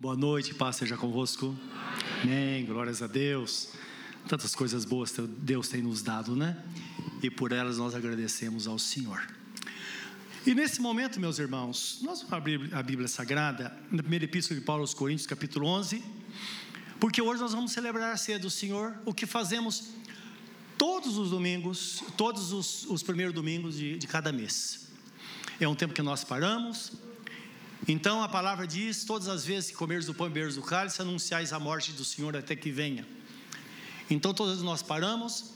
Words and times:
Boa 0.00 0.16
noite, 0.16 0.54
paz 0.54 0.76
seja 0.76 0.96
convosco. 0.96 1.58
Amém, 2.22 2.64
glórias 2.64 3.02
a 3.02 3.08
Deus. 3.08 3.70
Tantas 4.28 4.54
coisas 4.54 4.84
boas 4.84 5.12
Deus 5.38 5.66
tem 5.66 5.82
nos 5.82 6.02
dado, 6.02 6.36
né? 6.36 6.56
E 7.20 7.28
por 7.28 7.50
elas 7.50 7.78
nós 7.78 7.96
agradecemos 7.96 8.68
ao 8.68 8.78
Senhor. 8.78 9.20
E 10.46 10.54
nesse 10.54 10.80
momento, 10.80 11.18
meus 11.18 11.40
irmãos, 11.40 11.98
nós 12.00 12.20
vamos 12.20 12.32
abrir 12.32 12.72
a 12.72 12.80
Bíblia 12.80 13.08
Sagrada, 13.08 13.76
na 13.90 14.00
primeira 14.00 14.24
epístola 14.24 14.60
de 14.60 14.64
Paulo 14.64 14.82
aos 14.82 14.94
Coríntios, 14.94 15.26
capítulo 15.26 15.66
11, 15.66 16.00
porque 17.00 17.20
hoje 17.20 17.40
nós 17.42 17.52
vamos 17.52 17.72
celebrar 17.72 18.12
a 18.12 18.16
ceia 18.16 18.38
do 18.38 18.48
Senhor, 18.48 18.96
o 19.04 19.12
que 19.12 19.26
fazemos 19.26 19.94
todos 20.76 21.18
os 21.18 21.30
domingos, 21.30 22.04
todos 22.16 22.52
os, 22.52 22.84
os 22.84 23.02
primeiros 23.02 23.34
domingos 23.34 23.76
de, 23.76 23.98
de 23.98 24.06
cada 24.06 24.30
mês. 24.30 24.86
É 25.58 25.66
um 25.66 25.74
tempo 25.74 25.92
que 25.92 26.02
nós 26.02 26.22
paramos, 26.22 26.92
então 27.86 28.22
a 28.22 28.28
palavra 28.28 28.66
diz: 28.66 29.04
todas 29.04 29.28
as 29.28 29.44
vezes 29.44 29.70
que 29.70 29.76
comeres 29.76 30.06
do 30.06 30.14
pão 30.14 30.26
e 30.26 30.30
beberes 30.30 30.56
do 30.56 30.62
cálice, 30.62 31.00
anunciais 31.00 31.52
a 31.52 31.60
morte 31.60 31.92
do 31.92 32.04
Senhor 32.04 32.36
até 32.36 32.56
que 32.56 32.70
venha. 32.70 33.06
Então 34.10 34.32
todos 34.32 34.62
nós 34.62 34.82
paramos, 34.82 35.52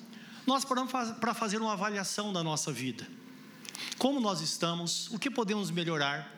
nós 0.47 0.65
paramos 0.65 0.93
para 1.19 1.35
fazer 1.35 1.61
uma 1.61 1.73
avaliação 1.73 2.33
da 2.33 2.43
nossa 2.43 2.71
vida. 2.71 3.07
Como 3.99 4.21
nós 4.21 4.41
estamos, 4.41 5.09
o 5.11 5.19
que 5.19 5.31
podemos 5.31 5.71
melhorar. 5.71 6.31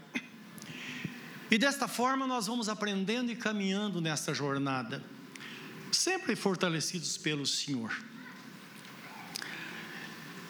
E 1.50 1.58
desta 1.58 1.86
forma 1.86 2.26
nós 2.26 2.46
vamos 2.46 2.68
aprendendo 2.68 3.30
e 3.30 3.36
caminhando 3.36 4.00
nesta 4.00 4.32
jornada, 4.32 5.04
sempre 5.92 6.34
fortalecidos 6.34 7.16
pelo 7.16 7.46
Senhor. 7.46 7.94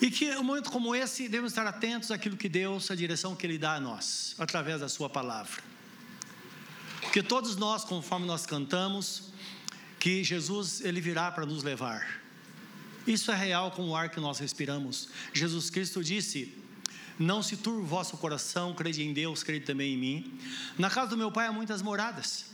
E 0.04 0.10
que 0.10 0.30
um 0.36 0.44
momento 0.44 0.70
como 0.70 0.94
esse 0.94 1.22
devemos 1.30 1.52
estar 1.52 1.66
atentos 1.66 2.10
àquilo 2.10 2.36
que 2.36 2.46
Deus, 2.46 2.90
a 2.90 2.94
direção 2.94 3.34
que 3.34 3.46
Ele 3.46 3.56
dá 3.56 3.76
a 3.76 3.80
nós, 3.80 4.34
através 4.38 4.82
da 4.82 4.88
Sua 4.90 5.08
palavra. 5.08 5.62
Porque 7.00 7.22
todos 7.22 7.56
nós, 7.56 7.84
conforme 7.84 8.26
nós 8.26 8.44
cantamos, 8.44 9.32
que 9.98 10.22
Jesus 10.22 10.82
Ele 10.82 11.00
virá 11.00 11.32
para 11.32 11.46
nos 11.46 11.62
levar. 11.62 12.20
Isso 13.06 13.32
é 13.32 13.34
real 13.34 13.70
com 13.70 13.88
o 13.88 13.96
ar 13.96 14.10
que 14.10 14.20
nós 14.20 14.38
respiramos. 14.38 15.08
Jesus 15.32 15.70
Cristo 15.70 16.04
disse: 16.04 16.54
Não 17.18 17.42
se 17.42 17.56
turbe 17.56 17.80
o 17.80 17.86
vosso 17.86 18.18
coração, 18.18 18.74
crede 18.74 19.02
em 19.02 19.14
Deus, 19.14 19.42
crede 19.42 19.64
também 19.64 19.94
em 19.94 19.96
mim. 19.96 20.38
Na 20.76 20.90
casa 20.90 21.08
do 21.08 21.16
meu 21.16 21.32
Pai 21.32 21.46
há 21.46 21.52
muitas 21.52 21.80
moradas. 21.80 22.53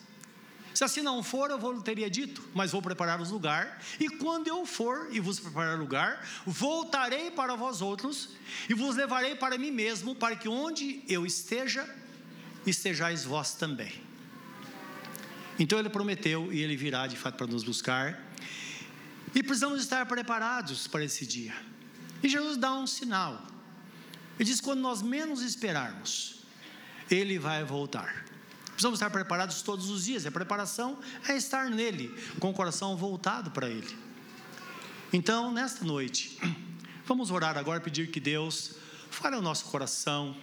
Se 0.72 0.84
assim 0.84 1.02
não 1.02 1.22
for, 1.22 1.50
eu 1.50 1.58
vou 1.58 1.80
teria 1.82 2.08
dito, 2.08 2.42
mas 2.54 2.70
vou 2.70 2.80
preparar-vos 2.80 3.30
lugar, 3.30 3.82
e 3.98 4.08
quando 4.08 4.46
eu 4.46 4.64
for 4.64 5.08
e 5.10 5.18
vos 5.18 5.40
preparar 5.40 5.78
lugar, 5.78 6.26
voltarei 6.46 7.30
para 7.30 7.56
vós 7.56 7.82
outros 7.82 8.30
e 8.68 8.74
vos 8.74 8.96
levarei 8.96 9.34
para 9.34 9.58
mim 9.58 9.70
mesmo, 9.70 10.14
para 10.14 10.36
que 10.36 10.48
onde 10.48 11.02
eu 11.08 11.26
esteja, 11.26 11.88
estejais 12.66 13.24
vós 13.24 13.54
também. 13.54 13.92
Então 15.58 15.78
ele 15.78 15.90
prometeu 15.90 16.52
e 16.52 16.62
ele 16.62 16.76
virá 16.76 17.06
de 17.06 17.16
fato 17.16 17.36
para 17.36 17.46
nos 17.46 17.62
buscar. 17.62 18.24
E 19.34 19.42
precisamos 19.42 19.82
estar 19.82 20.06
preparados 20.06 20.86
para 20.86 21.04
esse 21.04 21.26
dia. 21.26 21.54
E 22.22 22.28
Jesus 22.28 22.56
dá 22.56 22.72
um 22.72 22.86
sinal. 22.86 23.46
Ele 24.38 24.48
diz: 24.48 24.60
quando 24.60 24.80
nós 24.80 25.02
menos 25.02 25.42
esperarmos, 25.42 26.40
ele 27.10 27.38
vai 27.38 27.62
voltar. 27.62 28.24
Precisamos 28.80 28.96
estar 28.96 29.10
preparados 29.10 29.60
todos 29.60 29.90
os 29.90 30.06
dias. 30.06 30.24
A 30.24 30.30
preparação 30.30 30.98
é 31.28 31.36
estar 31.36 31.68
nele, 31.68 32.08
com 32.38 32.48
o 32.48 32.54
coração 32.54 32.96
voltado 32.96 33.50
para 33.50 33.68
ele. 33.68 33.94
Então, 35.12 35.52
nesta 35.52 35.84
noite, 35.84 36.38
vamos 37.04 37.30
orar 37.30 37.58
agora 37.58 37.78
pedir 37.78 38.10
que 38.10 38.18
Deus 38.18 38.76
fale 39.10 39.36
ao 39.36 39.42
nosso 39.42 39.66
coração, 39.66 40.34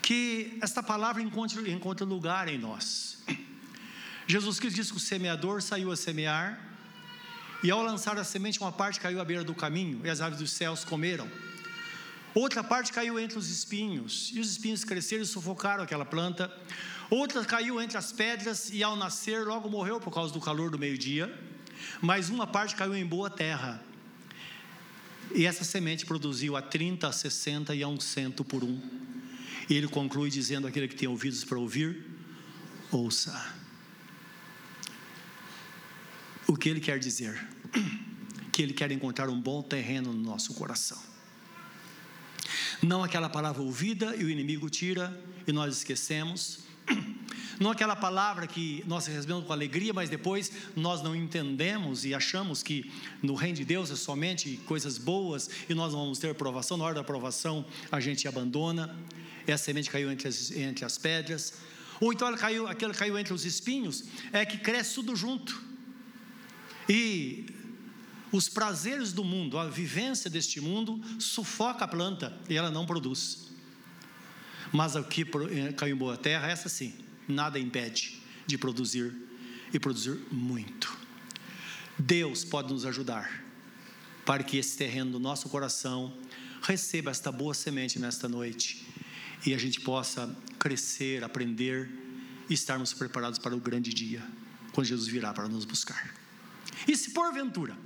que 0.00 0.56
esta 0.62 0.80
palavra 0.80 1.20
encontre, 1.20 1.72
encontre 1.72 2.04
lugar 2.04 2.46
em 2.46 2.56
nós. 2.56 3.18
Jesus 4.28 4.60
Cristo 4.60 4.76
disse 4.76 4.92
que 4.92 4.98
o 4.98 5.00
semeador 5.00 5.60
saiu 5.60 5.90
a 5.90 5.96
semear, 5.96 6.56
e 7.64 7.70
ao 7.72 7.82
lançar 7.82 8.16
a 8.16 8.22
semente, 8.22 8.60
uma 8.60 8.70
parte 8.70 9.00
caiu 9.00 9.20
à 9.20 9.24
beira 9.24 9.42
do 9.42 9.56
caminho, 9.56 10.00
e 10.04 10.08
as 10.08 10.20
aves 10.20 10.38
dos 10.38 10.52
céus 10.52 10.84
comeram. 10.84 11.28
Outra 12.34 12.64
parte 12.64 12.92
caiu 12.92 13.18
entre 13.18 13.38
os 13.38 13.48
espinhos, 13.48 14.32
e 14.34 14.40
os 14.40 14.50
espinhos 14.50 14.84
cresceram 14.84 15.22
e 15.22 15.26
sufocaram 15.26 15.84
aquela 15.84 16.04
planta. 16.04 16.52
Outra 17.08 17.44
caiu 17.44 17.80
entre 17.80 17.96
as 17.96 18.10
pedras 18.10 18.70
e 18.70 18.82
ao 18.82 18.96
nascer 18.96 19.46
logo 19.46 19.68
morreu 19.68 20.00
por 20.00 20.12
causa 20.12 20.32
do 20.32 20.40
calor 20.40 20.68
do 20.70 20.78
meio-dia. 20.78 21.32
Mas 22.00 22.30
uma 22.30 22.46
parte 22.46 22.74
caiu 22.74 22.96
em 22.96 23.06
boa 23.06 23.30
terra. 23.30 23.80
E 25.32 25.46
essa 25.46 25.62
semente 25.62 26.04
produziu 26.04 26.56
a 26.56 26.62
30, 26.62 27.06
a 27.06 27.12
60 27.12 27.74
e 27.74 27.82
a 27.82 27.88
um 27.88 28.00
cento 28.00 28.44
por 28.44 28.64
um. 28.64 28.80
E 29.68 29.74
ele 29.74 29.86
conclui 29.86 30.28
dizendo: 30.28 30.66
aquele 30.66 30.88
que 30.88 30.96
tem 30.96 31.08
ouvidos 31.08 31.44
para 31.44 31.58
ouvir, 31.58 32.04
ouça. 32.90 33.54
O 36.48 36.56
que 36.56 36.68
ele 36.68 36.80
quer 36.80 36.98
dizer? 36.98 37.46
Que 38.52 38.62
ele 38.62 38.72
quer 38.72 38.92
encontrar 38.92 39.28
um 39.28 39.40
bom 39.40 39.60
terreno 39.64 40.12
no 40.12 40.22
nosso 40.22 40.54
coração. 40.54 41.13
Não 42.84 43.02
aquela 43.02 43.30
palavra 43.30 43.62
ouvida 43.62 44.14
e 44.14 44.24
o 44.24 44.28
inimigo 44.28 44.68
tira 44.68 45.18
e 45.46 45.52
nós 45.52 45.74
esquecemos 45.78 46.58
não 47.58 47.70
aquela 47.70 47.96
palavra 47.96 48.46
que 48.46 48.84
nós 48.86 49.06
recebemos 49.06 49.46
com 49.46 49.54
alegria, 49.54 49.94
mas 49.94 50.10
depois 50.10 50.52
nós 50.76 51.02
não 51.02 51.16
entendemos 51.16 52.04
e 52.04 52.12
achamos 52.12 52.62
que 52.62 52.92
no 53.22 53.34
reino 53.34 53.56
de 53.56 53.64
Deus 53.64 53.90
é 53.90 53.96
somente 53.96 54.60
coisas 54.66 54.98
boas 54.98 55.48
e 55.66 55.72
nós 55.72 55.94
não 55.94 56.00
vamos 56.00 56.18
ter 56.18 56.28
aprovação. 56.28 56.76
Na 56.76 56.84
hora 56.84 56.94
da 56.94 57.00
aprovação 57.00 57.64
a 57.90 58.00
gente 58.00 58.28
abandona. 58.28 58.94
Essa 59.46 59.64
semente 59.64 59.90
caiu 59.90 60.12
entre 60.12 60.28
as, 60.28 60.50
entre 60.50 60.84
as 60.84 60.98
pedras. 60.98 61.54
Ou 62.02 62.12
então 62.12 62.28
ela 62.28 62.36
caiu, 62.36 62.68
aquela 62.68 62.92
caiu 62.92 63.18
entre 63.18 63.32
os 63.32 63.46
espinhos, 63.46 64.04
é 64.30 64.44
que 64.44 64.58
cresce 64.58 64.96
tudo 64.96 65.16
junto. 65.16 65.58
E 66.86 67.46
os 68.34 68.48
prazeres 68.48 69.12
do 69.12 69.22
mundo, 69.22 69.56
a 69.56 69.68
vivência 69.68 70.28
deste 70.28 70.60
mundo, 70.60 71.00
sufoca 71.20 71.84
a 71.84 71.88
planta 71.88 72.36
e 72.48 72.56
ela 72.56 72.68
não 72.68 72.84
produz. 72.84 73.46
Mas 74.72 74.96
o 74.96 75.04
que 75.04 75.24
caiu 75.76 75.94
em 75.94 75.98
boa 75.98 76.16
terra, 76.16 76.48
essa 76.48 76.68
sim, 76.68 76.92
nada 77.28 77.60
impede 77.60 78.20
de 78.44 78.58
produzir 78.58 79.14
e 79.72 79.78
produzir 79.78 80.20
muito. 80.32 80.98
Deus 81.96 82.44
pode 82.44 82.72
nos 82.72 82.84
ajudar 82.84 83.44
para 84.26 84.42
que 84.42 84.56
esse 84.56 84.76
terreno 84.76 85.12
do 85.12 85.20
nosso 85.20 85.48
coração 85.48 86.12
receba 86.60 87.12
esta 87.12 87.30
boa 87.30 87.54
semente 87.54 88.00
nesta 88.00 88.28
noite 88.28 88.84
e 89.46 89.54
a 89.54 89.58
gente 89.58 89.80
possa 89.80 90.36
crescer, 90.58 91.22
aprender 91.22 91.88
e 92.50 92.54
estarmos 92.54 92.92
preparados 92.92 93.38
para 93.38 93.54
o 93.54 93.60
grande 93.60 93.94
dia, 93.94 94.24
quando 94.72 94.88
Jesus 94.88 95.06
virá 95.06 95.32
para 95.32 95.46
nos 95.46 95.64
buscar. 95.64 96.12
E 96.88 96.96
se 96.96 97.10
porventura 97.10 97.76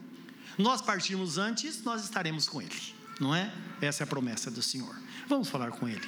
nós 0.58 0.82
partirmos 0.82 1.38
antes, 1.38 1.82
nós 1.82 2.04
estaremos 2.04 2.48
com 2.48 2.60
Ele, 2.60 2.94
não 3.20 3.34
é? 3.34 3.52
Essa 3.80 4.02
é 4.02 4.04
a 4.04 4.06
promessa 4.06 4.50
do 4.50 4.60
Senhor. 4.60 4.94
Vamos 5.28 5.48
falar 5.48 5.70
com 5.70 5.88
Ele. 5.88 6.06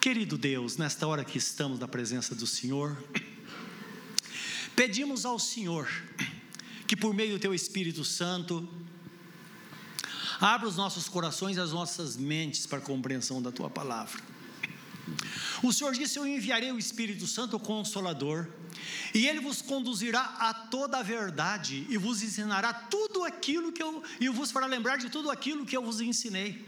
Querido 0.00 0.36
Deus, 0.36 0.76
nesta 0.76 1.06
hora 1.06 1.24
que 1.24 1.38
estamos 1.38 1.78
na 1.78 1.88
presença 1.88 2.34
do 2.34 2.46
Senhor, 2.46 3.02
pedimos 4.76 5.24
ao 5.24 5.38
Senhor 5.38 5.88
que 6.92 6.96
por 6.96 7.14
meio 7.14 7.32
do 7.32 7.40
Teu 7.40 7.54
Espírito 7.54 8.04
Santo, 8.04 8.68
abra 10.38 10.68
os 10.68 10.76
nossos 10.76 11.08
corações 11.08 11.56
e 11.56 11.60
as 11.60 11.72
nossas 11.72 12.18
mentes 12.18 12.66
para 12.66 12.76
a 12.76 12.82
compreensão 12.82 13.40
da 13.40 13.50
Tua 13.50 13.70
palavra. 13.70 14.20
O 15.62 15.72
Senhor 15.72 15.94
disse: 15.94 16.18
Eu 16.18 16.26
enviarei 16.26 16.70
o 16.70 16.78
Espírito 16.78 17.26
Santo, 17.26 17.56
o 17.56 17.60
Consolador, 17.60 18.46
e 19.14 19.26
ele 19.26 19.40
vos 19.40 19.60
conduzirá 19.60 20.20
a 20.38 20.54
toda 20.54 20.98
a 20.98 21.02
verdade 21.02 21.86
e 21.88 21.96
vos 21.96 22.22
ensinará 22.22 22.72
tudo 22.72 23.24
aquilo 23.24 23.72
que 23.72 23.82
eu 23.82 24.02
e 24.20 24.28
vos 24.28 24.50
fará 24.50 24.66
lembrar 24.66 24.96
de 24.96 25.10
tudo 25.10 25.30
aquilo 25.30 25.66
que 25.66 25.76
eu 25.76 25.82
vos 25.82 26.00
ensinei. 26.00 26.66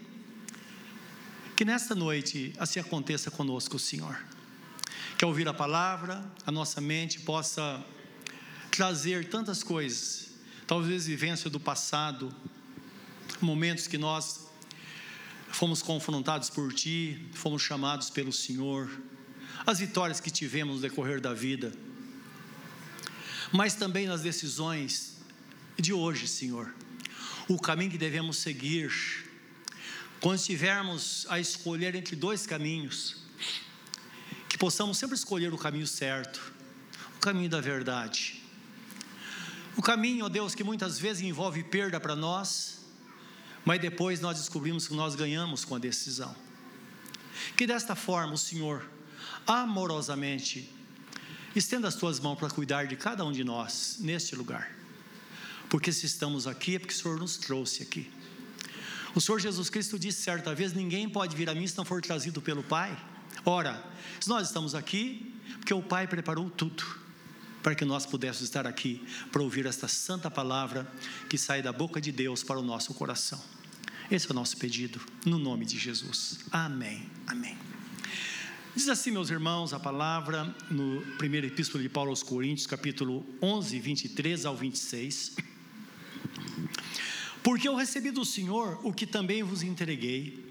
Que 1.56 1.64
nesta 1.64 1.94
noite 1.94 2.52
assim 2.58 2.80
aconteça 2.80 3.30
conosco, 3.30 3.78
Senhor. 3.78 4.18
Que 5.16 5.24
ao 5.24 5.30
ouvir 5.30 5.48
a 5.48 5.54
palavra, 5.54 6.24
a 6.44 6.50
nossa 6.50 6.80
mente 6.80 7.20
possa 7.20 7.84
trazer 8.70 9.28
tantas 9.28 9.62
coisas, 9.62 10.30
talvez 10.66 11.06
vivência 11.06 11.48
do 11.48 11.60
passado, 11.60 12.34
momentos 13.40 13.86
que 13.86 13.96
nós 13.96 14.48
fomos 15.48 15.80
confrontados 15.80 16.50
por 16.50 16.72
Ti, 16.72 17.28
fomos 17.32 17.62
chamados 17.62 18.10
pelo 18.10 18.32
Senhor, 18.32 18.90
as 19.64 19.78
vitórias 19.78 20.20
que 20.20 20.30
tivemos 20.30 20.76
no 20.76 20.82
decorrer 20.82 21.20
da 21.20 21.32
vida, 21.32 21.72
mas 23.54 23.76
também 23.76 24.08
nas 24.08 24.20
decisões 24.20 25.14
de 25.78 25.92
hoje, 25.92 26.26
Senhor, 26.26 26.74
o 27.46 27.56
caminho 27.56 27.92
que 27.92 27.96
devemos 27.96 28.38
seguir 28.38 28.92
quando 30.20 30.38
estivermos 30.40 31.24
a 31.28 31.38
escolher 31.38 31.94
entre 31.94 32.16
dois 32.16 32.46
caminhos, 32.46 33.22
que 34.48 34.58
possamos 34.58 34.98
sempre 34.98 35.14
escolher 35.14 35.54
o 35.54 35.56
caminho 35.56 35.86
certo, 35.86 36.52
o 37.16 37.20
caminho 37.20 37.48
da 37.48 37.60
verdade. 37.60 38.42
O 39.76 39.82
caminho, 39.82 40.24
ó 40.24 40.28
Deus, 40.28 40.52
que 40.52 40.64
muitas 40.64 40.98
vezes 40.98 41.22
envolve 41.22 41.62
perda 41.62 42.00
para 42.00 42.16
nós, 42.16 42.80
mas 43.64 43.80
depois 43.80 44.20
nós 44.20 44.36
descobrimos 44.36 44.88
que 44.88 44.94
nós 44.94 45.14
ganhamos 45.14 45.64
com 45.64 45.76
a 45.76 45.78
decisão. 45.78 46.34
Que 47.56 47.68
desta 47.68 47.94
forma 47.94 48.32
o 48.32 48.38
Senhor, 48.38 48.84
amorosamente, 49.46 50.68
estenda 51.58 51.88
as 51.88 51.94
tuas 51.94 52.20
mãos 52.20 52.36
para 52.36 52.50
cuidar 52.50 52.86
de 52.86 52.96
cada 52.96 53.24
um 53.24 53.32
de 53.32 53.44
nós 53.44 53.96
neste 54.00 54.34
lugar. 54.34 54.74
Porque 55.68 55.92
se 55.92 56.06
estamos 56.06 56.46
aqui 56.46 56.76
é 56.76 56.78
porque 56.78 56.94
o 56.94 56.96
Senhor 56.96 57.18
nos 57.18 57.36
trouxe 57.36 57.82
aqui. 57.82 58.10
O 59.14 59.20
Senhor 59.20 59.40
Jesus 59.40 59.70
Cristo 59.70 59.98
disse 59.98 60.22
certa 60.22 60.54
vez: 60.54 60.72
Ninguém 60.72 61.08
pode 61.08 61.36
vir 61.36 61.48
a 61.48 61.54
mim 61.54 61.66
se 61.66 61.76
não 61.76 61.84
for 61.84 62.00
trazido 62.02 62.42
pelo 62.42 62.62
Pai. 62.62 62.96
Ora, 63.44 63.82
nós 64.26 64.48
estamos 64.48 64.74
aqui, 64.74 65.34
porque 65.58 65.74
o 65.74 65.82
Pai 65.82 66.06
preparou 66.06 66.50
tudo 66.50 66.84
para 67.62 67.74
que 67.74 67.84
nós 67.84 68.04
pudéssemos 68.04 68.42
estar 68.42 68.66
aqui 68.66 69.02
para 69.32 69.42
ouvir 69.42 69.64
esta 69.66 69.88
santa 69.88 70.30
palavra 70.30 70.86
que 71.30 71.38
sai 71.38 71.62
da 71.62 71.72
boca 71.72 72.00
de 72.00 72.12
Deus 72.12 72.42
para 72.42 72.58
o 72.58 72.62
nosso 72.62 72.92
coração. 72.92 73.40
Esse 74.10 74.26
é 74.26 74.30
o 74.30 74.34
nosso 74.34 74.56
pedido, 74.58 75.00
no 75.24 75.38
nome 75.38 75.64
de 75.64 75.78
Jesus. 75.78 76.40
Amém. 76.50 77.08
Amém. 77.26 77.73
Diz 78.76 78.88
assim, 78.88 79.12
meus 79.12 79.30
irmãos, 79.30 79.72
a 79.72 79.78
palavra 79.78 80.52
no 80.68 81.00
primeiro 81.16 81.46
epístola 81.46 81.80
de 81.80 81.88
Paulo 81.88 82.10
aos 82.10 82.24
Coríntios, 82.24 82.66
capítulo 82.66 83.24
11, 83.40 83.78
23 83.78 84.44
ao 84.44 84.56
26. 84.56 85.36
Porque 87.40 87.68
eu 87.68 87.76
recebi 87.76 88.10
do 88.10 88.24
Senhor 88.24 88.80
o 88.82 88.92
que 88.92 89.06
também 89.06 89.44
vos 89.44 89.62
entreguei, 89.62 90.44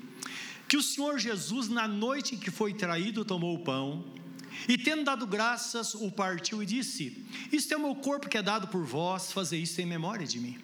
que 0.70 0.78
o 0.78 0.82
Senhor 0.82 1.20
Jesus, 1.20 1.68
na 1.68 1.86
noite 1.86 2.36
em 2.36 2.38
que 2.38 2.50
foi 2.50 2.74
traído, 2.74 3.26
tomou 3.26 3.56
o 3.56 3.60
pão, 3.60 4.06
e 4.70 4.78
tendo 4.78 5.04
dado 5.04 5.28
graças, 5.28 5.94
o 5.94 6.10
partiu 6.10 6.64
e 6.64 6.66
disse: 6.66 7.26
Isto 7.52 7.74
é 7.74 7.78
o 7.78 7.82
meu 7.82 7.96
corpo 7.96 8.30
que 8.30 8.38
é 8.38 8.42
dado 8.42 8.70
por 8.70 8.86
vós, 8.86 9.34
fazer 9.34 9.58
isto 9.58 9.82
em 9.82 9.86
memória 9.86 10.26
de 10.26 10.40
mim. 10.40 10.58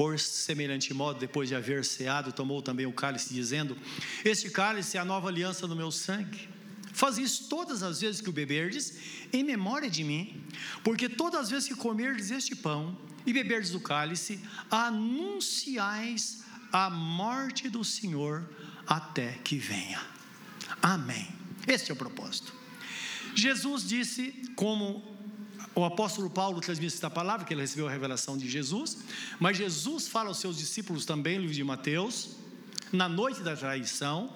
Por 0.00 0.18
semelhante 0.18 0.94
modo, 0.94 1.20
depois 1.20 1.46
de 1.46 1.54
haver 1.54 1.84
ceado, 1.84 2.32
tomou 2.32 2.62
também 2.62 2.86
o 2.86 2.92
cálice, 2.92 3.34
dizendo: 3.34 3.76
Este 4.24 4.48
cálice 4.48 4.96
é 4.96 5.00
a 5.00 5.04
nova 5.04 5.28
aliança 5.28 5.66
no 5.66 5.76
meu 5.76 5.90
sangue. 5.90 6.48
Faz 6.90 7.18
isso 7.18 7.50
todas 7.50 7.82
as 7.82 8.00
vezes 8.00 8.22
que 8.22 8.30
o 8.30 8.32
beberdes, 8.32 8.94
em 9.30 9.44
memória 9.44 9.90
de 9.90 10.02
mim, 10.02 10.42
porque 10.82 11.06
todas 11.06 11.40
as 11.42 11.50
vezes 11.50 11.68
que 11.68 11.74
comerdes 11.74 12.30
este 12.30 12.56
pão 12.56 12.96
e 13.26 13.32
beberdes 13.34 13.74
o 13.74 13.80
cálice, 13.80 14.40
anunciais 14.70 16.44
a 16.72 16.88
morte 16.88 17.68
do 17.68 17.84
Senhor 17.84 18.48
até 18.86 19.32
que 19.44 19.58
venha. 19.58 20.00
Amém. 20.80 21.28
Este 21.68 21.90
é 21.90 21.92
o 21.92 21.96
propósito. 21.98 22.54
Jesus 23.34 23.86
disse, 23.86 24.32
como 24.56 25.04
o 25.74 25.84
apóstolo 25.84 26.28
Paulo 26.28 26.60
transmite 26.60 26.94
esta 26.94 27.10
palavra, 27.10 27.46
que 27.46 27.54
ele 27.54 27.60
recebeu 27.60 27.86
a 27.86 27.90
revelação 27.90 28.36
de 28.36 28.48
Jesus, 28.48 28.98
mas 29.38 29.56
Jesus 29.56 30.08
fala 30.08 30.28
aos 30.28 30.38
seus 30.38 30.56
discípulos 30.56 31.04
também, 31.04 31.36
no 31.36 31.42
livro 31.42 31.54
de 31.54 31.64
Mateus, 31.64 32.30
na 32.92 33.08
noite 33.08 33.42
da 33.42 33.56
traição, 33.56 34.32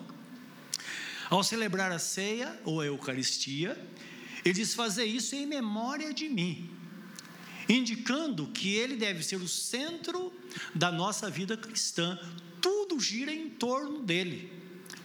ao 1.29 1.43
celebrar 1.43 1.91
a 1.91 1.99
ceia 1.99 2.61
ou 2.65 2.81
a 2.81 2.87
Eucaristia, 2.87 3.77
ele 4.45 4.55
diz: 4.55 4.75
Fazer 4.75 5.05
isso 5.05 5.35
em 5.35 5.47
memória 5.47 6.15
de 6.15 6.29
mim, 6.29 6.71
indicando 7.69 8.47
que 8.49 8.75
ele 8.75 8.97
deve 8.97 9.23
ser 9.23 9.37
o 9.37 9.49
centro 9.49 10.33
da 10.75 10.93
nossa 10.93 11.29
vida 11.29 11.57
cristã, 11.57 12.19
tudo 12.61 13.01
gira 13.01 13.33
em 13.33 13.51
torno 13.51 14.03
dele. 14.03 14.53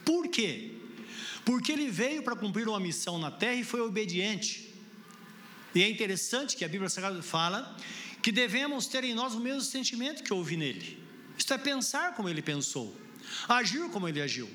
Por 0.05 0.27
quê? 0.27 0.75
Porque 1.43 1.71
ele 1.71 1.89
veio 1.89 2.21
para 2.21 2.35
cumprir 2.35 2.67
uma 2.67 2.79
missão 2.79 3.17
na 3.17 3.31
terra 3.31 3.55
e 3.55 3.63
foi 3.63 3.81
obediente. 3.81 4.68
E 5.73 5.83
é 5.83 5.89
interessante 5.89 6.55
que 6.55 6.65
a 6.65 6.67
Bíblia 6.67 6.89
Sagrada 6.89 7.21
fala 7.21 7.77
que 8.21 8.31
devemos 8.31 8.87
ter 8.87 9.03
em 9.03 9.13
nós 9.13 9.33
o 9.33 9.39
mesmo 9.39 9.61
sentimento 9.61 10.23
que 10.23 10.33
houve 10.33 10.57
nele. 10.57 10.97
Isto 11.37 11.53
é 11.53 11.57
pensar 11.57 12.15
como 12.15 12.27
ele 12.27 12.41
pensou, 12.41 12.95
agir 13.47 13.89
como 13.89 14.07
ele 14.07 14.21
agiu. 14.21 14.49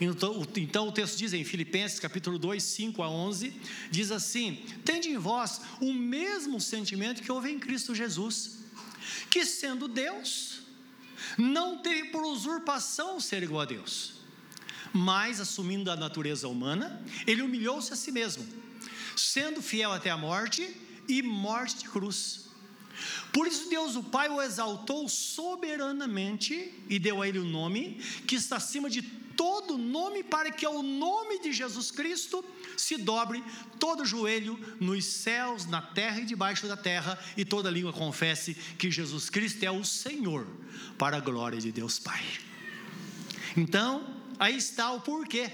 Então, 0.00 0.44
então, 0.56 0.88
o 0.88 0.92
texto 0.92 1.16
diz 1.16 1.32
em 1.32 1.44
Filipenses 1.44 2.00
capítulo 2.00 2.38
2, 2.38 2.60
5 2.60 3.02
a 3.02 3.08
11, 3.08 3.54
diz 3.90 4.10
assim: 4.10 4.64
Tende 4.84 5.08
em 5.08 5.16
vós 5.16 5.60
o 5.80 5.92
mesmo 5.92 6.60
sentimento 6.60 7.22
que 7.22 7.30
houve 7.30 7.50
em 7.50 7.60
Cristo 7.60 7.94
Jesus, 7.94 8.58
que 9.30 9.44
sendo 9.46 9.86
Deus, 9.86 10.62
não 11.38 11.78
teve 11.78 12.08
por 12.08 12.24
usurpação 12.24 13.20
ser 13.20 13.44
igual 13.44 13.62
a 13.62 13.66
Deus, 13.66 14.14
mas 14.92 15.40
assumindo 15.40 15.88
a 15.90 15.96
natureza 15.96 16.48
humana, 16.48 17.00
ele 17.24 17.42
humilhou-se 17.42 17.92
a 17.92 17.96
si 17.96 18.10
mesmo 18.10 18.63
sendo 19.16 19.62
fiel 19.62 19.92
até 19.92 20.10
a 20.10 20.16
morte 20.16 20.74
e 21.08 21.22
morte 21.22 21.78
de 21.78 21.88
cruz. 21.88 22.44
Por 23.32 23.46
isso, 23.46 23.68
Deus 23.68 23.96
o 23.96 24.02
Pai 24.02 24.28
o 24.28 24.40
exaltou 24.40 25.08
soberanamente 25.08 26.72
e 26.88 26.98
deu 26.98 27.20
a 27.20 27.28
ele 27.28 27.38
o 27.38 27.44
nome 27.44 28.00
que 28.26 28.36
está 28.36 28.56
acima 28.56 28.88
de 28.88 29.02
todo 29.36 29.76
nome, 29.76 30.22
para 30.22 30.52
que 30.52 30.64
ao 30.64 30.80
nome 30.80 31.40
de 31.40 31.52
Jesus 31.52 31.90
Cristo 31.90 32.44
se 32.76 32.96
dobre 32.96 33.42
todo 33.80 34.04
joelho 34.04 34.58
nos 34.80 35.04
céus, 35.04 35.66
na 35.66 35.82
terra 35.82 36.20
e 36.20 36.24
debaixo 36.24 36.68
da 36.68 36.76
terra, 36.76 37.18
e 37.36 37.44
toda 37.44 37.70
língua 37.70 37.92
confesse 37.92 38.54
que 38.78 38.90
Jesus 38.90 39.28
Cristo 39.28 39.64
é 39.64 39.70
o 39.70 39.84
Senhor, 39.84 40.46
para 40.96 41.16
a 41.16 41.20
glória 41.20 41.60
de 41.60 41.72
Deus 41.72 41.98
Pai. 41.98 42.22
Então, 43.56 44.22
aí 44.38 44.56
está 44.56 44.92
o 44.92 45.00
porquê 45.00 45.50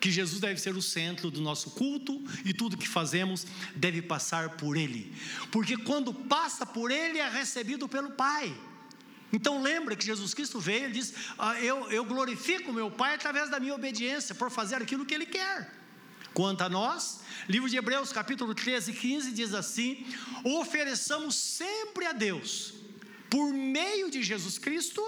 que 0.00 0.10
Jesus 0.10 0.40
deve 0.40 0.60
ser 0.60 0.76
o 0.76 0.82
centro 0.82 1.30
do 1.30 1.40
nosso 1.40 1.70
culto 1.70 2.22
e 2.44 2.52
tudo 2.52 2.76
que 2.76 2.88
fazemos 2.88 3.46
deve 3.74 4.02
passar 4.02 4.50
por 4.50 4.76
Ele, 4.76 5.14
porque 5.50 5.76
quando 5.76 6.12
passa 6.12 6.64
por 6.66 6.90
Ele 6.90 7.18
é 7.18 7.28
recebido 7.28 7.88
pelo 7.88 8.10
Pai. 8.10 8.54
Então 9.32 9.60
lembra 9.60 9.96
que 9.96 10.06
Jesus 10.06 10.32
Cristo 10.32 10.60
veio, 10.60 10.84
ele 10.84 10.92
diz: 10.92 11.12
ah, 11.38 11.60
eu, 11.60 11.90
eu 11.90 12.04
glorifico 12.04 12.72
meu 12.72 12.90
Pai 12.90 13.14
através 13.14 13.50
da 13.50 13.58
minha 13.58 13.74
obediência, 13.74 14.34
por 14.34 14.50
fazer 14.50 14.76
aquilo 14.76 15.04
que 15.04 15.14
Ele 15.14 15.26
quer. 15.26 15.74
Quanto 16.32 16.62
a 16.62 16.68
nós, 16.68 17.20
livro 17.48 17.68
de 17.68 17.76
Hebreus, 17.76 18.12
capítulo 18.12 18.54
13 18.54 18.90
e 18.90 18.94
15, 18.94 19.32
diz 19.32 19.52
assim: 19.52 20.06
ofereçamos 20.44 21.34
sempre 21.34 22.06
a 22.06 22.12
Deus, 22.12 22.74
por 23.28 23.52
meio 23.52 24.10
de 24.10 24.22
Jesus 24.22 24.58
Cristo, 24.58 25.02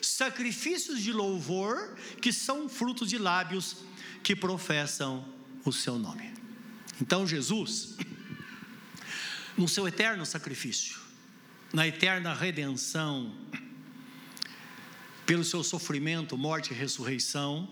sacrifícios 0.00 1.00
de 1.00 1.12
louvor, 1.12 1.96
que 2.20 2.32
são 2.32 2.68
frutos 2.68 3.08
de 3.08 3.18
lábios 3.18 3.76
que 4.22 4.34
professam 4.36 5.24
o 5.64 5.72
seu 5.72 5.98
nome. 5.98 6.32
Então, 7.00 7.26
Jesus, 7.26 7.96
no 9.56 9.68
seu 9.68 9.86
eterno 9.88 10.24
sacrifício, 10.26 10.98
na 11.72 11.86
eterna 11.86 12.34
redenção, 12.34 13.32
pelo 15.24 15.44
seu 15.44 15.62
sofrimento, 15.62 16.36
morte 16.36 16.72
e 16.72 16.76
ressurreição, 16.76 17.68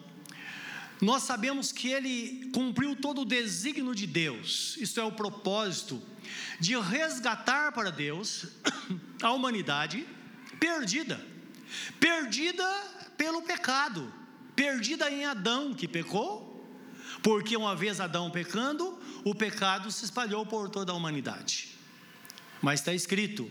nós 1.00 1.22
sabemos 1.24 1.70
que 1.70 1.88
ele 1.88 2.50
cumpriu 2.52 2.96
todo 2.96 3.22
o 3.22 3.24
desígnio 3.24 3.94
de 3.94 4.06
Deus, 4.06 4.76
isto 4.78 4.98
é, 4.98 5.04
o 5.04 5.12
propósito 5.12 6.02
de 6.58 6.78
resgatar 6.78 7.72
para 7.72 7.90
Deus 7.90 8.46
a 9.22 9.32
humanidade 9.32 10.06
perdida, 10.58 11.24
perdida 12.00 12.64
pelo 13.16 13.42
pecado, 13.42 14.12
perdida 14.58 15.08
em 15.08 15.24
Adão 15.24 15.72
que 15.72 15.86
pecou, 15.86 16.60
porque 17.22 17.56
uma 17.56 17.76
vez 17.76 18.00
Adão 18.00 18.28
pecando, 18.28 18.98
o 19.24 19.32
pecado 19.32 19.88
se 19.92 20.04
espalhou 20.04 20.44
por 20.44 20.68
toda 20.68 20.90
a 20.90 20.96
humanidade. 20.96 21.68
Mas 22.60 22.80
está 22.80 22.92
escrito 22.92 23.48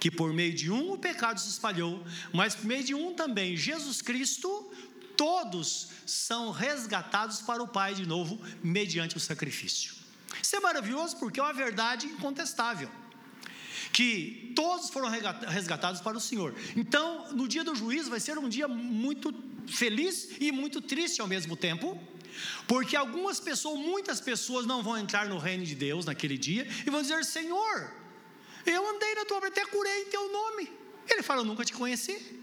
que 0.00 0.10
por 0.10 0.32
meio 0.32 0.54
de 0.54 0.70
um 0.70 0.92
o 0.92 0.98
pecado 0.98 1.38
se 1.38 1.50
espalhou, 1.50 2.02
mas 2.32 2.54
por 2.54 2.64
meio 2.64 2.82
de 2.82 2.94
um 2.94 3.12
também, 3.12 3.58
Jesus 3.58 4.00
Cristo, 4.00 4.72
todos 5.18 5.90
são 6.06 6.50
resgatados 6.50 7.42
para 7.42 7.62
o 7.62 7.68
Pai 7.68 7.94
de 7.94 8.06
novo, 8.06 8.40
mediante 8.62 9.18
o 9.18 9.20
sacrifício. 9.20 9.92
Isso 10.42 10.56
é 10.56 10.60
maravilhoso 10.60 11.18
porque 11.18 11.38
é 11.38 11.42
uma 11.42 11.52
verdade 11.52 12.06
incontestável. 12.06 12.90
Que 13.92 14.52
todos 14.54 14.90
foram 14.90 15.08
resgatados 15.08 16.00
para 16.00 16.16
o 16.16 16.20
Senhor. 16.20 16.54
Então, 16.76 17.32
no 17.32 17.48
dia 17.48 17.64
do 17.64 17.74
juízo, 17.74 18.10
vai 18.10 18.20
ser 18.20 18.38
um 18.38 18.48
dia 18.48 18.68
muito 18.68 19.34
feliz 19.66 20.30
e 20.40 20.50
muito 20.50 20.80
triste 20.80 21.20
ao 21.20 21.26
mesmo 21.26 21.56
tempo, 21.56 22.00
porque 22.66 22.96
algumas 22.96 23.40
pessoas, 23.40 23.78
muitas 23.78 24.20
pessoas 24.20 24.66
não 24.66 24.82
vão 24.82 24.96
entrar 24.96 25.28
no 25.28 25.38
reino 25.38 25.64
de 25.64 25.74
Deus 25.74 26.06
naquele 26.06 26.38
dia 26.38 26.66
e 26.86 26.90
vão 26.90 27.02
dizer: 27.02 27.24
Senhor, 27.24 27.92
eu 28.64 28.88
andei 28.88 29.14
na 29.14 29.24
tua 29.24 29.46
até 29.46 29.64
curei 29.66 30.02
em 30.02 30.06
teu 30.06 30.32
nome. 30.32 30.70
Ele 31.08 31.22
fala: 31.22 31.40
Eu 31.40 31.44
nunca 31.44 31.64
te 31.64 31.72
conheci. 31.72 32.37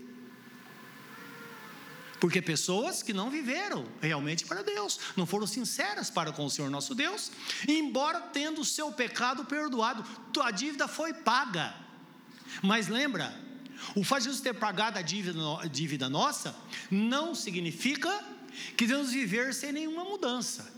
Porque 2.25 2.41
pessoas 2.41 3.03
que 3.03 3.13
não 3.13 3.29
viveram 3.29 3.85
realmente 4.01 4.45
para 4.45 4.63
Deus, 4.63 4.99
não 5.15 5.27
foram 5.27 5.45
sinceras 5.45 6.09
para 6.09 6.31
com 6.31 6.43
o 6.43 6.49
Senhor 6.49 6.71
nosso 6.71 6.95
Deus, 6.95 7.31
embora 7.67 8.19
tendo 8.19 8.61
o 8.61 8.65
seu 8.65 8.91
pecado 8.91 9.45
perdoado, 9.45 10.03
a 10.41 10.49
dívida 10.49 10.87
foi 10.87 11.13
paga. 11.13 11.75
Mas 12.63 12.87
lembra, 12.87 13.31
o 13.95 14.03
fato 14.03 14.21
de 14.21 14.25
Jesus 14.29 14.41
ter 14.41 14.55
pagado 14.55 14.97
a 14.97 15.03
dívida, 15.03 15.37
dívida 15.71 16.09
nossa 16.09 16.55
não 16.89 17.35
significa 17.35 18.09
que 18.75 18.87
devemos 18.87 19.11
viver 19.11 19.53
sem 19.53 19.71
nenhuma 19.71 20.03
mudança. 20.03 20.73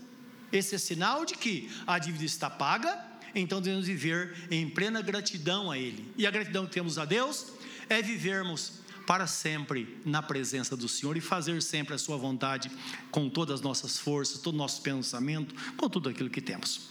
Esse 0.52 0.74
é 0.74 0.78
sinal 0.78 1.24
de 1.24 1.32
que 1.32 1.70
a 1.86 1.98
dívida 1.98 2.26
está 2.26 2.50
paga, 2.50 3.02
então 3.34 3.62
devemos 3.62 3.86
viver 3.86 4.36
em 4.50 4.68
plena 4.68 5.00
gratidão 5.00 5.70
a 5.70 5.78
Ele. 5.78 6.12
E 6.14 6.26
a 6.26 6.30
gratidão 6.30 6.66
que 6.66 6.72
temos 6.72 6.98
a 6.98 7.06
Deus 7.06 7.46
é 7.88 8.02
vivermos 8.02 8.77
para 9.08 9.26
sempre 9.26 9.98
na 10.04 10.22
presença 10.22 10.76
do 10.76 10.86
Senhor 10.86 11.16
e 11.16 11.20
fazer 11.22 11.62
sempre 11.62 11.94
a 11.94 11.98
Sua 11.98 12.18
vontade 12.18 12.70
com 13.10 13.26
todas 13.30 13.54
as 13.54 13.60
nossas 13.62 13.98
forças, 13.98 14.38
todo 14.38 14.54
o 14.54 14.58
nosso 14.58 14.82
pensamento, 14.82 15.54
com 15.78 15.88
tudo 15.88 16.10
aquilo 16.10 16.28
que 16.28 16.42
temos. 16.42 16.90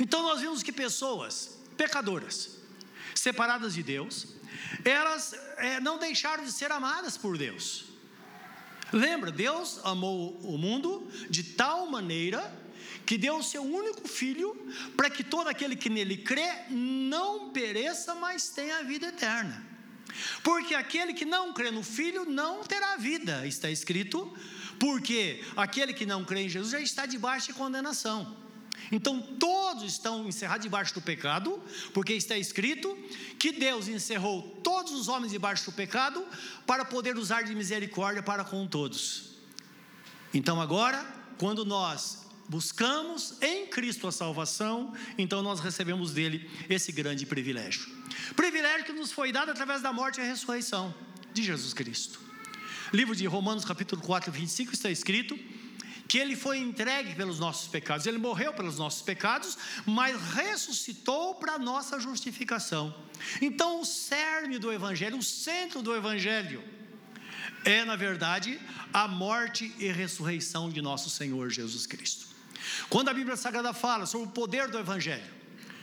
Então 0.00 0.20
nós 0.24 0.40
vimos 0.40 0.64
que 0.64 0.72
pessoas 0.72 1.58
pecadoras, 1.76 2.58
separadas 3.14 3.72
de 3.72 3.84
Deus, 3.84 4.34
elas 4.84 5.32
é, 5.58 5.78
não 5.78 5.96
deixaram 5.96 6.42
de 6.42 6.50
ser 6.50 6.72
amadas 6.72 7.16
por 7.16 7.38
Deus. 7.38 7.84
Lembra, 8.92 9.30
Deus 9.30 9.78
amou 9.84 10.36
o 10.40 10.58
mundo 10.58 11.08
de 11.30 11.44
tal 11.44 11.86
maneira 11.88 12.52
que 13.06 13.16
deu 13.16 13.36
o 13.36 13.44
seu 13.44 13.62
único 13.62 14.08
filho 14.08 14.56
para 14.96 15.08
que 15.08 15.22
todo 15.22 15.46
aquele 15.46 15.76
que 15.76 15.88
nele 15.88 16.16
crê 16.16 16.64
não 16.68 17.50
pereça, 17.50 18.12
mas 18.12 18.48
tenha 18.48 18.78
a 18.78 18.82
vida 18.82 19.06
eterna. 19.06 19.75
Porque 20.42 20.74
aquele 20.74 21.12
que 21.12 21.24
não 21.24 21.52
crê 21.52 21.70
no 21.70 21.82
filho 21.82 22.24
não 22.24 22.62
terá 22.62 22.96
vida, 22.96 23.46
está 23.46 23.70
escrito, 23.70 24.32
porque 24.78 25.42
aquele 25.56 25.92
que 25.92 26.06
não 26.06 26.24
crê 26.24 26.42
em 26.42 26.48
Jesus 26.48 26.72
já 26.72 26.80
está 26.80 27.06
debaixo 27.06 27.48
de 27.48 27.54
condenação. 27.54 28.36
Então 28.92 29.20
todos 29.20 29.84
estão 29.84 30.28
encerrados 30.28 30.62
debaixo 30.62 30.94
do 30.94 31.00
pecado, 31.00 31.60
porque 31.92 32.12
está 32.12 32.36
escrito 32.36 32.96
que 33.38 33.52
Deus 33.52 33.88
encerrou 33.88 34.42
todos 34.62 34.92
os 34.92 35.08
homens 35.08 35.32
debaixo 35.32 35.64
do 35.70 35.72
pecado 35.72 36.24
para 36.66 36.84
poder 36.84 37.16
usar 37.16 37.42
de 37.42 37.54
misericórdia 37.54 38.22
para 38.22 38.44
com 38.44 38.66
todos. 38.66 39.30
Então 40.32 40.60
agora, 40.60 41.04
quando 41.38 41.64
nós 41.64 42.25
buscamos 42.48 43.34
em 43.40 43.66
Cristo 43.66 44.06
a 44.06 44.12
salvação, 44.12 44.94
então 45.18 45.42
nós 45.42 45.60
recebemos 45.60 46.12
dele 46.12 46.48
esse 46.68 46.92
grande 46.92 47.26
privilégio. 47.26 47.86
Privilégio 48.34 48.86
que 48.86 48.92
nos 48.92 49.12
foi 49.12 49.32
dado 49.32 49.50
através 49.50 49.82
da 49.82 49.92
morte 49.92 50.20
e 50.20 50.24
ressurreição 50.24 50.94
de 51.32 51.42
Jesus 51.42 51.72
Cristo. 51.74 52.20
Livro 52.92 53.16
de 53.16 53.26
Romanos, 53.26 53.64
capítulo 53.64 54.00
4, 54.00 54.30
25, 54.30 54.72
está 54.72 54.90
escrito 54.90 55.38
que 56.08 56.18
ele 56.18 56.36
foi 56.36 56.58
entregue 56.58 57.14
pelos 57.14 57.38
nossos 57.38 57.68
pecados, 57.68 58.06
ele 58.06 58.18
morreu 58.18 58.52
pelos 58.52 58.78
nossos 58.78 59.02
pecados, 59.02 59.58
mas 59.84 60.16
ressuscitou 60.34 61.34
para 61.34 61.54
a 61.54 61.58
nossa 61.58 61.98
justificação. 61.98 62.94
Então, 63.42 63.80
o 63.80 63.84
cerne 63.84 64.58
do 64.58 64.72
Evangelho, 64.72 65.18
o 65.18 65.22
centro 65.22 65.82
do 65.82 65.94
Evangelho, 65.94 66.62
é, 67.64 67.84
na 67.84 67.96
verdade, 67.96 68.60
a 68.92 69.08
morte 69.08 69.74
e 69.78 69.90
ressurreição 69.90 70.70
de 70.70 70.80
nosso 70.80 71.10
Senhor 71.10 71.50
Jesus 71.50 71.86
Cristo. 71.86 72.25
Quando 72.88 73.08
a 73.08 73.14
Bíblia 73.14 73.36
Sagrada 73.36 73.72
fala 73.72 74.06
sobre 74.06 74.28
o 74.28 74.30
poder 74.30 74.68
do 74.68 74.78
Evangelho, 74.78 75.34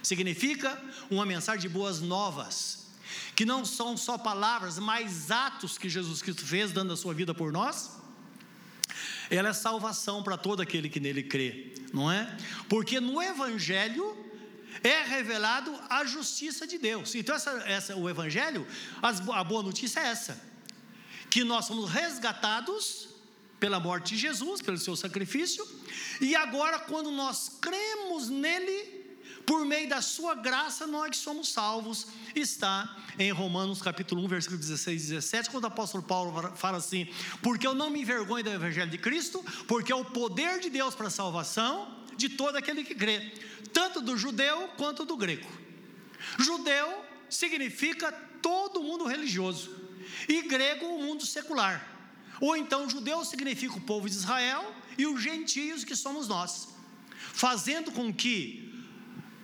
significa 0.02 0.82
uma 1.10 1.26
mensagem 1.26 1.62
de 1.62 1.70
boas 1.70 2.00
novas, 2.02 2.88
que 3.36 3.46
não 3.46 3.66
são 3.66 3.96
só 3.98 4.18
palavras, 4.18 4.78
mas 4.80 5.32
atos 5.32 5.78
que 5.78 5.90
Jesus 5.90 6.22
Cristo 6.22 6.46
fez, 6.46 6.72
dando 6.72 6.94
a 6.94 6.98
sua 6.98 7.14
vida 7.14 7.34
por 7.34 7.52
nós 7.52 8.04
ela 9.30 9.50
é 9.50 9.54
salvação 9.54 10.22
para 10.22 10.38
todo 10.38 10.62
aquele 10.62 10.90
que 10.90 11.00
nele 11.00 11.24
crê, 11.24 11.74
não 11.94 12.12
é? 12.12 12.38
Porque 12.68 13.00
no 13.00 13.22
Evangelho 13.22 14.16
é 14.84 15.04
revelado 15.04 15.74
a 15.90 16.06
justiça 16.06 16.68
de 16.68 16.78
Deus. 16.78 17.16
Então, 17.16 17.36
essa, 17.36 17.52
essa, 17.66 17.96
o 17.96 18.10
Evangelho, 18.10 18.68
a 19.02 19.44
boa 19.44 19.64
notícia 19.64 20.00
é 20.00 20.08
essa: 20.08 20.40
que 21.30 21.44
nós 21.44 21.66
somos 21.66 21.90
resgatados 21.90 23.10
pela 23.64 23.80
morte 23.80 24.14
de 24.14 24.20
Jesus, 24.20 24.62
pelo 24.62 24.78
seu 24.78 24.94
sacrifício, 24.94 25.66
e 26.20 26.36
agora, 26.36 26.80
quando 26.80 27.10
nós 27.10 27.50
cremos 27.62 28.28
nele, 28.28 29.06
por 29.46 29.66
meio 29.66 29.88
da 29.88 30.02
sua 30.02 30.36
graça 30.36 30.86
nós 30.86 31.16
somos 31.16 31.48
salvos, 31.48 32.08
está 32.36 32.94
em 33.18 33.32
Romanos 33.32 33.82
capítulo 33.82 34.22
1, 34.26 34.28
versículo 34.28 34.60
16 34.60 35.02
e 35.02 35.08
17, 35.12 35.50
quando 35.50 35.64
o 35.64 35.68
apóstolo 35.68 36.04
Paulo 36.04 36.52
fala 36.58 36.78
assim: 36.78 37.08
Porque 37.42 37.66
eu 37.66 37.74
não 37.74 37.90
me 37.90 38.02
envergonho 38.02 38.44
do 38.44 38.50
evangelho 38.50 38.92
de 38.92 38.98
Cristo, 38.98 39.42
porque 39.66 39.94
é 39.94 39.96
o 39.96 40.04
poder 40.04 40.60
de 40.60 40.70
Deus 40.70 40.94
para 40.94 41.08
a 41.08 41.10
salvação 41.10 42.04
de 42.18 42.28
todo 42.28 42.58
aquele 42.58 42.84
que 42.84 42.94
crê, 42.94 43.32
tanto 43.72 44.02
do 44.02 44.18
judeu 44.18 44.68
quanto 44.76 45.06
do 45.06 45.16
grego. 45.16 45.48
Judeu 46.38 47.02
significa 47.30 48.12
todo 48.42 48.84
mundo 48.84 49.06
religioso, 49.06 49.74
e 50.28 50.42
grego 50.42 50.86
o 50.86 51.02
mundo 51.02 51.26
secular. 51.26 51.93
Ou 52.46 52.58
então 52.58 52.90
judeu 52.90 53.24
significa 53.24 53.78
o 53.78 53.86
povo 53.90 54.10
de 54.10 54.16
Israel 54.18 54.76
e 54.98 55.08
os 55.08 55.22
gentios 55.22 55.86
que 55.86 55.96
somos 55.96 56.28
nós, 56.28 56.68
fazendo 57.32 57.90
com 57.90 58.14
que 58.14 58.38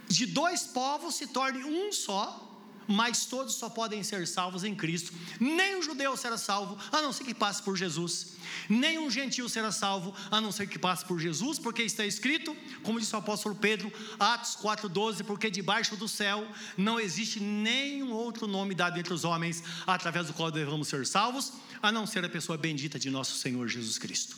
de 0.10 0.26
dois 0.26 0.64
povos 0.64 1.16
se 1.16 1.28
torne 1.28 1.64
um 1.64 1.94
só, 1.94 2.49
mas 2.90 3.24
todos 3.28 3.54
só 3.54 3.70
podem 3.70 4.02
ser 4.02 4.28
salvos 4.28 4.64
em 4.64 4.74
Cristo. 4.74 5.14
Nem 5.40 5.76
um 5.76 5.82
judeu 5.84 6.18
será 6.18 6.40
salvo, 6.40 6.76
a 6.92 7.04
não 7.04 7.14
ser 7.14 7.24
que 7.24 7.36
passe 7.36 7.62
por 7.62 7.78
Jesus. 7.78 8.34
Nem 8.68 8.98
um 8.98 9.12
gentil 9.12 9.48
será 9.48 9.72
salvo, 9.72 10.12
a 10.32 10.42
não 10.42 10.52
ser 10.52 10.68
que 10.68 10.80
passe 10.80 11.06
por 11.06 11.20
Jesus, 11.20 11.60
porque 11.60 11.84
está 11.84 12.04
escrito, 12.04 12.58
como 12.82 13.00
disse 13.00 13.16
o 13.16 13.20
apóstolo 13.20 13.54
Pedro, 13.54 13.94
Atos 14.20 14.58
4,12: 14.58 15.24
porque 15.24 15.52
debaixo 15.52 15.96
do 15.96 16.08
céu 16.08 16.48
não 16.76 17.00
existe 17.00 17.40
nenhum 17.40 18.12
outro 18.12 18.48
nome 18.48 18.74
dado 18.74 18.98
entre 18.98 19.14
os 19.14 19.24
homens, 19.24 19.64
através 19.86 20.26
do 20.26 20.34
qual 20.34 20.50
devemos 20.50 20.88
ser 20.88 21.06
salvos, 21.06 21.54
a 21.84 21.92
não 21.92 22.08
ser 22.08 22.26
a 22.26 22.30
pessoa 22.30 22.58
bendita 22.58 22.98
de 22.98 23.12
nosso 23.12 23.36
Senhor 23.36 23.68
Jesus 23.68 24.00
Cristo. 24.00 24.36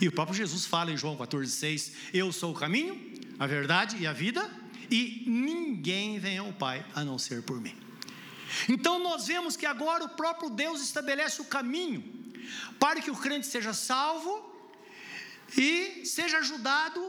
E 0.00 0.08
o 0.08 0.12
próprio 0.12 0.36
Jesus 0.36 0.66
fala 0.66 0.90
em 0.90 0.96
João 0.96 1.16
14,6: 1.16 1.92
Eu 2.12 2.32
sou 2.32 2.50
o 2.50 2.58
caminho, 2.58 3.00
a 3.38 3.46
verdade 3.46 3.98
e 3.98 4.06
a 4.06 4.12
vida 4.12 4.61
e 4.92 5.24
ninguém 5.26 6.18
vem 6.18 6.36
ao 6.36 6.52
Pai 6.52 6.84
a 6.94 7.02
não 7.02 7.18
ser 7.18 7.42
por 7.42 7.58
mim. 7.58 7.74
Então 8.68 8.98
nós 8.98 9.26
vemos 9.26 9.56
que 9.56 9.64
agora 9.64 10.04
o 10.04 10.10
próprio 10.10 10.50
Deus 10.50 10.82
estabelece 10.82 11.40
o 11.40 11.46
caminho 11.46 12.04
para 12.78 13.00
que 13.00 13.10
o 13.10 13.16
crente 13.16 13.46
seja 13.46 13.72
salvo 13.72 14.32
e 15.56 16.04
seja 16.04 16.38
ajudado 16.38 17.00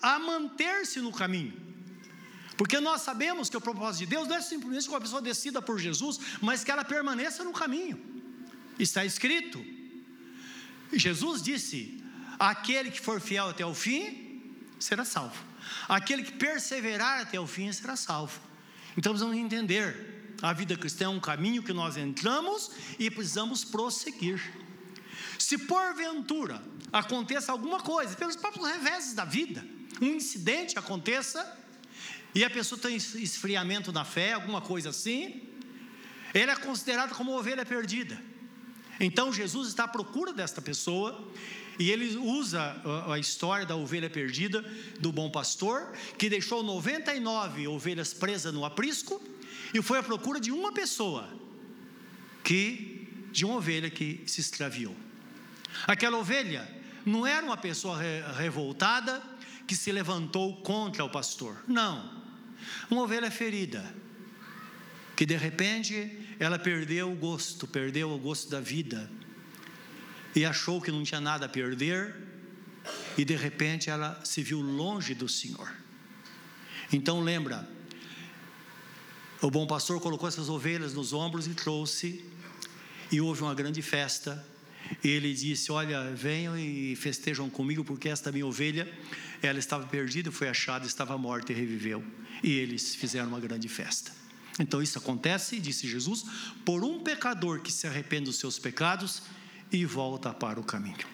a 0.00 0.18
manter-se 0.18 0.98
no 1.00 1.12
caminho. 1.12 1.54
Porque 2.56 2.80
nós 2.80 3.02
sabemos 3.02 3.50
que 3.50 3.56
o 3.58 3.60
propósito 3.60 4.04
de 4.04 4.06
Deus 4.06 4.26
não 4.26 4.36
é 4.36 4.40
simplesmente 4.40 4.84
que 4.84 4.90
uma 4.94 5.00
pessoa 5.00 5.20
decida 5.20 5.60
por 5.60 5.78
Jesus, 5.78 6.18
mas 6.40 6.64
que 6.64 6.70
ela 6.70 6.84
permaneça 6.84 7.44
no 7.44 7.52
caminho. 7.52 8.02
Está 8.78 9.04
escrito. 9.04 9.62
Jesus 10.90 11.42
disse: 11.42 12.02
aquele 12.38 12.90
que 12.90 13.00
for 13.00 13.20
fiel 13.20 13.50
até 13.50 13.66
o 13.66 13.74
fim 13.74 14.54
será 14.78 15.04
salvo. 15.04 15.55
Aquele 15.88 16.22
que 16.22 16.32
perseverar 16.32 17.20
até 17.20 17.38
o 17.38 17.46
fim 17.46 17.72
será 17.72 17.96
salvo. 17.96 18.40
Então 18.96 19.12
precisamos 19.12 19.36
entender: 19.36 20.34
a 20.42 20.52
vida 20.52 20.76
cristã 20.76 21.06
é 21.06 21.08
um 21.08 21.20
caminho 21.20 21.62
que 21.62 21.72
nós 21.72 21.96
entramos 21.96 22.70
e 22.98 23.10
precisamos 23.10 23.64
prosseguir. 23.64 24.40
Se 25.38 25.58
porventura 25.58 26.62
aconteça 26.92 27.52
alguma 27.52 27.80
coisa, 27.80 28.16
pelos 28.16 28.36
próprios 28.36 28.66
reveses 28.66 29.14
da 29.14 29.24
vida, 29.24 29.64
um 30.00 30.06
incidente 30.06 30.78
aconteça 30.78 31.56
e 32.34 32.44
a 32.44 32.50
pessoa 32.50 32.80
tem 32.80 32.96
esfriamento 32.96 33.92
na 33.92 34.04
fé, 34.04 34.32
alguma 34.32 34.60
coisa 34.60 34.90
assim, 34.90 35.48
ele 36.34 36.50
é 36.50 36.56
considerado 36.56 37.14
como 37.14 37.36
ovelha 37.36 37.64
perdida. 37.64 38.20
Então 39.00 39.32
Jesus 39.32 39.68
está 39.68 39.84
à 39.84 39.88
procura 39.88 40.32
desta 40.32 40.60
pessoa 40.60 41.30
e 41.78 41.90
ele 41.90 42.16
usa 42.16 42.80
a 43.12 43.18
história 43.18 43.66
da 43.66 43.76
ovelha 43.76 44.08
perdida 44.08 44.64
do 44.98 45.12
bom 45.12 45.30
pastor, 45.30 45.92
que 46.18 46.30
deixou 46.30 46.62
99 46.62 47.68
ovelhas 47.68 48.14
presas 48.14 48.52
no 48.52 48.64
aprisco 48.64 49.22
e 49.74 49.82
foi 49.82 49.98
à 49.98 50.02
procura 50.02 50.40
de 50.40 50.50
uma 50.50 50.72
pessoa 50.72 51.28
que 52.42 53.08
de 53.32 53.44
uma 53.44 53.56
ovelha 53.56 53.90
que 53.90 54.22
se 54.26 54.40
extraviou. 54.40 54.96
Aquela 55.86 56.16
ovelha 56.16 56.66
não 57.04 57.26
era 57.26 57.44
uma 57.44 57.56
pessoa 57.56 57.98
revoltada 58.32 59.22
que 59.66 59.76
se 59.76 59.92
levantou 59.92 60.56
contra 60.62 61.04
o 61.04 61.10
pastor. 61.10 61.62
Não. 61.68 62.24
Uma 62.90 63.02
ovelha 63.02 63.30
ferida, 63.30 63.84
que 65.14 65.26
de 65.26 65.36
repente 65.36 66.18
ela 66.38 66.58
perdeu 66.58 67.12
o 67.12 67.16
gosto, 67.16 67.66
perdeu 67.66 68.10
o 68.10 68.18
gosto 68.18 68.48
da 68.48 68.60
vida 68.60 69.10
e 70.36 70.44
achou 70.44 70.82
que 70.82 70.92
não 70.92 71.02
tinha 71.02 71.20
nada 71.20 71.46
a 71.46 71.48
perder, 71.48 72.14
e 73.16 73.24
de 73.24 73.34
repente 73.34 73.88
ela 73.88 74.20
se 74.22 74.42
viu 74.42 74.60
longe 74.60 75.14
do 75.14 75.26
Senhor. 75.26 75.72
Então 76.92 77.22
lembra, 77.22 77.66
o 79.40 79.50
bom 79.50 79.66
pastor 79.66 79.98
colocou 79.98 80.28
essas 80.28 80.50
ovelhas 80.50 80.92
nos 80.92 81.14
ombros 81.14 81.46
e 81.46 81.54
trouxe, 81.54 82.22
e 83.10 83.18
houve 83.18 83.42
uma 83.42 83.54
grande 83.54 83.80
festa. 83.80 84.46
E 85.02 85.08
ele 85.08 85.32
disse: 85.34 85.72
Olha, 85.72 86.12
venham 86.14 86.56
e 86.56 86.94
festejam 86.94 87.50
comigo, 87.50 87.82
porque 87.82 88.08
esta 88.08 88.30
minha 88.30 88.46
ovelha, 88.46 88.92
ela 89.42 89.58
estava 89.58 89.86
perdida, 89.86 90.30
foi 90.30 90.48
achada, 90.48 90.86
estava 90.86 91.16
morta 91.18 91.50
e 91.50 91.54
reviveu. 91.56 92.04
E 92.42 92.52
eles 92.52 92.94
fizeram 92.94 93.28
uma 93.28 93.40
grande 93.40 93.68
festa. 93.68 94.12
Então 94.60 94.82
isso 94.82 94.98
acontece, 94.98 95.58
disse 95.58 95.88
Jesus, 95.88 96.24
por 96.64 96.84
um 96.84 97.00
pecador 97.00 97.60
que 97.60 97.72
se 97.72 97.86
arrepende 97.86 98.26
dos 98.26 98.36
seus 98.36 98.58
pecados 98.58 99.22
e 99.76 99.84
volta 99.84 100.32
para 100.32 100.58
o 100.58 100.64
caminho. 100.64 101.06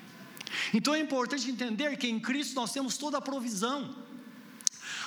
Então 0.72 0.94
é 0.94 1.00
importante 1.00 1.50
entender 1.50 1.96
que 1.96 2.08
em 2.08 2.20
Cristo 2.20 2.54
nós 2.54 2.72
temos 2.72 2.96
toda 2.96 3.18
a 3.18 3.20
provisão. 3.20 3.94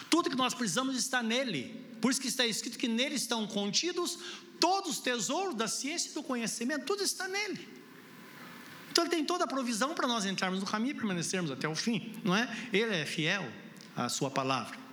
Tudo 0.10 0.30
que 0.30 0.36
nós 0.36 0.54
precisamos 0.54 0.96
está 0.98 1.22
nele. 1.24 1.84
Por 2.02 2.12
isso 2.12 2.22
que 2.22 2.28
está 2.28 2.46
escrito 2.46 2.78
que 2.78 2.88
nele 2.88 3.16
estão 3.16 3.48
contidos 3.48 4.20
todos 4.60 4.92
os 4.92 5.00
tesouros 5.00 5.56
da 5.56 5.68
ciência 5.68 6.10
e 6.10 6.14
do 6.14 6.24
conhecimento, 6.24 6.86
tudo 6.86 7.04
está 7.04 7.28
nele. 7.28 7.68
Então 8.92 9.04
ele 9.04 9.12
tem 9.12 9.26
toda 9.26 9.44
a 9.44 9.48
provisão 9.48 9.94
para 9.94 10.08
nós 10.08 10.26
entrarmos 10.26 10.60
no 10.60 10.66
caminho 10.66 10.92
e 10.92 10.94
permanecermos 10.96 11.52
até 11.52 11.68
o 11.68 11.76
fim, 11.76 12.14
não 12.24 12.36
é? 12.36 12.48
Ele 12.72 12.96
é 12.96 13.06
fiel 13.06 13.46
à 13.96 14.08
sua 14.08 14.32
palavra. 14.32 14.85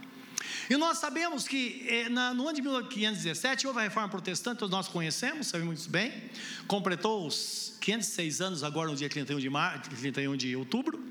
E 0.69 0.77
nós 0.77 0.99
sabemos 0.99 1.47
que 1.47 1.87
eh, 1.89 2.09
no 2.09 2.49
ano 2.49 2.53
de 2.53 2.63
1517 2.63 3.67
houve 3.67 3.81
a 3.81 3.83
reforma 3.83 4.09
protestante, 4.09 4.59
todos 4.59 4.73
nós 4.73 4.89
conhecemos, 4.89 5.49
sabemos 5.49 5.81
muito 5.81 5.91
bem, 5.91 6.31
completou 6.67 7.27
os 7.27 7.77
506 7.81 8.41
anos 8.41 8.63
agora 8.63 8.91
no 8.91 8.97
dia 8.97 9.09
31 9.09 9.39
de, 9.39 9.51
mar, 9.51 9.83
31 9.83 10.37
de 10.37 10.57
outubro. 10.57 11.03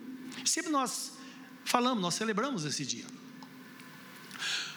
Sempre 0.45 0.71
nós 0.71 1.13
falamos, 1.65 2.01
nós 2.01 2.15
celebramos 2.15 2.65
esse 2.65 2.85
dia. 2.85 3.05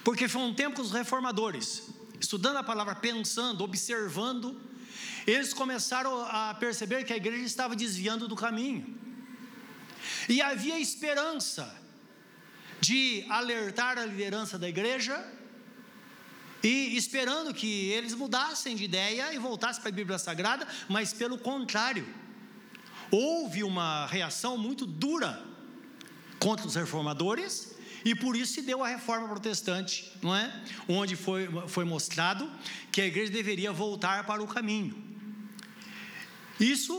Porque 0.02 0.28
foi 0.28 0.42
um 0.42 0.54
tempo 0.54 0.76
que 0.76 0.82
os 0.82 0.92
reformadores, 0.92 1.84
estudando 2.20 2.56
a 2.56 2.62
palavra, 2.62 2.94
pensando, 2.94 3.64
observando, 3.64 4.60
eles 5.26 5.54
começaram 5.54 6.22
a 6.26 6.54
perceber 6.54 7.04
que 7.04 7.12
a 7.12 7.16
igreja 7.16 7.44
estava 7.44 7.74
desviando 7.74 8.28
do 8.28 8.36
caminho. 8.36 8.94
E 10.28 10.42
havia 10.42 10.78
esperança 10.78 11.83
de 12.86 13.24
alertar 13.28 13.98
a 13.98 14.04
liderança 14.04 14.58
da 14.58 14.68
igreja 14.68 15.16
e 16.62 16.96
esperando 16.96 17.52
que 17.52 17.90
eles 17.90 18.14
mudassem 18.14 18.74
de 18.76 18.84
ideia 18.84 19.32
e 19.34 19.38
voltassem 19.38 19.80
para 19.82 19.90
a 19.90 19.98
Bíblia 20.00 20.18
Sagrada, 20.18 20.66
mas 20.88 21.12
pelo 21.12 21.38
contrário, 21.38 22.06
houve 23.10 23.62
uma 23.62 24.06
reação 24.06 24.56
muito 24.58 24.84
dura 24.86 25.42
contra 26.38 26.66
os 26.66 26.74
reformadores 26.74 27.74
e 28.04 28.14
por 28.14 28.36
isso 28.36 28.54
se 28.54 28.62
deu 28.62 28.84
a 28.84 28.88
reforma 28.88 29.28
protestante, 29.28 30.12
não 30.22 30.34
é? 30.36 30.46
Onde 30.86 31.16
foi, 31.16 31.48
foi 31.68 31.84
mostrado 31.84 32.50
que 32.92 33.00
a 33.00 33.06
igreja 33.06 33.32
deveria 33.32 33.72
voltar 33.72 34.26
para 34.26 34.42
o 34.42 34.46
caminho. 34.46 34.94
Isso 36.60 36.94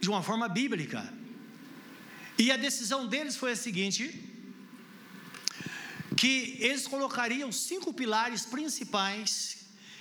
de 0.00 0.10
uma 0.10 0.22
forma 0.22 0.46
bíblica. 0.48 1.12
E 2.36 2.50
a 2.50 2.56
decisão 2.56 3.06
deles 3.06 3.36
foi 3.36 3.52
a 3.52 3.56
seguinte: 3.56 4.31
que 6.16 6.56
eles 6.60 6.86
colocariam 6.86 7.50
cinco 7.52 7.92
pilares 7.92 8.44
principais 8.44 9.58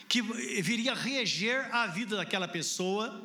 que 0.08 0.22
viria 0.62 0.94
reger 0.94 1.74
a 1.74 1.88
vida 1.88 2.18
daquela 2.18 2.48
pessoa 2.48 3.24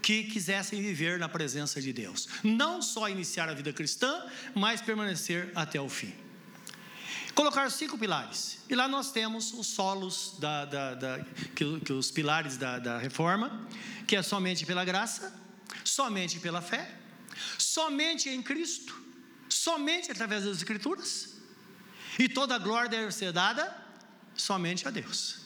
que 0.00 0.24
quisessem 0.24 0.80
viver 0.80 1.18
na 1.18 1.28
presença 1.28 1.80
de 1.80 1.92
Deus. 1.92 2.28
Não 2.42 2.82
só 2.82 3.08
iniciar 3.08 3.48
a 3.48 3.54
vida 3.54 3.72
cristã, 3.72 4.24
mas 4.54 4.80
permanecer 4.80 5.52
até 5.54 5.80
o 5.80 5.88
fim. 5.88 6.12
Colocaram 7.34 7.70
cinco 7.70 7.96
pilares. 7.96 8.58
E 8.68 8.74
lá 8.74 8.88
nós 8.88 9.12
temos 9.12 9.52
os 9.52 9.66
solos, 9.66 10.34
da, 10.38 10.64
da, 10.64 10.94
da 10.94 11.26
que, 11.54 11.80
que, 11.80 11.92
os 11.92 12.10
pilares 12.10 12.56
da, 12.56 12.78
da 12.78 12.98
reforma, 12.98 13.66
que 14.06 14.16
é 14.16 14.22
somente 14.22 14.66
pela 14.66 14.84
graça, 14.84 15.32
somente 15.84 16.40
pela 16.40 16.60
fé, 16.60 16.94
somente 17.56 18.28
em 18.28 18.42
Cristo, 18.42 19.00
somente 19.48 20.10
através 20.10 20.44
das 20.44 20.58
Escrituras 20.58 21.31
e 22.18 22.28
toda 22.28 22.58
glória 22.58 22.88
deve 22.88 23.12
ser 23.12 23.32
dada 23.32 23.76
somente 24.34 24.86
a 24.86 24.90
Deus. 24.90 25.40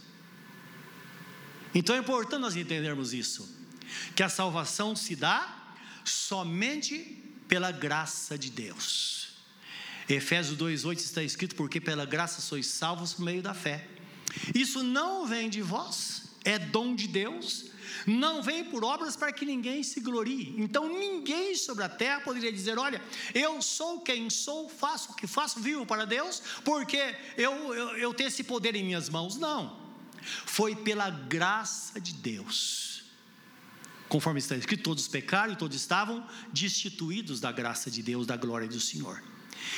Então 1.74 1.94
é 1.94 1.98
importante 1.98 2.40
nós 2.40 2.56
entendermos 2.56 3.12
isso, 3.12 3.48
que 4.14 4.22
a 4.22 4.28
salvação 4.28 4.96
se 4.96 5.14
dá 5.14 5.74
somente 6.04 7.22
pela 7.48 7.70
graça 7.70 8.38
de 8.38 8.50
Deus. 8.50 9.28
Efésios 10.08 10.56
2:8 10.56 10.98
está 10.98 11.22
escrito 11.22 11.54
porque 11.54 11.80
pela 11.80 12.06
graça 12.06 12.40
sois 12.40 12.66
salvos 12.66 13.14
por 13.14 13.24
meio 13.24 13.42
da 13.42 13.54
fé. 13.54 13.86
Isso 14.54 14.82
não 14.82 15.26
vem 15.26 15.48
de 15.50 15.62
vós, 15.62 16.22
é 16.44 16.58
dom 16.58 16.94
de 16.94 17.08
Deus, 17.08 17.66
não 18.06 18.42
vem 18.42 18.64
por 18.64 18.84
obras 18.84 19.16
para 19.16 19.32
que 19.32 19.44
ninguém 19.44 19.82
se 19.82 20.00
glorie. 20.00 20.54
Então 20.58 20.88
ninguém 20.88 21.54
sobre 21.56 21.84
a 21.84 21.88
terra 21.88 22.20
poderia 22.20 22.52
dizer: 22.52 22.78
Olha, 22.78 23.02
eu 23.34 23.60
sou 23.62 24.00
quem 24.00 24.28
sou, 24.30 24.68
faço 24.68 25.12
o 25.12 25.14
que 25.14 25.26
faço, 25.26 25.60
vivo 25.60 25.86
para 25.86 26.04
Deus, 26.04 26.42
porque 26.64 27.14
eu, 27.36 27.74
eu, 27.74 27.96
eu 27.96 28.14
tenho 28.14 28.28
esse 28.28 28.44
poder 28.44 28.74
em 28.74 28.84
minhas 28.84 29.08
mãos. 29.08 29.36
Não. 29.36 29.84
Foi 30.44 30.74
pela 30.74 31.10
graça 31.10 32.00
de 32.00 32.12
Deus. 32.12 33.04
Conforme 34.08 34.38
está 34.38 34.56
escrito, 34.56 34.84
todos 34.84 35.08
pecaram 35.08 35.52
e 35.52 35.56
todos 35.56 35.76
estavam 35.76 36.26
destituídos 36.52 37.40
da 37.40 37.50
graça 37.50 37.90
de 37.90 38.02
Deus, 38.02 38.26
da 38.26 38.36
glória 38.36 38.68
do 38.68 38.80
Senhor. 38.80 39.22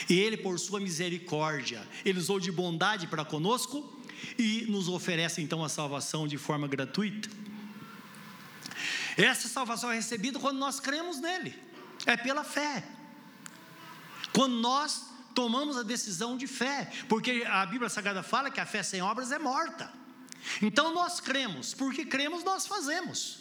E 0.09 0.19
Ele, 0.19 0.37
por 0.37 0.59
sua 0.59 0.81
misericórdia, 0.81 1.87
Ele 2.05 2.19
usou 2.19 2.39
de 2.39 2.53
bondade 2.53 3.07
para 3.07 3.25
conosco 3.25 3.99
e 4.39 4.67
nos 4.69 4.89
oferece 4.89 5.41
então 5.41 5.65
a 5.65 5.69
salvação 5.69 6.27
de 6.27 6.37
forma 6.37 6.67
gratuita. 6.69 7.29
Essa 9.19 9.49
salvação 9.49 9.91
é 9.91 9.97
recebida 9.97 10.39
quando 10.39 10.59
nós 10.59 10.79
cremos 10.79 11.19
nele, 11.19 11.61
é 12.07 12.17
pela 12.17 12.45
fé. 12.45 12.85
Quando 14.33 14.55
nós 14.55 15.07
tomamos 15.35 15.77
a 15.77 15.83
decisão 15.83 16.37
de 16.37 16.47
fé, 16.47 16.91
porque 17.09 17.45
a 17.49 17.67
Bíblia 17.67 17.89
Sagrada 17.89 18.23
fala 18.23 18.51
que 18.51 18.61
a 18.61 18.67
fé 18.67 18.83
sem 18.83 19.03
obras 19.03 19.33
é 19.33 19.39
morta. 19.39 19.93
Então 20.63 20.95
nós 20.95 21.19
cremos, 21.19 21.75
porque 21.75 22.07
cremos 22.07 22.45
nós 22.45 22.67
fazemos. 22.67 23.41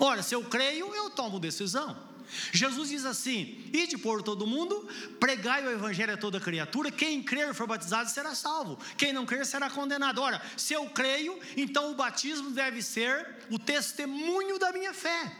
Ora, 0.00 0.22
se 0.22 0.34
eu 0.34 0.42
creio, 0.44 0.94
eu 0.94 1.10
tomo 1.10 1.38
decisão. 1.38 2.11
Jesus 2.52 2.88
diz 2.88 3.04
assim: 3.04 3.64
Ide 3.72 3.98
por 3.98 4.22
todo 4.22 4.46
mundo, 4.46 4.88
pregai 5.20 5.66
o 5.66 5.70
evangelho 5.70 6.14
a 6.14 6.16
toda 6.16 6.40
criatura, 6.40 6.90
quem 6.90 7.22
crer 7.22 7.50
e 7.50 7.54
for 7.54 7.66
batizado 7.66 8.10
será 8.10 8.34
salvo, 8.34 8.78
quem 8.96 9.12
não 9.12 9.26
crer 9.26 9.44
será 9.44 9.68
condenado. 9.68 10.20
Ora, 10.20 10.40
se 10.56 10.72
eu 10.72 10.86
creio, 10.90 11.38
então 11.56 11.90
o 11.90 11.94
batismo 11.94 12.50
deve 12.50 12.82
ser 12.82 13.36
o 13.50 13.58
testemunho 13.58 14.58
da 14.58 14.72
minha 14.72 14.92
fé. 14.92 15.36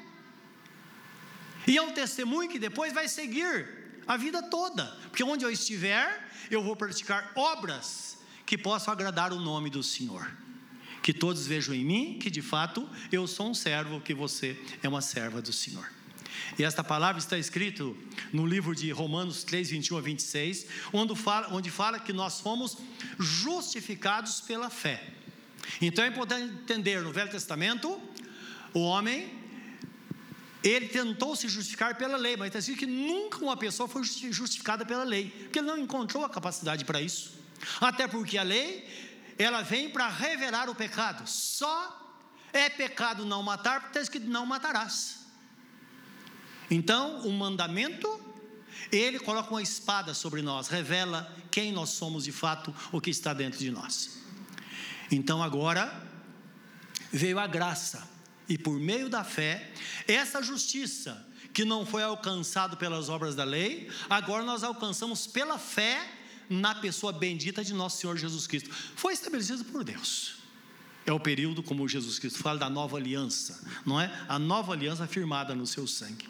E 1.67 1.77
é 1.77 1.83
um 1.83 1.93
testemunho 1.93 2.51
que 2.51 2.59
depois 2.59 2.93
vai 2.93 3.09
seguir 3.09 4.03
a 4.07 4.17
vida 4.17 4.43
toda, 4.43 4.87
porque 5.09 5.23
onde 5.23 5.45
eu 5.45 5.51
estiver, 5.51 6.29
eu 6.51 6.63
vou 6.63 6.75
praticar 6.75 7.33
obras 7.35 8.19
que 8.45 8.59
possam 8.59 8.93
agradar 8.93 9.33
o 9.33 9.41
nome 9.41 9.71
do 9.71 9.83
Senhor. 9.83 10.31
Que 11.03 11.13
todos 11.13 11.47
vejam 11.47 11.75
em 11.75 11.85
mim 11.85 12.19
que 12.21 12.31
de 12.31 12.43
fato 12.43 12.89
eu 13.11 13.27
sou 13.27 13.51
um 13.51 13.55
servo, 13.55 14.01
que 14.01 14.15
você 14.15 14.61
é 14.83 14.89
uma 14.89 15.01
serva 15.01 15.41
do 15.41 15.53
Senhor. 15.53 15.89
E 16.59 16.65
esta 16.65 16.85
palavra 16.85 17.19
está 17.19 17.39
escrito 17.39 17.97
no 18.33 18.47
livro 18.47 18.75
de 18.75 18.91
Romanos 18.91 19.43
3, 19.45 19.71
21 19.71 19.97
a 19.97 20.01
26, 20.01 20.67
onde 20.93 21.17
fala, 21.17 21.49
onde 21.55 21.71
fala 21.71 21.99
que 21.99 22.13
nós 22.13 22.41
fomos 22.41 22.77
justificados 23.19 24.41
pela 24.41 24.69
fé. 24.69 25.03
Então 25.81 26.05
é 26.05 26.09
importante 26.09 26.53
entender 26.53 27.01
no 27.01 27.13
Velho 27.13 27.31
Testamento, 27.31 28.01
o 28.75 28.81
homem, 28.81 29.33
ele 30.63 30.89
tentou 30.89 31.35
se 31.35 31.49
justificar 31.49 31.97
pela 31.97 32.17
lei, 32.17 32.37
mas 32.37 32.49
está 32.49 32.59
escrito 32.59 32.81
que 32.81 32.87
nunca 32.87 33.39
uma 33.39 33.57
pessoa 33.57 33.89
foi 33.89 34.03
justificada 34.05 34.85
pela 34.85 35.05
lei, 35.05 35.31
porque 35.31 35.59
ele 35.59 35.67
não 35.67 35.79
encontrou 35.79 36.25
a 36.25 36.29
capacidade 36.29 36.85
para 36.85 37.01
isso. 37.01 37.33
Até 37.81 38.07
porque 38.07 38.37
a 38.37 38.43
lei, 38.43 38.87
ela 39.39 39.63
vem 39.63 39.89
para 39.91 40.09
revelar 40.09 40.69
o 40.69 40.75
pecado. 40.75 41.27
Só 41.27 41.99
é 42.53 42.69
pecado 42.69 43.25
não 43.25 43.43
matar, 43.43 43.81
porque 43.81 43.99
está 43.99 44.03
escrito 44.03 44.29
não 44.29 44.45
matarás. 44.45 45.22
Então, 46.75 47.21
o 47.27 47.31
mandamento, 47.31 48.09
ele 48.91 49.19
coloca 49.19 49.51
uma 49.51 49.61
espada 49.61 50.15
sobre 50.15 50.41
nós, 50.41 50.69
revela 50.69 51.31
quem 51.51 51.71
nós 51.71 51.91
somos 51.91 52.25
de 52.25 52.33
fato, 52.33 52.75
o 52.91 52.99
que 52.99 53.11
está 53.11 53.35
dentro 53.35 53.59
de 53.59 53.71
nós. 53.71 54.23
Então, 55.11 55.43
agora, 55.43 55.93
veio 57.13 57.39
a 57.39 57.47
graça, 57.47 58.09
e 58.49 58.57
por 58.57 58.81
meio 58.81 59.11
da 59.11 59.23
fé, 59.23 59.71
essa 60.09 60.43
justiça 60.43 61.29
que 61.53 61.63
não 61.63 61.85
foi 61.85 62.03
alcançado 62.03 62.79
pelas 62.79 63.11
obras 63.11 63.35
da 63.35 63.45
lei, 63.45 63.91
agora 64.09 64.43
nós 64.43 64.65
alcançamos 64.65 65.27
pela 65.27 65.59
fé 65.59 66.11
na 66.49 66.75
pessoa 66.75 67.13
bendita 67.13 67.63
de 67.63 67.75
nosso 67.75 67.99
Senhor 67.99 68.17
Jesus 68.17 68.47
Cristo. 68.47 68.71
Foi 68.97 69.13
estabelecido 69.13 69.63
por 69.67 69.85
Deus. 69.85 70.42
É 71.05 71.13
o 71.13 71.19
período, 71.19 71.63
como 71.63 71.89
Jesus 71.89 72.19
Cristo 72.19 72.39
fala, 72.39 72.59
da 72.59 72.71
nova 72.71 72.97
aliança, 72.97 73.61
não 73.85 74.01
é? 74.01 74.13
A 74.29 74.39
nova 74.39 74.73
aliança 74.73 75.07
firmada 75.07 75.55
no 75.55 75.67
seu 75.67 75.87
sangue. 75.87 76.29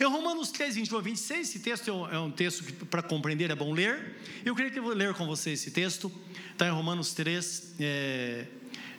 Em 0.00 0.04
Romanos 0.04 0.50
3, 0.50 0.74
21 0.76 0.98
a 0.98 1.00
26, 1.00 1.48
esse 1.48 1.58
texto 1.58 1.88
é 1.88 2.18
um, 2.18 2.28
é 2.28 2.32
texto 2.32 2.64
que 2.64 2.72
para 2.84 3.02
compreender 3.02 3.50
é 3.50 3.54
bom 3.54 3.72
ler. 3.72 4.16
Eu 4.44 4.54
queria 4.54 4.70
que 4.70 4.78
eu 4.78 4.82
vou 4.82 4.92
ler 4.92 5.14
com 5.14 5.26
você 5.26 5.50
esse 5.50 5.70
texto. 5.70 6.12
Está 6.52 6.66
em 6.66 6.70
Romanos 6.70 7.12
3, 7.12 7.74
é, 7.80 8.46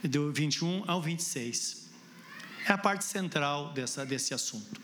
do 0.03 0.31
21 0.31 0.83
ao 0.87 1.01
26. 1.01 1.85
É 2.67 2.71
a 2.71 2.77
parte 2.77 3.05
central 3.05 3.73
dessa, 3.73 4.05
desse 4.05 4.33
assunto. 4.33 4.81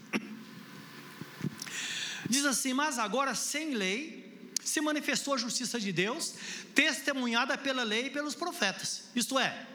Diz 2.30 2.46
assim: 2.46 2.74
Mas 2.74 3.00
agora, 3.00 3.34
sem 3.34 3.74
lei, 3.74 4.22
se 4.64 4.80
manifestou 4.82 5.34
a 5.34 5.38
justiça 5.38 5.80
de 5.80 5.92
Deus, 5.92 6.36
testemunhada 6.76 7.58
pela 7.58 7.84
lei 7.84 8.08
e 8.08 8.10
pelos 8.10 8.36
profetas. 8.36 9.06
Isto 9.16 9.40
é, 9.40 9.68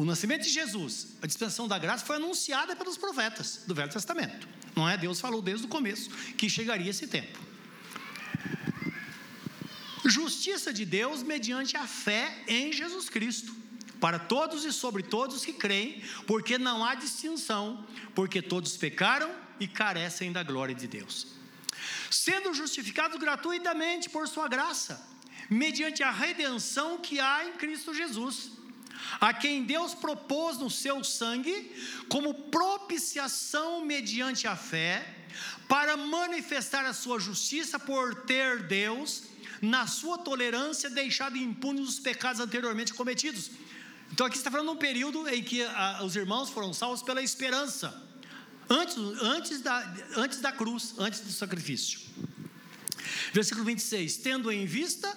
o 0.00 0.04
nascimento 0.06 0.44
de 0.44 0.48
Jesus, 0.48 1.08
a 1.20 1.26
dispensação 1.26 1.68
da 1.68 1.78
graça, 1.78 2.06
foi 2.06 2.16
anunciada 2.16 2.74
pelos 2.74 2.96
profetas 2.96 3.64
do 3.66 3.74
Velho 3.74 3.92
Testamento. 3.92 4.48
Não 4.74 4.88
é? 4.88 4.96
Deus 4.96 5.20
falou 5.20 5.42
desde 5.42 5.66
o 5.66 5.68
começo 5.68 6.08
que 6.38 6.48
chegaria 6.48 6.88
esse 6.88 7.06
tempo. 7.06 7.38
Justiça 10.06 10.72
de 10.72 10.86
Deus 10.86 11.22
mediante 11.22 11.76
a 11.76 11.86
fé 11.86 12.34
em 12.48 12.72
Jesus 12.72 13.10
Cristo, 13.10 13.54
para 14.00 14.18
todos 14.18 14.64
e 14.64 14.72
sobre 14.72 15.02
todos 15.02 15.44
que 15.44 15.52
creem, 15.52 16.02
porque 16.26 16.56
não 16.56 16.82
há 16.82 16.94
distinção, 16.94 17.86
porque 18.14 18.40
todos 18.40 18.78
pecaram 18.78 19.30
e 19.60 19.68
carecem 19.68 20.32
da 20.32 20.42
glória 20.42 20.74
de 20.74 20.86
Deus. 20.86 21.26
Sendo 22.10 22.54
justificados 22.54 23.18
gratuitamente 23.18 24.08
por 24.08 24.26
sua 24.26 24.48
graça, 24.48 25.06
mediante 25.50 26.02
a 26.02 26.10
redenção 26.10 26.96
que 26.96 27.20
há 27.20 27.44
em 27.44 27.52
Cristo 27.58 27.92
Jesus, 27.92 28.59
a 29.20 29.32
quem 29.32 29.64
Deus 29.64 29.94
propôs 29.94 30.58
no 30.58 30.70
seu 30.70 31.02
sangue 31.04 31.72
como 32.08 32.34
propiciação 32.34 33.84
mediante 33.84 34.46
a 34.46 34.56
fé, 34.56 35.16
para 35.68 35.96
manifestar 35.96 36.84
a 36.84 36.92
sua 36.92 37.20
justiça 37.20 37.78
por 37.78 38.22
ter 38.24 38.64
Deus, 38.64 39.22
na 39.62 39.86
sua 39.86 40.18
tolerância, 40.18 40.90
deixado 40.90 41.36
impunes 41.36 41.88
os 41.88 41.98
pecados 42.00 42.40
anteriormente 42.40 42.92
cometidos. 42.92 43.50
Então 44.10 44.26
aqui 44.26 44.36
está 44.36 44.50
falando 44.50 44.68
de 44.68 44.72
um 44.74 44.78
período 44.78 45.28
em 45.28 45.42
que 45.42 45.62
a, 45.62 46.02
os 46.02 46.16
irmãos 46.16 46.50
foram 46.50 46.72
salvos 46.72 47.02
pela 47.02 47.22
esperança, 47.22 48.02
antes, 48.68 48.96
antes, 48.96 49.60
da, 49.60 49.94
antes 50.16 50.40
da 50.40 50.50
cruz, 50.50 50.94
antes 50.98 51.20
do 51.20 51.30
sacrifício. 51.30 52.00
Versículo 53.32 53.64
26: 53.64 54.16
Tendo 54.16 54.50
em 54.50 54.66
vista 54.66 55.16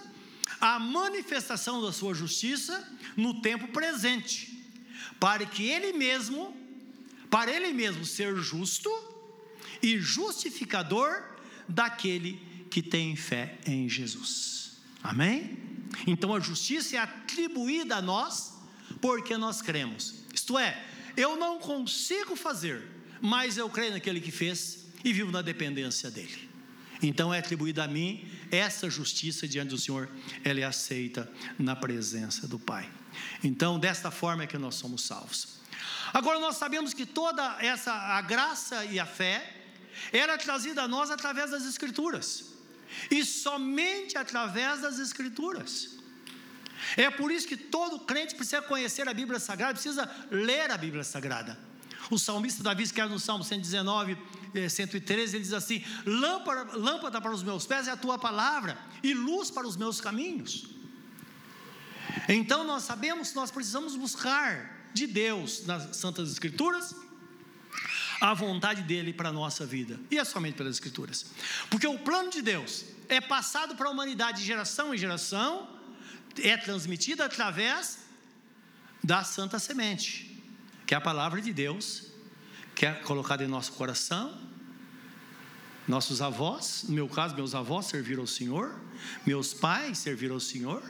a 0.64 0.80
manifestação 0.80 1.82
da 1.82 1.92
sua 1.92 2.14
justiça 2.14 2.90
no 3.18 3.42
tempo 3.42 3.68
presente, 3.68 4.66
para 5.20 5.46
que 5.46 5.68
ele 5.68 5.92
mesmo, 5.92 6.56
para 7.30 7.52
ele 7.52 7.74
mesmo 7.74 8.06
ser 8.06 8.34
justo 8.38 8.90
e 9.82 10.00
justificador 10.00 11.22
daquele 11.68 12.40
que 12.72 12.82
tem 12.82 13.14
fé 13.14 13.58
em 13.68 13.90
Jesus. 13.90 14.78
Amém? 15.04 15.58
Então 16.08 16.34
a 16.34 16.40
justiça 16.40 16.96
é 16.96 17.00
atribuída 17.00 17.98
a 17.98 18.02
nós 18.02 18.54
porque 19.02 19.36
nós 19.36 19.62
cremos. 19.62 20.24
Isto 20.34 20.58
é, 20.58 20.82
eu 21.18 21.36
não 21.36 21.60
consigo 21.60 22.38
fazer, 22.38 22.88
mas 23.22 23.58
eu 23.58 23.70
creio 23.70 23.92
naquele 23.92 24.22
que 24.22 24.32
fez 24.32 24.86
e 25.04 25.12
vivo 25.12 25.30
na 25.30 25.42
dependência 25.42 26.10
dele. 26.10 26.54
Então 27.02 27.34
é 27.34 27.40
atribuída 27.40 27.84
a 27.84 27.88
mim 27.88 28.26
essa 28.54 28.90
justiça 28.90 29.48
diante 29.48 29.70
do 29.70 29.78
Senhor, 29.78 30.10
ela 30.44 30.60
é 30.60 30.64
aceita 30.64 31.30
na 31.58 31.76
presença 31.76 32.48
do 32.48 32.60
Pai. 32.60 32.90
Então, 33.44 33.80
desta 33.80 34.12
forma 34.12 34.44
é 34.44 34.48
que 34.48 34.58
nós 34.58 34.76
somos 34.76 35.04
salvos. 35.04 35.60
Agora 36.14 36.40
nós 36.40 36.58
sabemos 36.58 36.94
que 36.94 37.06
toda 37.06 37.58
essa 37.60 37.92
a 37.92 38.22
graça 38.22 38.86
e 38.86 39.00
a 39.00 39.06
fé 39.06 39.62
era 40.12 40.38
trazida 40.38 40.84
a 40.84 40.88
nós 40.88 41.10
através 41.10 41.52
das 41.52 41.66
escrituras. 41.66 42.46
E 43.10 43.26
somente 43.26 44.18
através 44.18 44.82
das 44.82 45.00
escrituras. 45.00 45.98
É 46.96 47.10
por 47.10 47.32
isso 47.32 47.48
que 47.48 47.58
todo 47.58 48.00
crente 48.00 48.36
precisa 48.36 48.62
conhecer 48.62 49.08
a 49.08 49.14
Bíblia 49.14 49.40
Sagrada, 49.40 49.74
precisa 49.74 50.10
ler 50.30 50.70
a 50.70 50.78
Bíblia 50.78 51.04
Sagrada. 51.04 51.58
O 52.12 52.20
salmista 52.20 52.62
Davi, 52.62 52.84
era 52.96 53.08
no 53.08 53.20
Salmo 53.20 53.44
119, 53.44 54.18
113, 54.70 55.36
ele 55.36 55.44
diz 55.44 55.54
assim: 55.54 55.84
lâmpada, 56.06 56.78
lâmpada 56.78 57.22
para 57.22 57.32
os 57.32 57.44
meus 57.44 57.66
pés 57.66 57.88
é 57.88 57.92
a 57.92 57.98
tua 57.98 58.18
palavra, 58.18 58.78
e 59.02 59.14
luz 59.14 59.50
para 59.50 59.68
os 59.68 59.76
meus 59.76 60.00
caminhos. 60.00 60.66
Então 62.28 62.64
nós 62.64 62.84
sabemos 62.84 63.30
que 63.30 63.36
nós 63.36 63.52
precisamos 63.52 63.96
buscar 63.96 64.90
de 64.94 65.08
Deus 65.08 65.66
nas 65.66 65.96
Santas 65.96 66.32
Escrituras 66.32 66.96
a 68.22 68.34
vontade 68.34 68.84
dele 68.84 69.12
para 69.12 69.30
a 69.30 69.34
nossa 69.34 69.66
vida, 69.66 70.00
e 70.10 70.18
é 70.18 70.24
somente 70.24 70.56
pelas 70.56 70.76
Escrituras, 70.76 71.26
porque 71.70 71.88
o 71.88 72.00
plano 72.00 72.30
de 72.30 72.42
Deus 72.42 72.86
é 73.10 73.20
passado 73.20 73.76
para 73.76 73.88
a 73.88 73.92
humanidade 73.92 74.40
de 74.40 74.46
geração 74.46 74.94
em 74.94 74.98
geração, 74.98 75.68
é 76.42 76.56
transmitido 76.56 77.22
através 77.22 78.00
da 79.04 79.24
Santa 79.24 79.60
Semente, 79.60 80.42
que 80.86 80.94
é 80.94 80.98
a 80.98 81.02
palavra 81.02 81.42
de 81.42 81.52
Deus, 81.52 82.13
que 82.76 82.86
é 82.86 83.02
em 83.42 83.48
nosso 83.48 83.74
coração. 83.74 84.38
Nossos 85.88 86.22
avós, 86.22 86.86
no 86.88 86.96
meu 86.96 87.10
caso, 87.10 87.36
meus 87.36 87.54
avós 87.54 87.88
serviram 87.88 88.22
ao 88.22 88.28
Senhor, 88.28 88.74
meus 89.26 89.54
pais 89.54 89.98
serviram 89.98 90.36
ao 90.36 90.40
Senhor, 90.40 90.82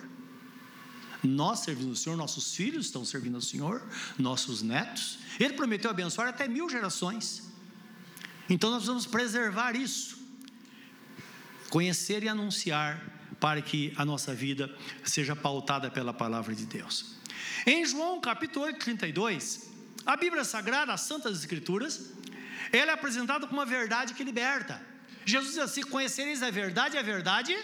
nós 1.24 1.60
servimos 1.60 2.00
ao 2.00 2.04
Senhor, 2.04 2.15
nossos 2.15 2.54
filhos 2.54 2.88
estão 2.88 3.04
servindo 3.04 3.36
ao 3.36 3.41
Senhor, 3.41 3.82
nossos 4.19 4.62
netos. 4.62 5.17
Ele 5.39 5.54
prometeu 5.54 5.89
abençoar 5.89 6.28
até 6.28 6.48
mil 6.48 6.69
gerações. 6.69 7.43
Então 8.50 8.69
nós 8.69 8.80
precisamos 8.80 9.06
preservar 9.06 9.76
isso, 9.76 10.17
conhecer 11.69 12.24
e 12.24 12.30
anunciar 12.30 13.02
para 13.39 13.62
que 13.62 13.93
a 13.96 14.06
nossa 14.06 14.34
vida 14.34 14.74
seja 15.04 15.36
pautada 15.36 15.89
pela 15.89 16.13
palavra 16.13 16.54
de 16.54 16.65
Deus. 16.65 17.15
Em 17.65 17.86
João 17.86 18.19
capítulo 18.19 18.65
8, 18.65 18.80
32, 18.80 19.72
a 20.05 20.15
Bíblia 20.15 20.43
Sagrada, 20.43 20.93
as 20.93 21.01
Santas 21.01 21.39
Escrituras, 21.39 22.11
ela 22.71 22.91
é 22.91 22.93
apresentada 22.93 23.47
como 23.47 23.59
uma 23.59 23.65
verdade 23.65 24.13
que 24.13 24.23
liberta. 24.23 24.81
Jesus 25.25 25.53
diz 25.53 25.59
assim: 25.59 25.83
Conhecereis 25.83 26.43
a 26.43 26.51
verdade, 26.51 26.97
a 26.97 27.01
verdade 27.01 27.55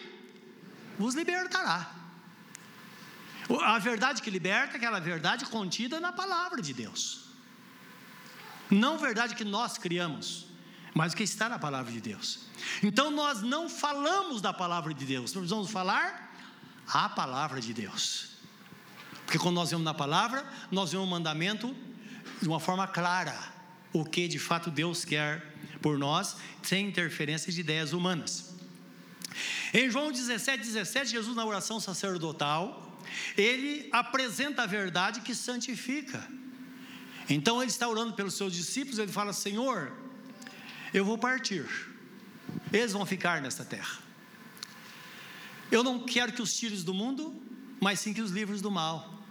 vos 0.98 1.16
libertará. 1.16 1.96
A 3.64 3.80
verdade 3.80 4.22
que 4.22 4.30
liberta 4.30 4.74
é 4.74 4.78
aquela 4.78 5.00
verdade 5.00 5.46
contida 5.46 6.00
na 6.00 6.12
palavra 6.12 6.62
de 6.62 6.74
Deus. 6.74 7.30
Não 8.70 9.00
verdade 9.00 9.34
que 9.34 9.44
nós 9.44 9.78
criamos, 9.78 10.46
mas 10.94 11.16
que 11.16 11.24
está 11.24 11.50
na 11.50 11.58
palavra 11.58 11.92
de 11.92 12.00
Deus. 12.00 12.42
Então 12.84 13.10
nós 13.10 13.42
não 13.42 13.68
falamos 13.68 14.42
da 14.42 14.54
palavra 14.54 14.94
de 14.94 15.04
Deus, 15.04 15.34
nós 15.34 15.42
precisamos 15.42 15.72
falar 15.72 16.32
a 16.88 17.10
palavra 17.10 17.60
de 17.60 17.74
Deus. 17.74 18.30
Porque 19.26 19.40
quando 19.40 19.56
nós 19.56 19.72
vemos 19.72 19.86
na 19.86 19.94
palavra, 19.94 20.46
nós 20.72 20.92
vemos 20.92 21.08
o 21.08 21.10
mandamento 21.10 21.76
de 22.42 22.48
uma 22.48 22.60
forma 22.60 22.88
clara, 22.88 23.38
o 23.92 24.06
que 24.06 24.28
de 24.28 24.40
fato 24.40 24.70
Deus 24.70 25.04
quer 25.04 25.46
por 25.82 25.98
nós, 25.98 26.38
sem 26.62 26.88
interferência 26.88 27.52
de 27.52 27.60
ideias 27.62 27.94
humanas. 27.94 28.54
Em 29.74 29.90
João 29.90 30.12
17, 30.12 30.64
17, 30.64 31.12
Jesus 31.12 31.36
na 31.36 31.46
oração 31.46 31.80
sacerdotal, 31.80 33.00
ele 33.38 33.88
apresenta 33.92 34.64
a 34.64 34.66
verdade 34.66 35.22
que 35.22 35.34
santifica. 35.34 36.28
Então 37.30 37.62
ele 37.62 37.72
está 37.72 37.88
orando 37.88 38.14
pelos 38.14 38.34
seus 38.34 38.54
discípulos, 38.54 39.00
ele 39.00 39.12
fala: 39.12 39.34
Senhor, 39.34 39.92
eu 40.94 41.06
vou 41.06 41.18
partir, 41.18 41.66
eles 42.74 42.92
vão 42.92 43.06
ficar 43.06 43.42
nesta 43.42 43.64
terra. 43.64 44.00
Eu 45.72 45.84
não 45.84 46.00
quero 46.06 46.34
que 46.34 46.42
os 46.42 46.54
tires 46.56 46.84
do 46.84 46.94
mundo, 46.94 47.40
mas 47.80 48.00
sim 48.00 48.14
que 48.14 48.22
os 48.22 48.32
livros 48.32 48.62
do 48.62 48.72
mal. 48.72 49.24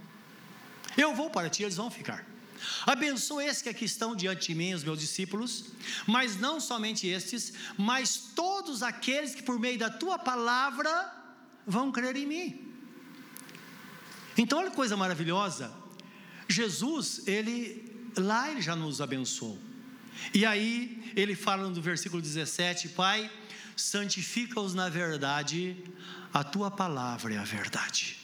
Eu 0.96 1.14
vou 1.14 1.30
para 1.30 1.50
ti, 1.50 1.64
eles 1.64 1.76
vão 1.76 1.90
ficar. 1.90 2.24
Abençoa 2.86 3.44
esses 3.44 3.62
que 3.62 3.68
aqui 3.68 3.84
estão 3.84 4.14
diante 4.14 4.48
de 4.48 4.54
mim, 4.54 4.74
os 4.74 4.84
meus 4.84 4.98
discípulos, 4.98 5.66
mas 6.06 6.36
não 6.36 6.60
somente 6.60 7.06
estes, 7.06 7.52
mas 7.76 8.16
todos 8.34 8.82
aqueles 8.82 9.34
que 9.34 9.42
por 9.42 9.58
meio 9.58 9.78
da 9.78 9.90
tua 9.90 10.18
palavra 10.18 11.12
vão 11.66 11.92
crer 11.92 12.16
em 12.16 12.26
mim. 12.26 12.72
Então, 14.36 14.58
olha 14.58 14.70
que 14.70 14.76
coisa 14.76 14.96
maravilhosa. 14.96 15.72
Jesus, 16.48 17.26
ele 17.26 17.88
lá 18.16 18.50
ele 18.50 18.60
já 18.60 18.74
nos 18.74 19.00
abençoou. 19.00 19.58
E 20.34 20.44
aí 20.44 21.12
ele 21.14 21.34
fala 21.34 21.68
no 21.68 21.80
versículo 21.80 22.20
17: 22.20 22.90
Pai, 22.90 23.30
santifica-os 23.76 24.74
na 24.74 24.88
verdade, 24.88 25.76
a 26.32 26.42
tua 26.42 26.70
palavra 26.70 27.34
é 27.34 27.38
a 27.38 27.44
verdade. 27.44 28.17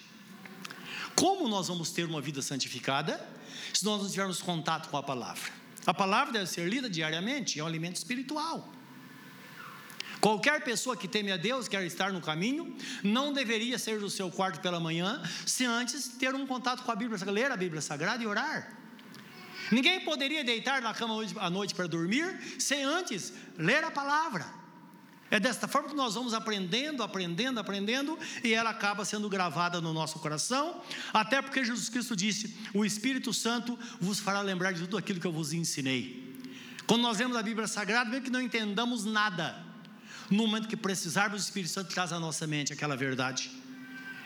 Como 1.15 1.49
nós 1.49 1.69
vamos 1.69 1.91
ter 1.91 2.05
uma 2.05 2.21
vida 2.21 2.43
santificada 2.43 3.25
se 3.73 3.85
nós 3.85 4.03
não 4.03 4.11
tivermos 4.11 4.43
contato 4.43 4.89
com 4.89 4.97
a 4.97 5.03
palavra? 5.03 5.53
A 5.87 5.95
palavra 5.95 6.33
deve 6.33 6.47
ser 6.47 6.69
lida 6.69 6.89
diariamente, 6.89 7.61
é 7.61 7.65
um 7.65 7.67
alimento 7.67 7.97
espiritual. 7.97 8.73
Qualquer 10.21 10.65
pessoa 10.65 10.97
que 10.97 11.07
teme 11.07 11.31
a 11.31 11.37
Deus, 11.37 11.69
quer 11.69 11.85
estar 11.85 12.11
no 12.11 12.21
caminho, 12.21 12.75
não 13.03 13.33
deveria 13.33 13.79
sair 13.79 13.99
do 13.99 14.09
seu 14.09 14.31
quarto 14.31 14.61
pela 14.61 14.81
manhã, 14.81 15.23
se 15.45 15.67
antes 15.67 16.09
ter 16.09 16.35
um 16.35 16.47
contato 16.47 16.83
com 16.83 16.91
a 16.91 16.97
Bíblia, 16.97 17.23
ler 17.31 17.51
a 17.53 17.57
Bíblia 17.57 17.83
Sagrada 17.83 18.23
e 18.23 18.27
orar. 18.27 18.75
Ninguém 19.71 20.01
poderia 20.01 20.43
deitar 20.43 20.81
na 20.81 20.95
cama 20.95 21.23
à 21.37 21.51
noite 21.51 21.75
para 21.75 21.87
dormir, 21.87 22.59
sem 22.59 22.83
antes 22.83 23.35
ler 23.59 23.85
a 23.85 23.91
palavra. 23.91 24.64
É 25.35 25.41
desta 25.41 25.67
forma 25.67 25.89
que 25.89 25.97
nós 25.97 26.15
vamos 26.15 26.33
aprendendo, 26.33 27.03
aprendendo, 27.03 27.59
aprendendo, 27.59 28.17
e 28.45 28.55
ela 28.55 28.71
acaba 28.71 29.05
sendo 29.05 29.29
gravada 29.29 29.81
no 29.81 29.93
nosso 29.93 30.21
coração, 30.21 30.81
até 31.13 31.43
porque 31.43 31.65
Jesus 31.65 31.89
Cristo 31.89 32.15
disse: 32.15 32.57
O 32.73 32.85
Espírito 32.85 33.35
Santo 33.35 33.77
vos 34.01 34.21
fará 34.21 34.41
lembrar 34.41 34.71
de 34.71 34.83
tudo 34.83 34.97
aquilo 34.97 35.19
que 35.19 35.27
eu 35.27 35.33
vos 35.33 35.53
ensinei. 35.53 36.39
Quando 36.87 37.03
nós 37.03 37.19
lemos 37.19 37.37
a 37.37 37.43
Bíblia 37.43 37.67
Sagrada, 37.67 38.09
mesmo 38.11 38.27
que 38.27 38.31
não 38.31 38.41
entendamos 38.41 39.05
nada, 39.05 39.61
no 40.31 40.47
momento 40.47 40.69
que 40.69 40.77
precisarmos, 40.77 41.43
o 41.43 41.45
Espírito 41.45 41.73
Santo 41.73 41.93
traz 41.93 42.13
à 42.13 42.21
nossa 42.21 42.47
mente 42.47 42.73
aquela 42.73 42.97
verdade. 42.97 43.51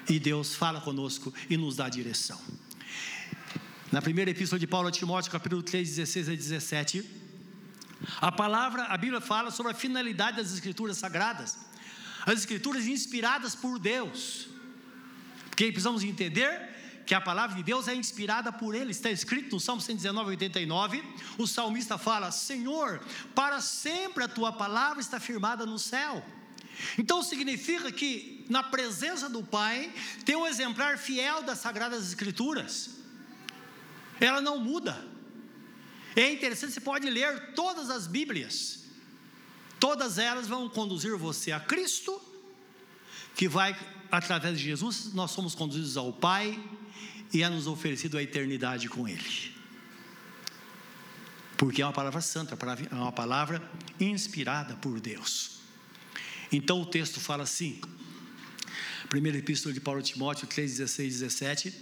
E 0.07 0.19
Deus 0.19 0.55
fala 0.55 0.79
conosco 0.79 1.33
e 1.49 1.57
nos 1.57 1.77
dá 1.77 1.89
direção. 1.89 2.39
Na 3.91 4.03
primeira 4.03 4.31
epístola 4.31 4.61
de 4.61 4.67
Paulo 4.67 4.89
a 4.89 4.93
Timóteo, 4.93 5.33
capítulo 5.33 5.63
3, 5.63 5.89
16 5.89 6.29
a 6.29 6.35
17, 6.35 7.28
a 8.21 8.33
palavra, 8.33 8.85
a 8.85 8.97
Bíblia 8.97 9.21
fala 9.21 9.51
sobre 9.51 9.73
a 9.73 9.75
finalidade 9.75 10.39
das 10.39 10.53
Escrituras 10.53 10.97
sagradas. 10.97 11.59
As 12.27 12.41
Escrituras 12.41 12.87
inspiradas 12.87 13.55
por 13.55 13.79
Deus. 13.79 14.49
Porque 15.51 15.67
precisamos 15.67 16.03
entender 16.03 16.77
que 17.07 17.15
a 17.15 17.21
palavra 17.21 17.57
de 17.57 17.63
Deus 17.63 17.89
é 17.89 17.95
inspirada 17.95 18.53
por 18.53 18.75
Ele, 18.75 18.91
está 18.91 19.11
escrito 19.11 19.55
no 19.55 19.61
Salmo 19.61 19.81
119, 19.81 20.31
89. 20.31 21.03
O 21.39 21.47
salmista 21.47 21.97
fala: 21.97 22.31
Senhor, 22.31 23.01
para 23.35 23.61
sempre 23.61 24.25
a 24.25 24.29
tua 24.29 24.53
palavra 24.53 25.01
está 25.01 25.19
firmada 25.19 25.65
no 25.65 25.79
céu, 25.79 26.23
Então 26.99 27.23
significa 27.23 27.91
que 27.91 28.45
na 28.49 28.63
presença 28.63 29.29
do 29.29 29.43
Pai 29.43 29.93
tem 30.25 30.37
um 30.37 30.47
exemplar 30.47 30.99
fiel 30.99 31.43
das 31.43 31.59
Sagradas 31.59 32.07
Escrituras. 32.07 32.99
Ela 34.21 34.41
não 34.41 34.59
muda. 34.59 35.18
É 36.19 36.33
interessante, 36.33 36.73
você 36.73 36.81
pode 36.81 37.09
ler 37.09 37.53
todas 37.55 37.91
as 37.91 38.09
Bíblias. 38.09 38.81
Todas 39.79 40.19
elas 40.19 40.49
vão 40.49 40.69
conduzir 40.69 41.17
você 41.17 41.53
a 41.53 41.61
Cristo, 41.61 42.21
que 43.37 43.47
vai 43.47 43.79
através 44.11 44.59
de 44.59 44.65
Jesus, 44.65 45.15
nós 45.15 45.31
somos 45.31 45.55
conduzidos 45.55 45.97
ao 45.97 46.13
Pai 46.13 46.61
e 47.33 47.45
é 47.45 47.49
nos 47.49 47.69
oferecido 47.69 48.19
a 48.19 48.23
eternidade 48.23 48.89
com 48.89 49.07
Ele. 49.07 49.55
Porque 51.57 51.83
é 51.83 51.87
uma 51.87 51.93
palavra 51.93 52.21
santa, 52.21 52.59
é 52.91 52.95
uma 52.97 53.13
palavra 53.13 53.63
inspirada 54.01 54.75
por 54.75 54.99
Deus. 54.99 55.61
Então 56.51 56.83
o 56.83 56.87
texto 56.87 57.21
fala 57.21 57.45
assim, 57.45 57.81
primeira 59.09 59.39
epístola 59.39 59.73
de 59.73 59.81
Paulo 59.81 60.01
a 60.01 60.03
Timóteo 60.03 60.49
3, 60.49 60.79
16 60.79 61.21
17: 61.21 61.75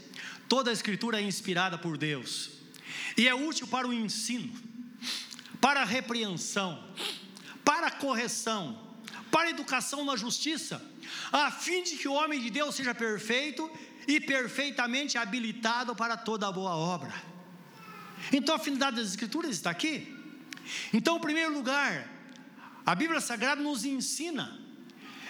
toda 0.47 0.69
a 0.69 0.75
escritura 0.75 1.23
é 1.23 1.23
inspirada 1.23 1.79
por 1.79 1.97
Deus 1.97 2.56
e 3.17 3.29
é 3.29 3.35
útil 3.35 3.67
para 3.67 3.87
o 3.87 3.93
ensino, 3.93 4.53
para 5.61 5.83
a 5.83 5.85
repreensão, 5.85 6.83
para 7.65 7.89
a 7.89 7.91
correção, 7.91 8.81
para 9.31 9.49
a 9.49 9.51
educação 9.51 10.05
na 10.05 10.17
justiça, 10.17 10.83
a 11.33 11.51
fim 11.51 11.83
de 11.83 11.97
que 11.97 12.09
o 12.09 12.13
homem 12.13 12.41
de 12.41 12.51
Deus 12.51 12.75
seja 12.75 12.95
perfeito 12.95 13.71
e 14.07 14.21
perfeitamente 14.21 15.19
habilitado 15.19 15.95
para 15.95 16.17
toda 16.17 16.51
boa 16.53 16.75
obra. 16.75 17.13
Então 18.33 18.55
a 18.55 18.59
afinidade 18.59 18.97
das 18.97 19.09
Escrituras 19.09 19.51
está 19.51 19.71
aqui. 19.71 20.15
Então, 20.93 21.17
em 21.17 21.21
primeiro 21.21 21.53
lugar, 21.53 22.09
a 22.85 22.95
Bíblia 22.95 23.21
Sagrada 23.21 23.61
nos 23.61 23.85
ensina. 23.85 24.59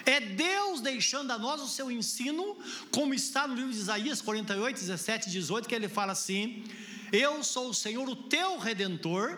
É 0.05 0.19
Deus 0.19 0.79
deixando 0.79 1.31
a 1.31 1.37
nós 1.37 1.61
o 1.61 1.67
seu 1.67 1.91
ensino, 1.91 2.57
como 2.91 3.13
está 3.13 3.47
no 3.47 3.55
livro 3.55 3.71
de 3.71 3.77
Isaías 3.77 4.21
48, 4.21 4.79
17 4.79 5.27
e 5.27 5.31
18, 5.31 5.67
que 5.67 5.75
ele 5.75 5.89
fala 5.89 6.13
assim: 6.13 6.63
Eu 7.11 7.43
sou 7.43 7.69
o 7.69 7.73
Senhor, 7.73 8.07
o 8.07 8.15
teu 8.15 8.57
redentor, 8.57 9.37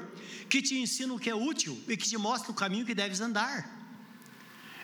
que 0.50 0.62
te 0.62 0.78
ensina 0.78 1.14
o 1.14 1.20
que 1.20 1.30
é 1.30 1.36
útil 1.36 1.82
e 1.88 1.96
que 1.96 2.08
te 2.08 2.18
mostra 2.18 2.52
o 2.52 2.56
caminho 2.56 2.86
que 2.86 2.96
deves 2.96 3.22
andar. 3.22 3.78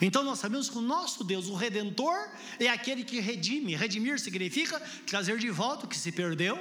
Então 0.01 0.23
nós 0.23 0.39
sabemos 0.39 0.69
que 0.69 0.77
o 0.77 0.81
nosso 0.81 1.23
Deus, 1.23 1.47
o 1.47 1.55
Redentor, 1.55 2.29
é 2.59 2.67
aquele 2.67 3.03
que 3.03 3.19
redime. 3.19 3.75
Redimir 3.75 4.19
significa 4.19 4.79
trazer 5.07 5.37
de 5.37 5.49
volta 5.49 5.85
o 5.85 5.89
que 5.89 5.97
se 5.97 6.11
perdeu. 6.11 6.59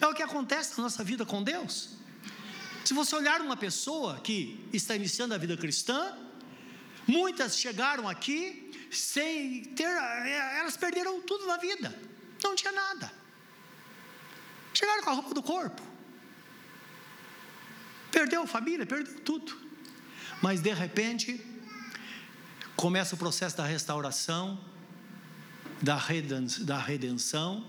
É 0.00 0.06
o 0.06 0.14
que 0.14 0.22
acontece 0.22 0.76
na 0.76 0.84
nossa 0.84 1.02
vida 1.04 1.24
com 1.24 1.42
Deus. 1.42 1.96
Se 2.84 2.92
você 2.92 3.14
olhar 3.16 3.40
uma 3.40 3.56
pessoa 3.56 4.20
que 4.20 4.68
está 4.72 4.94
iniciando 4.94 5.32
a 5.34 5.38
vida 5.38 5.56
cristã, 5.56 6.16
muitas 7.06 7.56
chegaram 7.56 8.08
aqui 8.08 8.70
sem 8.90 9.64
ter, 9.64 9.88
elas 10.58 10.76
perderam 10.76 11.20
tudo 11.20 11.46
na 11.46 11.56
vida, 11.56 11.98
não 12.42 12.54
tinha 12.54 12.72
nada. 12.72 13.12
Chegaram 14.76 15.02
com 15.02 15.08
a 15.08 15.14
roupa 15.14 15.32
do 15.32 15.42
corpo, 15.42 15.80
perdeu 18.12 18.42
a 18.42 18.46
família, 18.46 18.84
perdeu 18.84 19.18
tudo, 19.20 19.56
mas 20.42 20.60
de 20.60 20.70
repente 20.70 21.42
começa 22.76 23.14
o 23.14 23.18
processo 23.18 23.56
da 23.56 23.64
restauração, 23.64 24.62
da 25.80 25.96
redenção, 25.96 27.66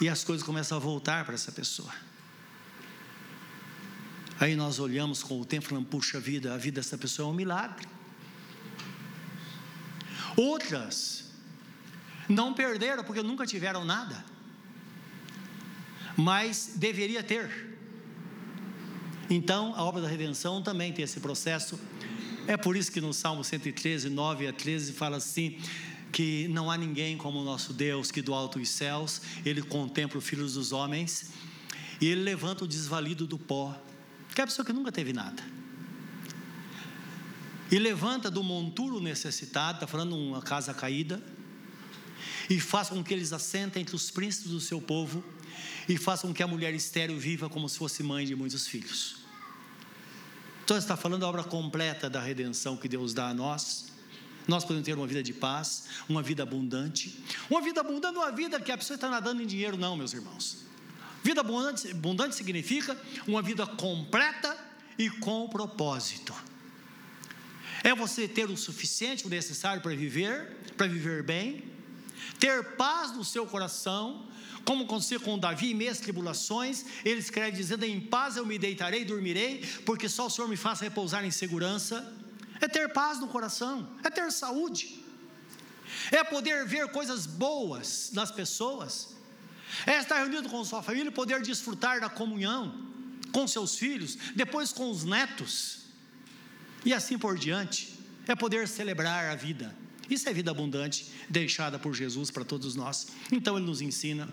e 0.00 0.08
as 0.08 0.22
coisas 0.22 0.46
começam 0.46 0.78
a 0.78 0.80
voltar 0.80 1.24
para 1.24 1.34
essa 1.34 1.50
pessoa. 1.50 1.92
Aí 4.38 4.54
nós 4.54 4.78
olhamos 4.78 5.24
com 5.24 5.40
o 5.40 5.44
tempo 5.44 5.66
e 5.66 5.68
falamos: 5.70 5.90
puxa 5.90 6.20
vida, 6.20 6.54
a 6.54 6.56
vida 6.56 6.80
dessa 6.80 6.96
pessoa 6.96 7.28
é 7.28 7.32
um 7.32 7.34
milagre. 7.34 7.88
Outras 10.36 11.24
não 12.28 12.54
perderam 12.54 13.02
porque 13.02 13.24
nunca 13.24 13.44
tiveram 13.44 13.84
nada, 13.84 14.24
mas 16.20 16.74
deveria 16.76 17.22
ter. 17.22 17.50
Então, 19.28 19.74
a 19.74 19.82
obra 19.84 20.02
da 20.02 20.08
redenção 20.08 20.62
também 20.62 20.92
tem 20.92 21.04
esse 21.04 21.20
processo 21.20 21.78
é 22.46 22.56
por 22.56 22.76
isso 22.76 22.90
que 22.90 23.00
no 23.00 23.12
Salmo 23.14 23.44
113, 23.44 24.08
9 24.08 24.48
a 24.48 24.52
13, 24.52 24.92
fala 24.92 25.18
assim: 25.18 25.58
que 26.10 26.48
não 26.48 26.70
há 26.70 26.76
ninguém 26.76 27.16
como 27.16 27.38
o 27.38 27.44
nosso 27.44 27.72
Deus, 27.72 28.10
que 28.10 28.20
do 28.20 28.34
alto 28.34 28.58
dos 28.58 28.68
céus 28.68 29.22
ele 29.44 29.62
contempla 29.62 30.18
os 30.18 30.24
filhos 30.24 30.54
dos 30.54 30.72
homens 30.72 31.30
e 32.00 32.08
ele 32.08 32.22
levanta 32.22 32.64
o 32.64 32.68
desvalido 32.68 33.26
do 33.26 33.38
pó, 33.38 33.80
que 34.34 34.40
é 34.40 34.44
a 34.44 34.46
pessoa 34.46 34.66
que 34.66 34.72
nunca 34.72 34.90
teve 34.90 35.12
nada. 35.12 35.42
E 37.70 37.78
levanta 37.78 38.30
do 38.30 38.42
monturo 38.42 39.00
necessitado, 39.00 39.76
está 39.76 39.86
falando 39.86 40.16
uma 40.16 40.42
casa 40.42 40.74
caída, 40.74 41.22
e 42.48 42.58
faz 42.58 42.88
com 42.88 43.04
que 43.04 43.14
eles 43.14 43.32
assentem 43.32 43.82
entre 43.82 43.94
os 43.94 44.10
príncipes 44.10 44.50
do 44.50 44.60
seu 44.60 44.80
povo, 44.80 45.22
e 45.88 45.96
faça 45.96 46.26
com 46.26 46.34
que 46.34 46.42
a 46.42 46.46
mulher 46.46 46.74
estéril 46.74 47.18
viva 47.18 47.48
como 47.48 47.68
se 47.68 47.78
fosse 47.78 48.02
mãe 48.02 48.24
de 48.24 48.34
muitos 48.34 48.66
filhos. 48.66 49.16
Então 50.64 50.76
está 50.76 50.96
falando 50.96 51.22
da 51.22 51.28
obra 51.28 51.42
completa 51.42 52.08
da 52.08 52.20
redenção 52.20 52.76
que 52.76 52.88
Deus 52.88 53.12
dá 53.12 53.28
a 53.28 53.34
nós. 53.34 53.86
Nós 54.46 54.64
podemos 54.64 54.86
ter 54.86 54.94
uma 54.94 55.06
vida 55.06 55.22
de 55.22 55.32
paz, 55.32 55.86
uma 56.08 56.22
vida 56.22 56.42
abundante. 56.42 57.22
Uma 57.48 57.60
vida 57.60 57.80
abundante 57.80 58.14
não 58.14 58.22
é 58.22 58.26
uma 58.26 58.36
vida 58.36 58.60
que 58.60 58.70
a 58.70 58.78
pessoa 58.78 58.94
está 58.94 59.08
nadando 59.08 59.42
em 59.42 59.46
dinheiro, 59.46 59.76
não, 59.76 59.96
meus 59.96 60.12
irmãos. 60.12 60.58
Vida 61.22 61.40
abundante, 61.40 61.90
abundante 61.90 62.34
significa 62.34 62.96
uma 63.26 63.42
vida 63.42 63.66
completa 63.66 64.56
e 64.98 65.10
com 65.10 65.48
propósito. 65.48 66.34
É 67.82 67.94
você 67.94 68.28
ter 68.28 68.48
o 68.50 68.56
suficiente, 68.56 69.26
o 69.26 69.30
necessário 69.30 69.82
para 69.82 69.94
viver, 69.94 70.56
para 70.76 70.86
viver 70.86 71.22
bem, 71.22 71.64
ter 72.38 72.76
paz 72.76 73.12
no 73.12 73.24
seu 73.24 73.46
coração, 73.46 74.26
como 74.64 74.84
aconteceu 74.84 75.20
com 75.20 75.38
Davi, 75.38 75.72
em 75.72 75.74
meias 75.74 76.00
tribulações, 76.00 76.84
ele 77.04 77.20
escreve 77.20 77.56
dizendo: 77.56 77.84
Em 77.84 78.00
paz 78.00 78.36
eu 78.36 78.46
me 78.46 78.58
deitarei 78.58 79.02
e 79.02 79.04
dormirei, 79.04 79.64
porque 79.84 80.08
só 80.08 80.26
o 80.26 80.30
Senhor 80.30 80.48
me 80.48 80.56
faça 80.56 80.84
repousar 80.84 81.24
em 81.24 81.30
segurança. 81.30 82.14
É 82.60 82.68
ter 82.68 82.92
paz 82.92 83.18
no 83.18 83.26
coração, 83.26 83.88
é 84.04 84.10
ter 84.10 84.30
saúde, 84.30 85.02
é 86.10 86.22
poder 86.22 86.66
ver 86.66 86.88
coisas 86.88 87.24
boas 87.24 88.10
nas 88.12 88.30
pessoas, 88.30 89.16
é 89.86 89.98
estar 89.98 90.18
reunido 90.18 90.48
com 90.48 90.62
sua 90.62 90.82
família, 90.82 91.10
poder 91.10 91.40
desfrutar 91.40 92.00
da 92.00 92.10
comunhão 92.10 92.86
com 93.32 93.48
seus 93.48 93.76
filhos, 93.76 94.16
depois 94.34 94.72
com 94.72 94.90
os 94.90 95.04
netos, 95.04 95.86
e 96.84 96.92
assim 96.92 97.18
por 97.18 97.38
diante. 97.38 97.98
É 98.28 98.34
poder 98.36 98.68
celebrar 98.68 99.30
a 99.30 99.34
vida. 99.34 99.74
Isso 100.10 100.28
é 100.28 100.32
vida 100.32 100.50
abundante 100.50 101.10
deixada 101.28 101.78
por 101.78 101.94
Jesus 101.94 102.30
para 102.30 102.44
todos 102.44 102.74
nós. 102.74 103.08
Então 103.30 103.56
ele 103.56 103.66
nos 103.66 103.80
ensina. 103.80 104.28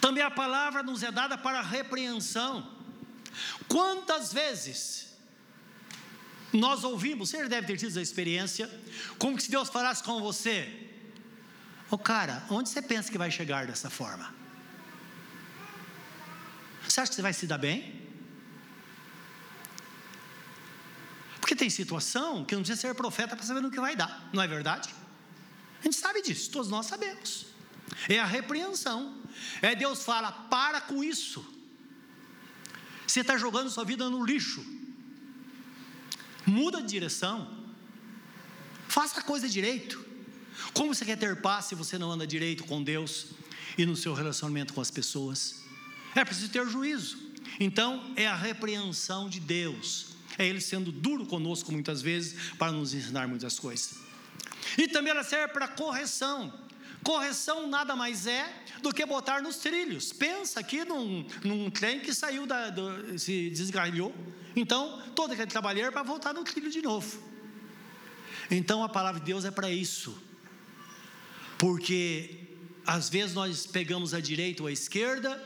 Também 0.00 0.22
a 0.22 0.30
palavra 0.30 0.82
nos 0.82 1.02
é 1.02 1.12
dada 1.12 1.38
para 1.38 1.62
repreensão. 1.62 2.68
Quantas 3.68 4.32
vezes 4.32 5.16
nós 6.52 6.84
ouvimos, 6.84 7.30
você 7.30 7.48
deve 7.48 7.66
ter 7.66 7.76
tido 7.76 7.90
essa 7.90 8.00
experiência, 8.00 8.68
como 9.18 9.38
se 9.40 9.50
Deus 9.50 9.68
falasse 9.68 10.02
com 10.02 10.20
você: 10.20 10.90
Ô 11.90 11.94
oh, 11.94 11.98
cara, 11.98 12.44
onde 12.50 12.68
você 12.68 12.82
pensa 12.82 13.10
que 13.10 13.18
vai 13.18 13.30
chegar 13.30 13.66
dessa 13.66 13.88
forma? 13.88 14.34
Você 16.88 17.00
acha 17.00 17.10
que 17.10 17.16
você 17.16 17.22
vai 17.22 17.32
se 17.32 17.46
dar 17.46 17.58
bem? 17.58 18.05
Porque 21.46 21.54
tem 21.54 21.70
situação 21.70 22.44
que 22.44 22.56
não 22.56 22.62
precisa 22.62 22.88
ser 22.88 22.92
profeta 22.96 23.36
para 23.36 23.46
saber 23.46 23.60
no 23.60 23.70
que 23.70 23.78
vai 23.78 23.94
dar, 23.94 24.28
não 24.32 24.42
é 24.42 24.48
verdade? 24.48 24.92
A 25.78 25.84
gente 25.84 25.94
sabe 25.94 26.20
disso, 26.20 26.50
todos 26.50 26.68
nós 26.68 26.86
sabemos. 26.86 27.46
É 28.08 28.18
a 28.18 28.24
repreensão. 28.24 29.16
É 29.62 29.72
Deus 29.72 30.02
fala: 30.02 30.32
para 30.32 30.80
com 30.80 31.04
isso. 31.04 31.46
Você 33.06 33.20
está 33.20 33.38
jogando 33.38 33.70
sua 33.70 33.84
vida 33.84 34.10
no 34.10 34.26
lixo. 34.26 34.66
Muda 36.44 36.82
de 36.82 36.88
direção. 36.88 37.48
Faça 38.88 39.20
a 39.20 39.22
coisa 39.22 39.48
direito. 39.48 40.04
Como 40.74 40.92
você 40.92 41.04
quer 41.04 41.16
ter 41.16 41.40
paz 41.40 41.66
se 41.66 41.76
você 41.76 41.96
não 41.96 42.10
anda 42.10 42.26
direito 42.26 42.64
com 42.64 42.82
Deus 42.82 43.28
e 43.78 43.86
no 43.86 43.94
seu 43.94 44.14
relacionamento 44.14 44.74
com 44.74 44.80
as 44.80 44.90
pessoas? 44.90 45.62
É 46.12 46.24
preciso 46.24 46.48
ter 46.48 46.66
juízo. 46.68 47.16
Então, 47.60 48.12
é 48.16 48.26
a 48.26 48.34
repreensão 48.34 49.28
de 49.28 49.38
Deus 49.38 50.15
é 50.38 50.46
Ele 50.46 50.60
sendo 50.60 50.92
duro 50.92 51.26
conosco 51.26 51.72
muitas 51.72 52.02
vezes 52.02 52.54
para 52.58 52.72
nos 52.72 52.94
ensinar 52.94 53.26
muitas 53.26 53.58
coisas. 53.58 53.94
E 54.76 54.88
também 54.88 55.10
ela 55.10 55.24
serve 55.24 55.52
para 55.52 55.68
correção. 55.68 56.52
Correção 57.02 57.68
nada 57.68 57.94
mais 57.94 58.26
é 58.26 58.52
do 58.82 58.92
que 58.92 59.06
botar 59.06 59.40
nos 59.40 59.56
trilhos. 59.58 60.12
Pensa 60.12 60.60
aqui 60.60 60.84
num, 60.84 61.26
num 61.44 61.70
trem 61.70 62.00
que 62.00 62.12
saiu 62.12 62.46
da, 62.46 62.70
do, 62.70 63.18
se 63.18 63.50
desgalhou. 63.50 64.14
Então, 64.54 65.00
todo 65.14 65.32
aquele 65.32 65.48
trabalhar 65.48 65.92
para 65.92 66.02
voltar 66.02 66.34
no 66.34 66.42
trilho 66.42 66.70
de 66.70 66.82
novo. 66.82 67.22
Então, 68.50 68.82
a 68.82 68.88
palavra 68.88 69.20
de 69.20 69.26
Deus 69.26 69.44
é 69.44 69.50
para 69.50 69.70
isso. 69.70 70.20
Porque 71.58 72.46
às 72.86 73.08
vezes 73.08 73.34
nós 73.34 73.66
pegamos 73.66 74.14
a 74.14 74.20
direita 74.20 74.62
ou 74.62 74.68
a 74.68 74.72
esquerda, 74.72 75.42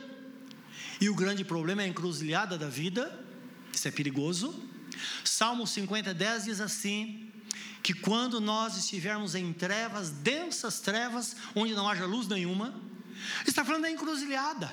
e 0.99 1.09
o 1.09 1.15
grande 1.15 1.43
problema 1.43 1.81
é 1.81 1.85
a 1.85 1.87
encruzilhada 1.87 2.57
da 2.57 2.69
vida, 2.69 3.19
isso 3.73 3.87
é 3.87 3.91
perigoso. 3.91 4.70
Salmo 5.23 5.65
50, 5.65 6.13
10 6.13 6.45
diz 6.45 6.61
assim: 6.61 7.31
que 7.81 7.93
quando 7.93 8.39
nós 8.39 8.77
estivermos 8.77 9.35
em 9.35 9.51
trevas, 9.51 10.09
densas 10.09 10.79
trevas, 10.79 11.35
onde 11.55 11.73
não 11.73 11.87
haja 11.87 12.05
luz 12.05 12.27
nenhuma, 12.27 12.73
está 13.45 13.65
falando 13.65 13.83
da 13.83 13.91
encruzilhada. 13.91 14.71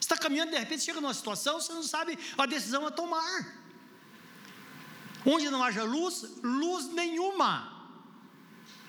Está 0.00 0.16
caminhando, 0.16 0.52
de 0.52 0.58
repente 0.58 0.84
chega 0.84 1.00
numa 1.00 1.14
situação, 1.14 1.60
você 1.60 1.72
não 1.72 1.82
sabe 1.82 2.18
a 2.38 2.46
decisão 2.46 2.86
a 2.86 2.90
tomar. 2.90 3.54
Onde 5.24 5.50
não 5.50 5.62
haja 5.62 5.82
luz, 5.82 6.24
luz 6.42 6.86
nenhuma. 6.92 7.72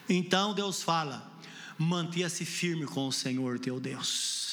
Então 0.08 0.54
Deus 0.54 0.82
fala: 0.84 1.32
mantenha-se 1.78 2.46
firme 2.46 2.86
com 2.86 3.08
o 3.08 3.12
Senhor 3.12 3.60
teu 3.60 3.80
Deus. 3.80 4.47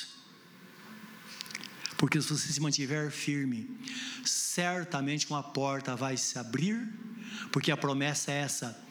Porque 1.97 2.21
se 2.21 2.29
você 2.29 2.53
se 2.53 2.61
mantiver 2.61 3.11
firme, 3.11 3.71
certamente 4.25 5.29
uma 5.31 5.43
porta 5.43 5.95
vai 5.95 6.17
se 6.17 6.39
abrir, 6.39 6.89
porque 7.53 7.71
a 7.71 7.77
promessa 7.77 8.33
é 8.33 8.41
essa: 8.41 8.85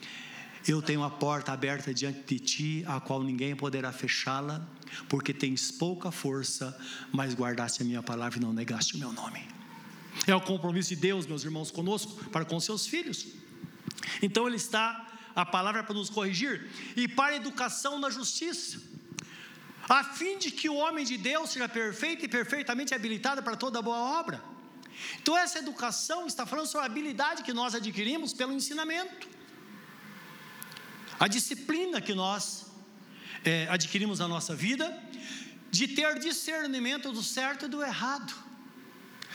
eu 0.66 0.80
tenho 0.80 1.02
a 1.02 1.10
porta 1.10 1.52
aberta 1.52 1.92
diante 1.92 2.22
de 2.26 2.38
ti, 2.38 2.84
a 2.86 2.98
qual 3.00 3.22
ninguém 3.22 3.54
poderá 3.54 3.92
fechá-la, 3.92 4.66
porque 5.08 5.34
tens 5.34 5.70
pouca 5.70 6.10
força, 6.10 6.76
mas 7.12 7.34
guardaste 7.34 7.82
a 7.82 7.84
minha 7.84 8.02
palavra 8.02 8.38
e 8.38 8.40
não 8.40 8.52
negaste 8.52 8.96
o 8.96 8.98
meu 8.98 9.12
nome. 9.12 9.46
É 10.26 10.34
o 10.34 10.40
compromisso 10.40 10.90
de 10.90 10.96
Deus, 10.96 11.26
meus 11.26 11.44
irmãos, 11.44 11.70
conosco, 11.70 12.30
para 12.30 12.44
com 12.44 12.58
seus 12.58 12.86
filhos. 12.86 13.26
Então 14.22 14.46
ele 14.46 14.56
está, 14.56 15.12
a 15.34 15.44
palavra 15.44 15.80
é 15.80 15.82
para 15.82 15.94
nos 15.94 16.08
corrigir, 16.08 16.70
e 16.96 17.06
para 17.06 17.34
a 17.34 17.36
educação 17.36 17.98
na 17.98 18.08
justiça, 18.08 18.80
a 19.88 20.02
fim 20.02 20.38
de 20.38 20.50
que 20.50 20.68
o 20.68 20.76
homem 20.76 21.04
de 21.04 21.16
Deus 21.16 21.50
seja 21.50 21.68
perfeito 21.68 22.24
e 22.24 22.28
perfeitamente 22.28 22.94
habilitado 22.94 23.42
para 23.42 23.56
toda 23.56 23.82
boa 23.82 24.18
obra. 24.18 24.42
Então, 25.20 25.36
essa 25.36 25.58
educação 25.58 26.26
está 26.26 26.46
falando 26.46 26.66
sobre 26.66 26.86
a 26.86 26.90
habilidade 26.90 27.42
que 27.42 27.52
nós 27.52 27.74
adquirimos 27.74 28.32
pelo 28.32 28.52
ensinamento, 28.52 29.28
a 31.18 31.28
disciplina 31.28 32.00
que 32.00 32.14
nós 32.14 32.66
é, 33.44 33.66
adquirimos 33.68 34.18
na 34.18 34.28
nossa 34.28 34.54
vida, 34.54 34.96
de 35.70 35.88
ter 35.88 36.18
discernimento 36.18 37.12
do 37.12 37.22
certo 37.22 37.66
e 37.66 37.68
do 37.68 37.82
errado. 37.82 38.32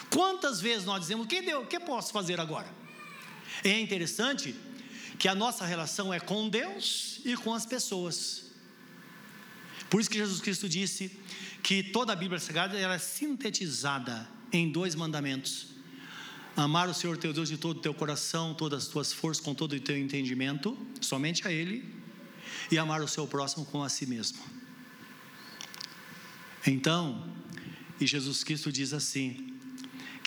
Quantas 0.10 0.60
vezes 0.62 0.86
nós 0.86 1.02
dizemos, 1.02 1.28
que 1.28 1.42
deu, 1.42 1.62
o 1.62 1.68
que 1.68 1.80
posso 1.80 2.12
fazer 2.12 2.40
agora? 2.40 2.68
É 3.64 3.80
interessante 3.80 4.56
que 5.18 5.28
a 5.28 5.36
nossa 5.36 5.66
relação 5.66 6.14
é 6.14 6.20
com 6.20 6.50
Deus 6.50 7.20
e 7.26 7.36
com 7.36 7.54
as 7.54 7.66
pessoas. 7.66 8.49
Por 9.90 10.00
isso 10.00 10.10
que 10.10 10.18
Jesus 10.18 10.40
Cristo 10.40 10.70
disse 10.70 11.12
que 11.64 11.82
toda 11.82 12.14
a 12.14 12.16
Bíblia 12.16 12.40
Sagrada 12.40 12.78
era 12.78 12.94
é 12.94 13.00
sintetizada 13.00 14.28
em 14.52 14.72
dois 14.72 14.96
mandamentos: 14.96 15.68
amar 16.56 16.88
o 16.90 16.94
Senhor 16.94 17.18
teu 17.18 17.34
Deus 17.34 17.50
de 17.50 17.58
todo 17.58 17.78
o 17.78 17.82
teu 17.82 17.94
coração, 17.94 18.54
todas 18.54 18.84
as 18.84 18.90
tuas 18.90 19.12
forças, 19.12 19.44
com 19.44 19.56
todo 19.56 19.74
o 19.74 19.80
teu 19.80 19.98
entendimento, 19.98 20.78
somente 21.02 21.48
a 21.48 21.52
Ele, 21.52 21.84
e 22.72 22.78
amar 22.78 23.02
o 23.02 23.08
seu 23.08 23.26
próximo 23.28 23.66
como 23.66 23.84
a 23.84 23.90
si 23.90 24.06
mesmo. 24.06 24.40
Então, 26.66 27.34
e 28.00 28.06
Jesus 28.06 28.44
Cristo 28.44 28.72
diz 28.72 28.94
assim: 28.94 29.60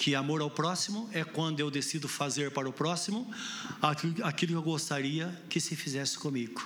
que 0.02 0.16
amor 0.16 0.40
ao 0.40 0.50
próximo 0.50 1.08
é 1.12 1.22
quando 1.22 1.60
eu 1.60 1.70
decido 1.70 2.08
fazer 2.08 2.50
para 2.50 2.68
o 2.68 2.72
próximo 2.72 3.32
aquilo 3.80 4.52
que 4.52 4.52
eu 4.52 4.62
gostaria 4.62 5.40
que 5.48 5.60
se 5.60 5.76
fizesse 5.76 6.18
comigo. 6.18 6.60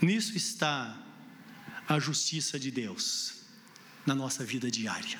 Nisso 0.00 0.34
está 0.34 0.96
a 1.94 1.98
justiça 1.98 2.58
de 2.58 2.70
Deus 2.70 3.34
na 4.04 4.14
nossa 4.14 4.44
vida 4.44 4.70
diária. 4.70 5.18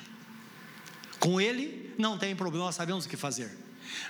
Com 1.19 1.39
Ele 1.39 1.93
não 1.97 2.17
tem 2.17 2.35
problema, 2.35 2.65
nós 2.65 2.75
sabemos 2.75 3.05
o 3.05 3.09
que 3.09 3.17
fazer, 3.17 3.55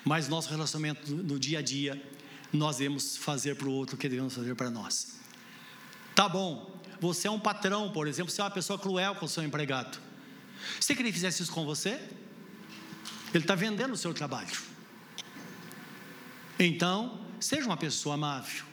mas 0.03 0.27
nosso 0.27 0.49
relacionamento 0.49 1.11
no 1.13 1.39
dia 1.39 1.59
a 1.59 1.61
dia, 1.61 2.01
nós 2.51 2.77
devemos 2.77 3.17
fazer 3.17 3.55
para 3.55 3.67
o 3.67 3.71
outro 3.71 3.95
o 3.95 3.99
que 3.99 4.07
devemos 4.07 4.33
fazer 4.33 4.55
para 4.55 4.69
nós. 4.69 5.19
Tá 6.15 6.29
bom, 6.29 6.79
você 6.99 7.27
é 7.27 7.31
um 7.31 7.39
patrão, 7.39 7.91
por 7.91 8.07
exemplo, 8.07 8.31
você 8.31 8.41
é 8.41 8.43
uma 8.43 8.51
pessoa 8.51 8.77
cruel 8.77 9.15
com 9.15 9.25
o 9.25 9.29
seu 9.29 9.43
empregado. 9.43 9.99
Você 10.79 10.95
queria 10.95 10.95
que 10.95 11.01
ele 11.09 11.13
fizesse 11.13 11.43
isso 11.43 11.51
com 11.51 11.65
você? 11.65 12.01
Ele 13.33 13.43
está 13.43 13.55
vendendo 13.55 13.93
o 13.93 13.97
seu 13.97 14.13
trabalho. 14.13 14.55
Então, 16.57 17.25
seja 17.39 17.65
uma 17.65 17.75
pessoa 17.75 18.15
amável, 18.15 18.63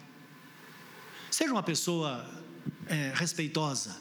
seja 1.30 1.50
uma 1.50 1.62
pessoa 1.62 2.28
é, 2.90 3.12
respeitosa. 3.14 3.96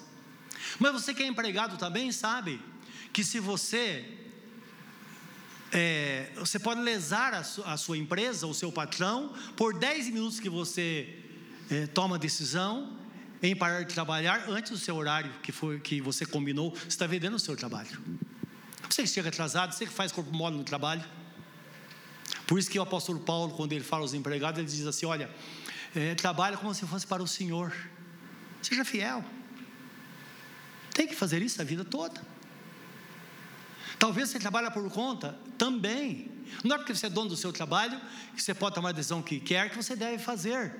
Mas 0.80 0.92
você 0.92 1.14
que 1.14 1.24
é 1.24 1.28
empregado 1.28 1.78
também 1.78 2.12
sabe 2.12 2.60
que 3.14 3.24
se 3.24 3.40
você 3.40 4.18
é, 5.72 6.32
você 6.36 6.58
pode 6.58 6.82
lesar 6.82 7.34
a, 7.34 7.44
su, 7.44 7.64
a, 7.64 7.78
sua 7.78 7.98
empresa, 7.98 8.48
o 8.48 8.54
seu 8.54 8.72
patrão, 8.72 9.34
por 9.56 9.78
10 9.78 10.08
minutos 10.10 10.40
que 10.40 10.50
você 10.50 11.18
é, 11.70 11.86
toma 11.88 12.16
a 12.16 12.20
decisão 12.20 12.98
em 13.42 13.56
parar 13.56 13.84
de 13.84 13.94
trabalhar 13.94 14.50
antes 14.50 14.72
do 14.72 14.78
seu 14.78 14.96
horário 14.96 15.32
que, 15.44 15.52
foi, 15.52 15.80
que 15.80 16.02
você 16.02 16.26
combinou, 16.26 16.72
você 16.72 16.88
está 16.88 17.06
vendendo 17.06 17.36
o 17.36 17.40
seu 17.40 17.56
trabalho. 17.56 18.02
Você 18.90 19.04
que 19.04 19.08
chega 19.08 19.30
atrasado, 19.30 19.72
você 19.72 19.86
que 19.86 19.94
faz 19.94 20.12
corpo 20.12 20.32
mole 20.34 20.58
no 20.58 20.64
trabalho. 20.64 21.06
Por 22.48 22.58
isso 22.58 22.70
que 22.70 22.80
o 22.80 22.82
apóstolo 22.82 23.20
Paulo, 23.20 23.54
quando 23.54 23.74
ele 23.74 23.84
fala 23.84 24.02
aos 24.02 24.16
empregados, 24.16 24.60
ele 24.60 24.68
diz 24.68 24.88
assim: 24.88 25.06
olha, 25.06 25.30
é, 25.96 26.16
trabalha 26.16 26.58
como 26.58 26.74
se 26.74 26.86
fosse 26.88 27.06
para 27.06 27.22
o 27.22 27.28
Senhor. 27.28 27.72
Seja 28.62 28.84
fiel. 28.86 29.24
Tem 30.94 31.08
que 31.08 31.16
fazer 31.16 31.42
isso 31.42 31.62
a 31.62 31.66
vida 31.66 31.86
toda. 31.86 32.22
Talvez 33.98 34.30
você 34.30 34.40
trabalhe 34.40 34.70
por 34.72 34.90
conta 34.92 35.38
também. 35.58 36.32
Não 36.64 36.76
é 36.76 36.80
porque 36.80 36.96
você 36.96 37.08
é 37.08 37.10
dono 37.10 37.30
do 37.30 37.38
seu 37.38 37.52
trabalho 37.54 38.00
que 38.36 38.42
você 38.42 38.54
pode 38.54 38.76
tomar 38.76 38.90
a 38.90 38.92
decisão 38.94 39.22
que 39.22 39.40
quer 39.40 39.70
que 39.70 39.76
você 39.76 39.96
deve 39.96 40.22
fazer. 40.22 40.76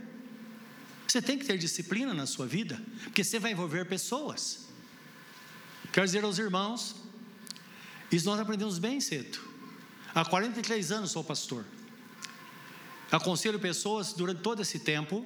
Você 1.08 1.22
tem 1.22 1.38
que 1.38 1.46
ter 1.46 1.58
disciplina 1.58 2.14
na 2.14 2.26
sua 2.26 2.46
vida, 2.46 2.80
porque 3.04 3.24
você 3.24 3.40
vai 3.40 3.52
envolver 3.52 3.86
pessoas. 3.86 4.68
Quero 5.92 6.06
dizer 6.06 6.24
aos 6.24 6.38
irmãos, 6.38 6.96
isso 8.12 8.26
nós 8.26 8.40
aprendemos 8.40 8.78
bem 8.78 9.02
cedo. 9.02 9.40
Há 10.14 10.24
43 10.24 10.92
anos 10.92 11.12
sou 11.12 11.24
pastor. 11.24 11.66
Aconselho 13.12 13.60
pessoas 13.60 14.14
durante 14.14 14.42
todo 14.42 14.62
esse 14.62 14.80
tempo. 14.80 15.26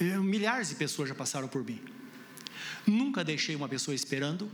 Milhares 0.00 0.68
de 0.68 0.74
pessoas 0.74 1.08
já 1.08 1.14
passaram 1.14 1.48
por 1.48 1.64
mim. 1.64 1.80
Nunca 2.86 3.22
deixei 3.24 3.54
uma 3.54 3.68
pessoa 3.68 3.94
esperando. 3.94 4.50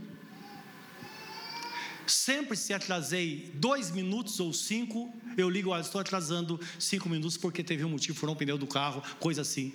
Sempre 2.05 2.57
se 2.57 2.73
atrasei 2.73 3.51
dois 3.55 3.91
minutos 3.91 4.39
ou 4.39 4.51
cinco, 4.51 5.13
eu 5.37 5.49
ligo, 5.49 5.69
olha, 5.69 5.81
estou 5.81 6.01
atrasando 6.01 6.59
cinco 6.79 7.07
minutos 7.07 7.37
porque 7.37 7.63
teve 7.63 7.83
um 7.83 7.89
motivo, 7.89 8.17
furou 8.17 8.33
um 8.33 8.37
pneu 8.37 8.57
do 8.57 8.65
carro, 8.65 9.03
coisa 9.19 9.41
assim. 9.41 9.73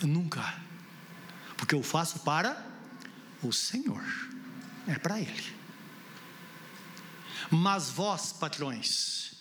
Nunca. 0.00 0.62
Porque 1.56 1.74
eu 1.74 1.82
faço 1.82 2.20
para 2.20 2.64
o 3.42 3.52
Senhor, 3.52 4.02
é 4.86 4.98
para 4.98 5.20
Ele. 5.20 5.60
Mas 7.50 7.90
vós, 7.90 8.32
patrões, 8.32 9.32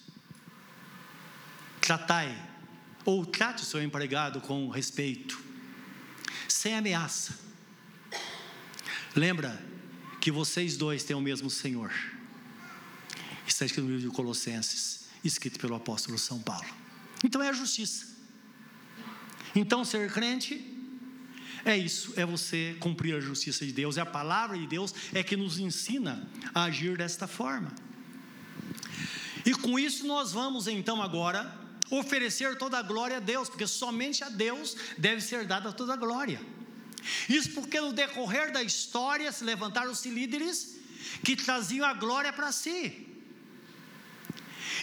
tratai 1.80 2.49
ou 3.06 3.26
trate 3.26 3.64
o 3.64 3.66
seu 3.66 3.82
empregado 3.82 4.42
com 4.42 4.70
respeito, 4.70 5.42
sem 6.48 6.76
ameaça. 6.76 7.38
Lembra 9.16 9.62
que 10.20 10.32
vocês 10.32 10.78
dois 10.78 11.04
têm 11.04 11.16
o 11.16 11.22
mesmo 11.22 11.50
Senhor. 11.50 11.92
Está 13.48 13.66
escrito 13.66 13.86
no 13.86 13.96
livro 13.96 14.10
de 14.10 14.16
Colossenses, 14.16 15.08
escrito 15.24 15.60
pelo 15.60 15.76
apóstolo 15.76 16.18
São 16.18 16.40
Paulo. 16.40 16.68
Então 17.24 17.42
é 17.42 17.50
a 17.50 17.54
justiça. 17.54 18.08
Então 19.56 19.84
ser 19.84 20.12
crente 20.12 20.78
é 21.66 21.78
isso, 21.78 22.14
é 22.16 22.26
você 22.26 22.78
cumprir 22.80 23.16
a 23.16 23.20
justiça 23.20 23.66
de 23.66 23.72
Deus, 23.72 23.98
é 23.98 24.02
a 24.02 24.06
palavra 24.06 24.58
de 24.58 24.68
Deus 24.68 24.94
é 25.14 25.24
que 25.24 25.36
nos 25.36 25.60
ensina 25.60 26.28
a 26.54 26.64
agir 26.64 26.98
desta 26.98 27.28
forma. 27.28 27.72
E 29.46 29.54
com 29.54 29.80
isso 29.80 30.06
nós 30.06 30.32
vamos 30.32 30.68
então 30.68 31.02
agora 31.02 31.59
oferecer 31.90 32.58
toda 32.58 32.78
a 32.78 32.82
glória 32.82 33.18
a 33.18 33.20
Deus, 33.20 33.50
porque 33.50 33.68
somente 33.68 34.24
a 34.24 34.30
Deus 34.30 34.76
deve 34.98 35.22
ser 35.22 35.46
dada 35.46 35.72
toda 35.72 35.94
a 35.94 35.98
glória. 35.98 36.40
Isso 37.28 37.52
porque 37.52 37.80
no 37.80 37.94
decorrer 37.94 38.52
da 38.52 38.62
história 38.62 39.32
se 39.32 39.44
levantaram-se 39.44 40.10
líderes 40.10 40.78
que 41.24 41.36
traziam 41.36 41.86
a 41.86 41.94
glória 41.94 42.32
para 42.32 42.52
si. 42.52 43.08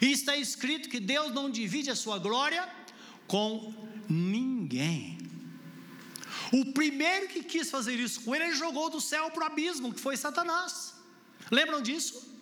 E 0.01 0.13
está 0.13 0.37
escrito 0.37 0.89
que 0.89 1.01
Deus 1.01 1.33
não 1.33 1.51
divide 1.51 1.91
a 1.91 1.97
sua 1.97 2.19
glória 2.19 2.69
com 3.27 3.75
ninguém. 4.09 5.19
O 6.53 6.73
primeiro 6.73 7.29
que 7.29 7.43
quis 7.43 7.71
fazer 7.71 7.99
isso 7.99 8.21
com 8.23 8.35
ele, 8.35 8.45
ele 8.45 8.55
jogou 8.55 8.89
do 8.89 9.01
céu 9.01 9.31
para 9.31 9.45
o 9.45 9.47
abismo, 9.47 9.93
que 9.93 10.01
foi 10.01 10.17
Satanás. 10.17 10.95
Lembram 11.51 11.81
disso? 11.83 12.36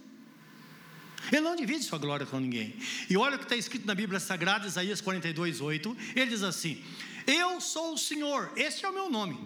Ele 1.33 1.41
não 1.41 1.57
divide 1.57 1.85
sua 1.85 1.99
glória 1.99 2.27
com 2.27 2.39
ninguém. 2.39 2.75
E 3.09 3.17
olha 3.17 3.37
o 3.37 3.39
que 3.39 3.45
está 3.45 3.57
escrito 3.57 3.87
na 3.87 3.95
Bíblia 3.95 4.21
Sagrada, 4.21 4.67
Isaías 4.67 5.01
42, 5.01 5.61
8. 5.61 5.97
Ele 6.15 6.27
diz 6.27 6.43
assim: 6.43 6.83
Eu 7.27 7.61
sou 7.61 7.95
o 7.95 7.99
Senhor, 7.99 8.53
este 8.57 8.85
é 8.85 8.89
o 8.89 8.93
meu 8.93 9.11
nome. 9.11 9.39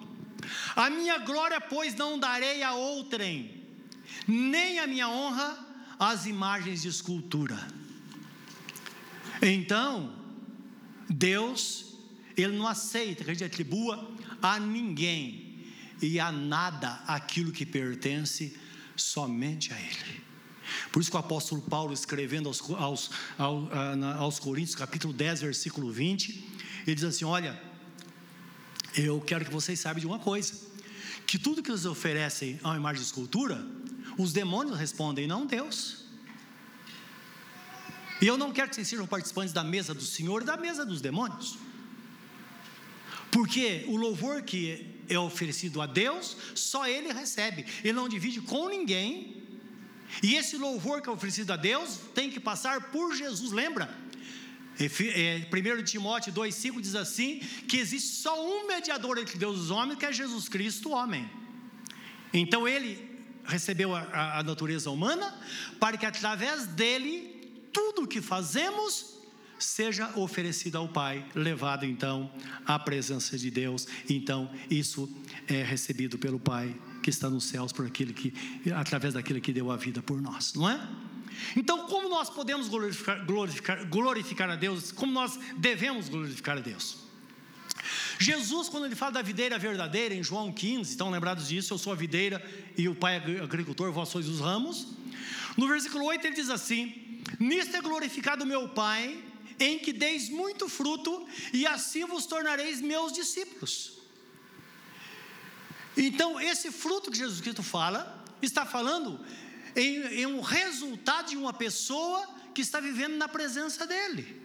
A 0.74 0.88
minha 0.90 1.18
glória, 1.18 1.60
pois, 1.60 1.94
não 1.94 2.18
darei 2.18 2.62
a 2.62 2.74
outrem, 2.74 3.64
nem 4.26 4.78
a 4.78 4.86
minha 4.86 5.08
honra 5.08 5.66
às 5.98 6.26
imagens 6.26 6.82
de 6.82 6.88
escultura. 6.88 7.58
Então, 9.42 10.12
Deus, 11.08 11.96
Ele 12.36 12.56
não 12.56 12.66
aceita 12.66 13.24
que 13.24 13.30
a 13.30 13.34
gente 13.34 13.44
atribua 13.44 14.10
a 14.40 14.58
ninguém 14.58 15.66
e 16.00 16.20
a 16.20 16.30
nada 16.30 17.02
aquilo 17.06 17.52
que 17.52 17.66
pertence 17.66 18.56
somente 18.96 19.72
a 19.72 19.80
Ele. 19.80 20.27
Por 20.92 21.00
isso 21.00 21.10
que 21.10 21.16
o 21.16 21.20
apóstolo 21.20 21.62
Paulo, 21.62 21.92
escrevendo 21.92 22.48
aos, 22.48 22.60
aos, 22.70 23.10
aos, 23.38 23.72
aos 24.18 24.38
Coríntios, 24.38 24.74
capítulo 24.74 25.12
10, 25.12 25.40
versículo 25.42 25.90
20, 25.90 26.44
ele 26.86 26.94
diz 26.94 27.04
assim: 27.04 27.24
Olha, 27.24 27.60
eu 28.96 29.20
quero 29.20 29.44
que 29.44 29.50
vocês 29.50 29.78
saibam 29.78 30.00
de 30.00 30.06
uma 30.06 30.18
coisa: 30.18 30.54
que 31.26 31.38
tudo 31.38 31.62
que 31.62 31.70
eles 31.70 31.84
oferecem 31.84 32.58
a 32.62 32.68
uma 32.68 32.76
imagem 32.76 33.00
de 33.00 33.06
escultura, 33.06 33.64
os 34.16 34.32
demônios 34.32 34.78
respondem, 34.78 35.26
não 35.26 35.46
Deus. 35.46 36.06
E 38.20 38.26
eu 38.26 38.36
não 38.36 38.52
quero 38.52 38.68
que 38.68 38.74
vocês 38.74 38.88
sejam 38.88 39.06
participantes 39.06 39.52
da 39.52 39.62
mesa 39.62 39.94
do 39.94 40.02
Senhor 40.02 40.42
e 40.42 40.44
da 40.44 40.56
mesa 40.56 40.84
dos 40.84 41.00
demônios. 41.00 41.56
Porque 43.30 43.84
o 43.86 43.96
louvor 43.96 44.42
que 44.42 44.98
é 45.08 45.18
oferecido 45.18 45.80
a 45.80 45.86
Deus, 45.86 46.36
só 46.54 46.86
Ele 46.86 47.12
recebe. 47.12 47.64
Ele 47.82 47.92
não 47.92 48.08
divide 48.08 48.40
com 48.40 48.68
ninguém. 48.68 49.37
E 50.22 50.34
esse 50.34 50.56
louvor 50.56 51.00
que 51.02 51.08
é 51.08 51.12
oferecido 51.12 51.52
a 51.52 51.56
Deus 51.56 51.98
tem 52.14 52.30
que 52.30 52.40
passar 52.40 52.90
por 52.90 53.14
Jesus, 53.14 53.52
lembra? 53.52 53.88
1 54.80 55.78
é, 55.78 55.82
Timóteo 55.82 56.32
2,5 56.32 56.80
diz 56.80 56.94
assim: 56.94 57.40
que 57.66 57.78
existe 57.78 58.16
só 58.22 58.46
um 58.46 58.66
mediador 58.66 59.18
entre 59.18 59.36
Deus 59.36 59.56
e 59.56 59.60
os 59.62 59.70
homens, 59.70 59.98
que 59.98 60.06
é 60.06 60.12
Jesus 60.12 60.48
Cristo, 60.48 60.90
homem. 60.90 61.28
Então 62.32 62.68
ele 62.68 63.08
recebeu 63.44 63.94
a, 63.94 64.38
a 64.38 64.42
natureza 64.42 64.90
humana, 64.90 65.36
para 65.80 65.96
que 65.96 66.06
através 66.06 66.66
dele 66.66 67.68
tudo 67.72 68.02
o 68.02 68.06
que 68.06 68.20
fazemos 68.20 69.18
seja 69.58 70.16
oferecido 70.16 70.76
ao 70.76 70.88
Pai, 70.88 71.26
levado 71.34 71.84
então 71.84 72.30
à 72.64 72.78
presença 72.78 73.36
de 73.36 73.50
Deus. 73.50 73.88
Então, 74.08 74.50
isso 74.70 75.10
é 75.48 75.62
recebido 75.62 76.16
pelo 76.16 76.38
Pai 76.38 76.74
que 77.08 77.14
está 77.14 77.30
nos 77.30 77.44
céus 77.44 77.72
por 77.72 77.86
aquele 77.86 78.12
que 78.12 78.34
através 78.70 79.14
daquele 79.14 79.40
que 79.40 79.50
deu 79.50 79.70
a 79.70 79.76
vida 79.76 80.02
por 80.02 80.20
nós, 80.20 80.52
não 80.52 80.68
é? 80.68 80.78
Então, 81.56 81.86
como 81.86 82.06
nós 82.08 82.28
podemos 82.28 82.68
glorificar, 82.68 83.24
glorificar, 83.24 83.86
glorificar 83.86 84.50
a 84.50 84.56
Deus? 84.56 84.92
Como 84.92 85.10
nós 85.10 85.38
devemos 85.56 86.10
glorificar 86.10 86.58
a 86.58 86.60
Deus? 86.60 86.98
Jesus, 88.18 88.68
quando 88.68 88.84
ele 88.86 88.94
fala 88.94 89.12
da 89.12 89.22
videira 89.22 89.58
verdadeira, 89.58 90.14
em 90.14 90.22
João 90.22 90.52
15, 90.52 90.90
estão 90.90 91.08
lembrados 91.08 91.48
disso? 91.48 91.72
Eu 91.72 91.78
sou 91.78 91.92
a 91.92 91.96
videira 91.96 92.44
e 92.76 92.88
o 92.88 92.94
Pai 92.94 93.16
é 93.16 93.40
agricultor, 93.40 93.90
vós 93.90 94.10
sois 94.10 94.28
os 94.28 94.40
ramos. 94.40 94.88
No 95.56 95.66
versículo 95.66 96.04
8 96.04 96.26
ele 96.26 96.34
diz 96.34 96.50
assim: 96.50 97.22
Nisto 97.40 97.74
é 97.74 97.80
glorificado 97.80 98.44
meu 98.44 98.68
Pai, 98.68 99.22
em 99.58 99.78
que 99.78 99.94
deis 99.94 100.28
muito 100.28 100.68
fruto, 100.68 101.26
e 101.54 101.66
assim 101.66 102.04
vos 102.04 102.26
tornareis 102.26 102.82
meus 102.82 103.12
discípulos. 103.12 103.97
Então, 105.98 106.40
esse 106.40 106.70
fruto 106.70 107.10
que 107.10 107.18
Jesus 107.18 107.40
Cristo 107.40 107.62
fala, 107.62 108.24
está 108.40 108.64
falando 108.64 109.20
em, 109.74 110.20
em 110.20 110.26
um 110.26 110.40
resultado 110.40 111.28
de 111.28 111.36
uma 111.36 111.52
pessoa 111.52 112.26
que 112.54 112.62
está 112.62 112.78
vivendo 112.78 113.16
na 113.16 113.28
presença 113.28 113.84
dEle. 113.84 114.40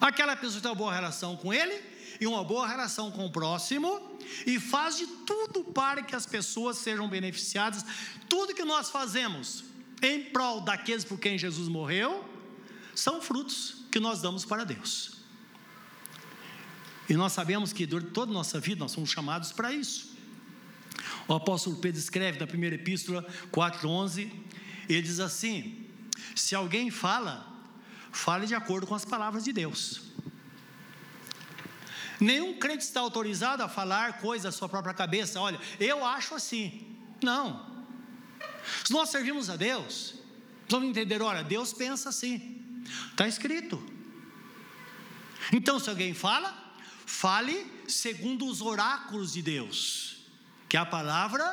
Aquela 0.00 0.34
pessoa 0.34 0.60
tem 0.60 0.68
uma 0.70 0.76
boa 0.76 0.92
relação 0.92 1.36
com 1.36 1.54
Ele, 1.54 1.94
e 2.20 2.26
uma 2.26 2.44
boa 2.44 2.66
relação 2.66 3.10
com 3.10 3.26
o 3.26 3.30
próximo, 3.30 4.18
e 4.46 4.58
faz 4.58 4.96
de 4.96 5.06
tudo 5.06 5.64
para 5.64 6.02
que 6.02 6.14
as 6.14 6.26
pessoas 6.26 6.78
sejam 6.78 7.08
beneficiadas. 7.08 7.84
Tudo 8.28 8.54
que 8.54 8.64
nós 8.64 8.90
fazemos 8.90 9.64
em 10.02 10.24
prol 10.24 10.60
daqueles 10.60 11.04
por 11.04 11.18
quem 11.18 11.38
Jesus 11.38 11.68
morreu, 11.68 12.28
são 12.94 13.20
frutos 13.20 13.84
que 13.90 13.98
nós 13.98 14.20
damos 14.20 14.44
para 14.44 14.64
Deus. 14.64 15.14
E 17.08 17.14
nós 17.14 17.32
sabemos 17.32 17.72
que 17.72 17.86
durante 17.86 18.10
toda 18.10 18.30
a 18.30 18.34
nossa 18.34 18.58
vida 18.58 18.80
nós 18.80 18.92
somos 18.92 19.10
chamados 19.10 19.52
para 19.52 19.72
isso. 19.72 20.14
O 21.26 21.34
apóstolo 21.34 21.76
Pedro 21.76 21.98
escreve 21.98 22.38
na 22.38 22.46
primeira 22.46 22.74
epístola 22.74 23.26
4:11, 23.50 24.30
ele 24.88 25.02
diz 25.02 25.20
assim: 25.20 25.86
Se 26.34 26.54
alguém 26.54 26.90
fala, 26.90 27.46
fale 28.12 28.46
de 28.46 28.54
acordo 28.54 28.86
com 28.86 28.94
as 28.94 29.04
palavras 29.04 29.44
de 29.44 29.52
Deus. 29.52 30.02
Nenhum 32.20 32.58
crente 32.58 32.84
está 32.84 33.00
autorizado 33.00 33.62
a 33.62 33.68
falar 33.68 34.20
coisas 34.20 34.44
da 34.44 34.52
sua 34.52 34.68
própria 34.68 34.94
cabeça. 34.94 35.40
Olha, 35.40 35.60
eu 35.80 36.04
acho 36.04 36.34
assim. 36.34 36.96
Não. 37.22 37.74
Se 38.84 38.92
nós 38.92 39.10
servimos 39.10 39.50
a 39.50 39.56
Deus, 39.56 40.14
vamos 40.68 40.88
entender, 40.88 41.20
olha, 41.20 41.42
Deus 41.42 41.72
pensa 41.72 42.08
assim. 42.08 42.62
Está 43.10 43.26
escrito. 43.26 43.82
Então, 45.52 45.78
se 45.78 45.90
alguém 45.90 46.14
fala, 46.14 46.56
fale 47.04 47.66
segundo 47.86 48.46
os 48.46 48.60
oráculos 48.60 49.32
de 49.32 49.42
Deus, 49.42 50.13
que 50.74 50.78
é 50.78 50.80
a 50.80 50.84
palavra 50.84 51.46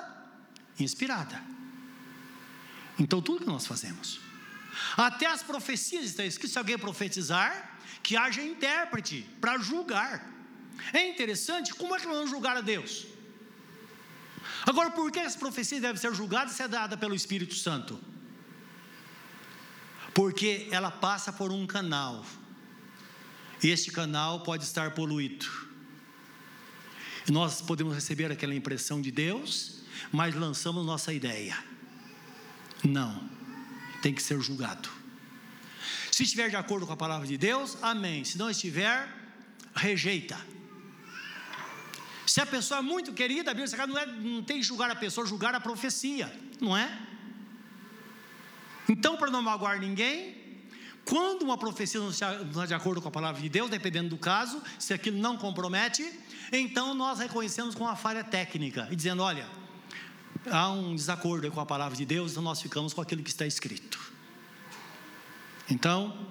inspirada. 0.79 1.39
Então, 2.97 3.21
tudo 3.21 3.41
que 3.41 3.45
nós 3.45 3.67
fazemos, 3.67 4.19
até 4.97 5.27
as 5.27 5.43
profecias 5.43 6.05
está 6.05 6.25
escrito: 6.25 6.53
se 6.53 6.57
alguém 6.57 6.75
profetizar, 6.75 7.77
que 8.01 8.17
haja 8.17 8.41
intérprete 8.41 9.29
para 9.39 9.59
julgar. 9.59 10.27
É 10.91 11.07
interessante, 11.07 11.71
como 11.71 11.95
é 11.95 11.99
que 11.99 12.07
nós 12.07 12.15
vamos 12.15 12.31
julgar 12.31 12.57
a 12.57 12.61
Deus? 12.61 13.05
Agora, 14.65 14.89
por 14.89 15.11
que 15.11 15.19
as 15.19 15.35
profecias 15.35 15.79
devem 15.79 16.01
ser 16.01 16.15
julgadas 16.15 16.53
se 16.53 16.63
é 16.63 16.67
dada 16.67 16.97
pelo 16.97 17.13
Espírito 17.13 17.53
Santo? 17.53 18.03
porque 20.15 20.67
ela 20.71 20.89
passa 20.89 21.31
por 21.31 21.51
um 21.51 21.67
canal. 21.67 22.25
E 23.63 23.69
este 23.69 23.91
canal 23.91 24.41
pode 24.41 24.63
estar 24.63 24.95
poluído. 24.95 25.70
Nós 27.29 27.61
podemos 27.61 27.93
receber 27.93 28.31
aquela 28.31 28.55
impressão 28.55 29.01
de 29.01 29.11
Deus, 29.11 29.81
mas 30.11 30.35
lançamos 30.35 30.85
nossa 30.85 31.13
ideia. 31.13 31.57
Não, 32.83 33.29
tem 34.01 34.13
que 34.13 34.21
ser 34.21 34.39
julgado. 34.41 34.89
Se 36.11 36.23
estiver 36.23 36.49
de 36.49 36.55
acordo 36.55 36.85
com 36.85 36.93
a 36.93 36.97
palavra 36.97 37.27
de 37.27 37.37
Deus, 37.37 37.77
amém. 37.81 38.23
Se 38.23 38.37
não 38.37 38.49
estiver, 38.49 39.07
rejeita. 39.75 40.37
Se 42.25 42.39
a 42.39 42.45
pessoa 42.45 42.79
é 42.79 42.81
muito 42.81 43.13
querida, 43.13 43.51
a 43.51 43.53
Bíblia 43.53 43.87
não, 43.87 43.97
é, 43.97 44.05
não 44.05 44.43
tem 44.43 44.57
que 44.57 44.63
julgar 44.63 44.89
a 44.89 44.95
pessoa, 44.95 45.27
julgar 45.27 45.53
a 45.53 45.59
profecia, 45.59 46.33
não 46.59 46.75
é? 46.75 46.99
Então, 48.87 49.17
para 49.17 49.31
não 49.31 49.41
magoar 49.41 49.79
ninguém, 49.79 50.40
quando 51.05 51.41
uma 51.43 51.57
profecia 51.57 51.99
não 51.99 52.09
está 52.09 52.65
de 52.65 52.73
acordo 52.73 53.01
com 53.01 53.07
a 53.07 53.11
palavra 53.11 53.41
de 53.41 53.49
Deus, 53.49 53.69
dependendo 53.69 54.09
do 54.09 54.17
caso, 54.17 54.61
se 54.77 54.93
aquilo 54.93 55.17
não 55.17 55.37
compromete, 55.37 56.07
então 56.51 56.93
nós 56.93 57.19
reconhecemos 57.19 57.75
com 57.75 57.83
uma 57.83 57.95
falha 57.95 58.23
técnica 58.23 58.87
e 58.91 58.95
dizendo: 58.95 59.23
olha, 59.23 59.47
há 60.49 60.69
um 60.71 60.95
desacordo 60.95 61.49
com 61.51 61.59
a 61.59 61.65
palavra 61.65 61.97
de 61.97 62.05
Deus, 62.05 62.31
então 62.31 62.43
nós 62.43 62.61
ficamos 62.61 62.93
com 62.93 63.01
aquilo 63.01 63.23
que 63.23 63.29
está 63.29 63.45
escrito. 63.45 63.99
Então, 65.69 66.27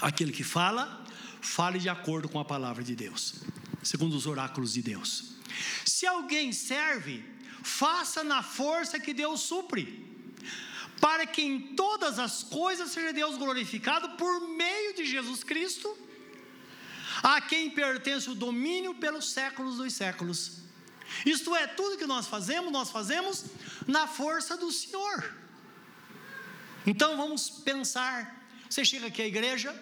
aquele 0.00 0.32
que 0.32 0.44
fala, 0.44 1.04
fale 1.40 1.78
de 1.78 1.88
acordo 1.88 2.28
com 2.28 2.38
a 2.38 2.44
palavra 2.44 2.82
de 2.82 2.94
Deus, 2.94 3.36
segundo 3.82 4.16
os 4.16 4.26
oráculos 4.26 4.72
de 4.72 4.82
Deus. 4.82 5.36
Se 5.84 6.06
alguém 6.06 6.52
serve, 6.52 7.24
faça 7.62 8.24
na 8.24 8.42
força 8.42 8.98
que 8.98 9.12
Deus 9.12 9.40
supre 9.40 10.09
para 11.00 11.26
que 11.26 11.42
em 11.42 11.74
todas 11.74 12.18
as 12.18 12.42
coisas 12.42 12.90
seja 12.90 13.12
Deus 13.12 13.36
glorificado 13.36 14.10
por 14.10 14.40
meio 14.48 14.94
de 14.94 15.06
Jesus 15.06 15.42
Cristo, 15.42 15.96
a 17.22 17.40
quem 17.40 17.70
pertence 17.70 18.28
o 18.28 18.34
domínio 18.34 18.94
pelos 18.94 19.30
séculos 19.30 19.78
dos 19.78 19.92
séculos. 19.94 20.58
Isto 21.24 21.56
é, 21.56 21.66
tudo 21.66 21.96
que 21.96 22.06
nós 22.06 22.26
fazemos, 22.26 22.70
nós 22.70 22.90
fazemos 22.90 23.44
na 23.86 24.06
força 24.06 24.56
do 24.56 24.70
Senhor. 24.70 25.34
Então 26.86 27.16
vamos 27.16 27.50
pensar. 27.50 28.38
Você 28.68 28.84
chega 28.84 29.08
aqui 29.08 29.22
à 29.22 29.26
igreja, 29.26 29.74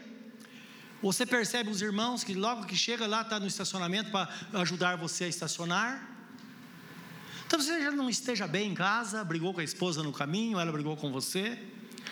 você 1.03 1.27
percebe 1.27 1.71
os 1.71 1.83
irmãos 1.83 2.25
que 2.25 2.35
logo 2.35 2.65
que 2.65 2.77
chega 2.77 3.07
lá 3.07 3.23
está 3.23 3.39
no 3.39 3.47
estacionamento 3.47 4.11
para 4.11 4.29
ajudar 4.55 4.97
você 4.97 5.25
a 5.25 5.29
estacionar. 5.29 6.18
Talvez 7.49 7.71
você 7.71 7.83
já 7.83 7.91
não 7.91 8.11
esteja 8.11 8.47
bem 8.47 8.73
em 8.73 8.75
casa, 8.75 9.25
brigou 9.25 9.55
com 9.55 9.61
a 9.61 9.65
esposa 9.65 10.03
no 10.03 10.13
caminho, 10.13 10.61
ela 10.61 10.71
brigou 10.71 10.97
com 10.99 11.11
você, 11.11 11.59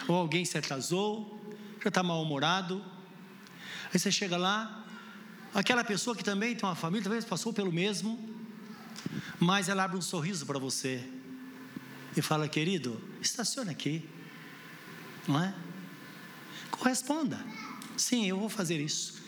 ou 0.08 0.16
alguém 0.16 0.46
se 0.46 0.56
atrasou, 0.56 1.38
já 1.82 1.88
está 1.88 2.02
mal-humorado. 2.02 2.82
Aí 3.92 3.98
você 3.98 4.10
chega 4.10 4.38
lá, 4.38 4.84
aquela 5.52 5.84
pessoa 5.84 6.16
que 6.16 6.24
também 6.24 6.56
tem 6.56 6.66
uma 6.66 6.74
família, 6.74 7.04
talvez 7.04 7.24
passou 7.24 7.52
pelo 7.52 7.70
mesmo, 7.70 8.18
mas 9.38 9.68
ela 9.68 9.84
abre 9.84 9.98
um 9.98 10.02
sorriso 10.02 10.46
para 10.46 10.58
você 10.58 11.06
e 12.16 12.22
fala: 12.22 12.48
querido, 12.48 12.98
estaciona 13.20 13.72
aqui, 13.72 14.08
não 15.28 15.42
é? 15.42 15.54
Corresponda. 16.70 17.44
Sim, 17.94 18.26
eu 18.26 18.38
vou 18.38 18.48
fazer 18.48 18.80
isso. 18.80 19.22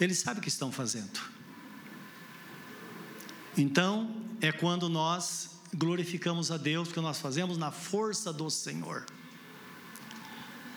Eles 0.00 0.18
sabem 0.18 0.38
o 0.38 0.42
que 0.42 0.48
estão 0.48 0.70
fazendo. 0.70 1.37
Então, 3.58 4.08
é 4.40 4.52
quando 4.52 4.88
nós 4.88 5.50
glorificamos 5.74 6.52
a 6.52 6.56
Deus, 6.56 6.86
porque 6.86 7.00
nós 7.00 7.18
fazemos 7.18 7.58
na 7.58 7.72
força 7.72 8.32
do 8.32 8.48
Senhor. 8.48 9.04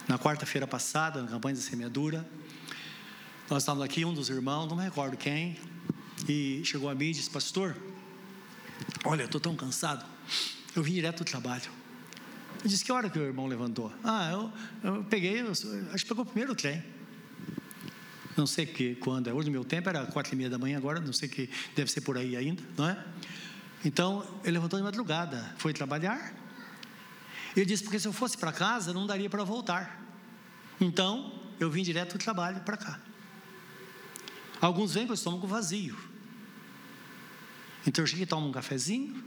Na 0.08 0.18
quarta-feira 0.18 0.66
passada, 0.66 1.22
na 1.22 1.28
campanha 1.28 1.56
de 1.56 1.62
semeadura, 1.62 2.28
Nós 3.48 3.64
estávamos 3.64 3.86
aqui, 3.86 4.04
um 4.04 4.14
dos 4.14 4.30
irmãos, 4.30 4.68
não 4.68 4.78
me 4.78 4.84
recordo 4.84 5.16
quem, 5.16 5.60
e 6.28 6.62
chegou 6.64 6.90
a 6.90 6.96
mim 6.96 7.08
e 7.08 7.12
disse: 7.12 7.30
Pastor, 7.30 7.76
olha, 9.04 9.26
estou 9.26 9.40
tão 9.40 9.56
cansado, 9.56 10.04
eu 10.76 10.82
vim 10.82 10.94
direto 10.94 11.20
do 11.20 11.26
trabalho. 11.26 11.70
Eu 12.64 12.68
disse: 12.68 12.84
Que 12.84 12.92
hora 12.92 13.10
que 13.10 13.20
o 13.20 13.22
irmão 13.22 13.46
levantou? 13.46 13.92
Ah, 14.04 14.32
eu, 14.32 14.54
eu 14.84 15.04
peguei, 15.04 15.42
eu, 15.42 15.52
acho 15.52 16.04
que 16.04 16.06
pegou 16.06 16.24
o 16.24 16.26
primeiro 16.26 16.56
trem. 16.56 16.82
Não 18.38 18.48
sei 18.48 18.66
que 18.66 18.96
quando 18.96 19.28
é. 19.28 19.34
Hoje 19.34 19.50
meu 19.50 19.64
tempo 19.64 19.90
era 19.90 20.06
quatro 20.06 20.34
e 20.34 20.38
meia 20.38 20.50
da 20.50 20.58
manhã, 20.58 20.78
agora 20.78 21.00
não 21.00 21.14
sei 21.14 21.28
que 21.28 21.50
deve 21.76 21.92
ser 21.92 22.02
por 22.02 22.18
aí 22.18 22.36
ainda, 22.36 22.64
não 22.78 22.88
é? 22.88 23.04
Então 23.84 24.26
ele 24.44 24.54
levantou 24.54 24.80
de 24.80 24.84
madrugada, 24.84 25.54
foi 25.58 25.74
trabalhar. 25.74 26.34
Ele 27.56 27.66
disse 27.66 27.84
porque 27.84 28.00
se 28.00 28.08
eu 28.08 28.14
fosse 28.14 28.38
para 28.38 28.52
casa 28.52 28.94
não 28.94 29.06
daria 29.06 29.30
para 29.30 29.44
voltar. 29.44 30.02
Então 30.80 31.40
eu 31.60 31.70
vim 31.70 31.84
direto 31.84 32.14
do 32.14 32.20
trabalho 32.20 32.62
para 32.62 32.78
cá. 32.78 33.00
Alguns 34.62 34.94
vêm 34.94 35.06
com 35.06 35.12
o 35.12 35.16
estômago 35.16 35.48
vazio. 35.48 35.98
Então 37.86 38.04
eu 38.04 38.08
cheguei, 38.08 38.26
toma 38.26 38.46
um 38.46 38.52
cafezinho 38.52 39.24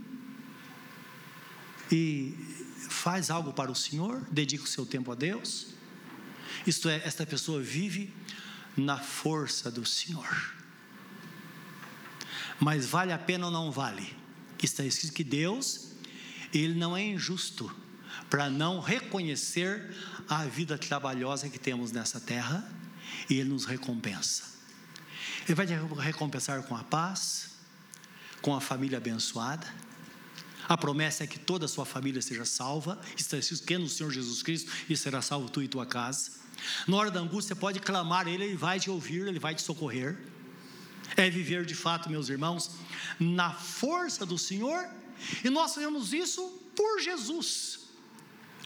e 1.90 2.34
faz 2.88 3.30
algo 3.30 3.52
para 3.52 3.70
o 3.70 3.74
Senhor, 3.74 4.24
dedica 4.30 4.64
o 4.64 4.66
seu 4.66 4.86
tempo 4.86 5.10
a 5.10 5.14
Deus. 5.14 5.74
Isto 6.66 6.88
é, 6.88 7.02
esta 7.04 7.26
pessoa 7.26 7.60
vive 7.60 8.12
na 8.76 8.98
força 8.98 9.70
do 9.70 9.84
Senhor. 9.84 10.54
Mas 12.58 12.86
vale 12.86 13.12
a 13.12 13.18
pena 13.18 13.46
ou 13.46 13.52
não 13.52 13.70
vale? 13.70 14.16
Está 14.62 14.82
escrito 14.82 15.12
que 15.12 15.22
Deus, 15.22 15.88
Ele 16.52 16.74
não 16.74 16.96
é 16.96 17.02
injusto 17.02 17.74
para 18.30 18.48
não 18.48 18.80
reconhecer 18.80 19.94
a 20.26 20.44
vida 20.46 20.78
trabalhosa 20.78 21.50
que 21.50 21.58
temos 21.58 21.92
nessa 21.92 22.18
terra 22.18 22.66
e 23.28 23.34
Ele 23.34 23.50
nos 23.50 23.66
recompensa. 23.66 24.44
Ele 25.44 25.54
vai 25.54 25.66
te 25.66 25.74
recompensar 26.00 26.62
com 26.62 26.74
a 26.74 26.82
paz, 26.82 27.50
com 28.40 28.54
a 28.54 28.60
família 28.60 28.96
abençoada. 28.96 29.66
A 30.66 30.78
promessa 30.78 31.24
é 31.24 31.26
que 31.26 31.38
toda 31.38 31.66
a 31.66 31.68
sua 31.68 31.84
família 31.84 32.22
seja 32.22 32.46
salva. 32.46 32.98
Está 33.16 33.36
escrito 33.36 33.64
que 33.64 33.74
é 33.74 33.78
no 33.78 33.88
Senhor 33.88 34.10
Jesus 34.10 34.42
Cristo 34.42 34.72
e 34.88 34.96
será 34.96 35.20
salvo 35.20 35.50
tu 35.50 35.62
e 35.62 35.68
tua 35.68 35.84
casa. 35.84 36.30
Na 36.86 36.96
hora 36.96 37.10
da 37.10 37.20
angústia, 37.20 37.56
pode 37.56 37.80
clamar 37.80 38.26
Ele, 38.28 38.44
Ele 38.44 38.56
vai 38.56 38.78
te 38.80 38.90
ouvir, 38.90 39.26
Ele 39.26 39.38
vai 39.38 39.54
te 39.54 39.62
socorrer. 39.62 40.16
É 41.16 41.28
viver 41.28 41.64
de 41.64 41.74
fato, 41.74 42.10
meus 42.10 42.28
irmãos, 42.28 42.70
na 43.20 43.52
força 43.52 44.24
do 44.24 44.38
Senhor, 44.38 44.88
e 45.44 45.50
nós 45.50 45.74
fazemos 45.74 46.12
isso 46.12 46.42
por 46.74 47.00
Jesus. 47.00 47.80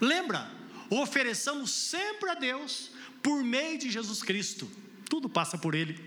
Lembra? 0.01 0.49
Ofereçamos 0.89 1.71
sempre 1.71 2.29
a 2.29 2.33
Deus 2.33 2.91
por 3.21 3.43
meio 3.43 3.77
de 3.77 3.91
Jesus 3.91 4.23
Cristo. 4.23 4.69
Tudo 5.07 5.29
passa 5.29 5.57
por 5.57 5.75
Ele, 5.75 5.99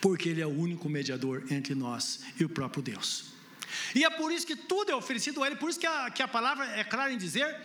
porque 0.00 0.28
Ele 0.28 0.40
é 0.40 0.46
o 0.46 0.50
único 0.50 0.88
mediador 0.88 1.44
entre 1.50 1.74
nós 1.74 2.20
e 2.38 2.44
o 2.44 2.48
próprio 2.48 2.82
Deus. 2.82 3.30
E 3.94 4.04
é 4.04 4.10
por 4.10 4.32
isso 4.32 4.46
que 4.46 4.56
tudo 4.56 4.90
é 4.90 4.94
oferecido 4.94 5.42
a 5.42 5.46
Ele, 5.46 5.56
por 5.56 5.70
isso 5.70 5.78
que 5.78 5.86
a, 5.86 6.10
que 6.10 6.22
a 6.22 6.28
palavra 6.28 6.64
é 6.66 6.82
clara 6.82 7.12
em 7.12 7.18
dizer 7.18 7.56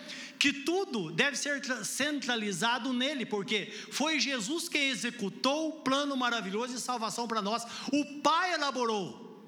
que 0.45 0.53
tudo 0.53 1.09
deve 1.09 1.35
ser 1.35 1.59
centralizado 1.83 2.93
nele, 2.93 3.25
porque 3.25 3.73
foi 3.89 4.19
Jesus 4.19 4.69
quem 4.69 4.89
executou 4.89 5.69
o 5.69 5.71
plano 5.81 6.15
maravilhoso 6.15 6.75
de 6.75 6.79
salvação 6.79 7.27
para 7.27 7.41
nós. 7.41 7.63
O 7.91 8.21
Pai 8.21 8.53
elaborou, 8.53 9.43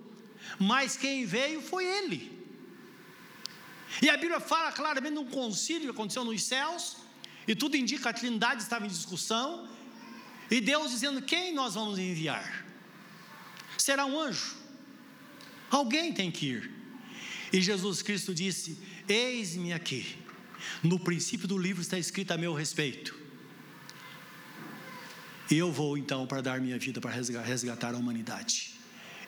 mas 0.60 0.98
quem 0.98 1.24
veio 1.24 1.62
foi 1.62 1.86
Ele. 1.86 2.20
E 4.02 4.10
a 4.10 4.18
Bíblia 4.18 4.40
fala 4.40 4.72
claramente 4.72 5.14
num 5.14 5.28
concílio 5.28 5.84
que 5.84 5.92
aconteceu 5.92 6.26
nos 6.26 6.42
céus, 6.42 6.98
e 7.48 7.56
tudo 7.56 7.78
indica 7.78 8.02
que 8.02 8.08
a 8.08 8.14
Trindade 8.14 8.64
estava 8.64 8.88
em 8.88 8.90
discussão, 8.90 9.70
e 10.50 10.60
Deus 10.60 10.90
dizendo: 10.90 11.22
quem 11.22 11.54
nós 11.54 11.76
vamos 11.76 12.00
enviar? 12.00 12.66
Será 13.78 14.04
um 14.04 14.20
anjo? 14.20 14.58
Alguém 15.70 16.12
tem 16.12 16.32
que 16.32 16.48
ir. 16.48 16.72
E 17.54 17.62
Jesus 17.62 18.02
Cristo 18.02 18.34
disse: 18.34 18.80
Eis-me 19.08 19.74
aqui. 19.74 20.26
No 20.84 21.00
princípio 21.00 21.48
do 21.48 21.58
livro 21.58 21.82
está 21.82 21.98
escrito 21.98 22.32
a 22.32 22.38
meu 22.38 22.54
respeito. 22.54 23.16
Eu 25.50 25.72
vou 25.72 25.98
então 25.98 26.28
para 26.28 26.42
dar 26.42 26.60
minha 26.60 26.78
vida 26.78 27.00
para 27.00 27.12
resgatar 27.12 27.94
a 27.94 27.98
humanidade. 27.98 28.74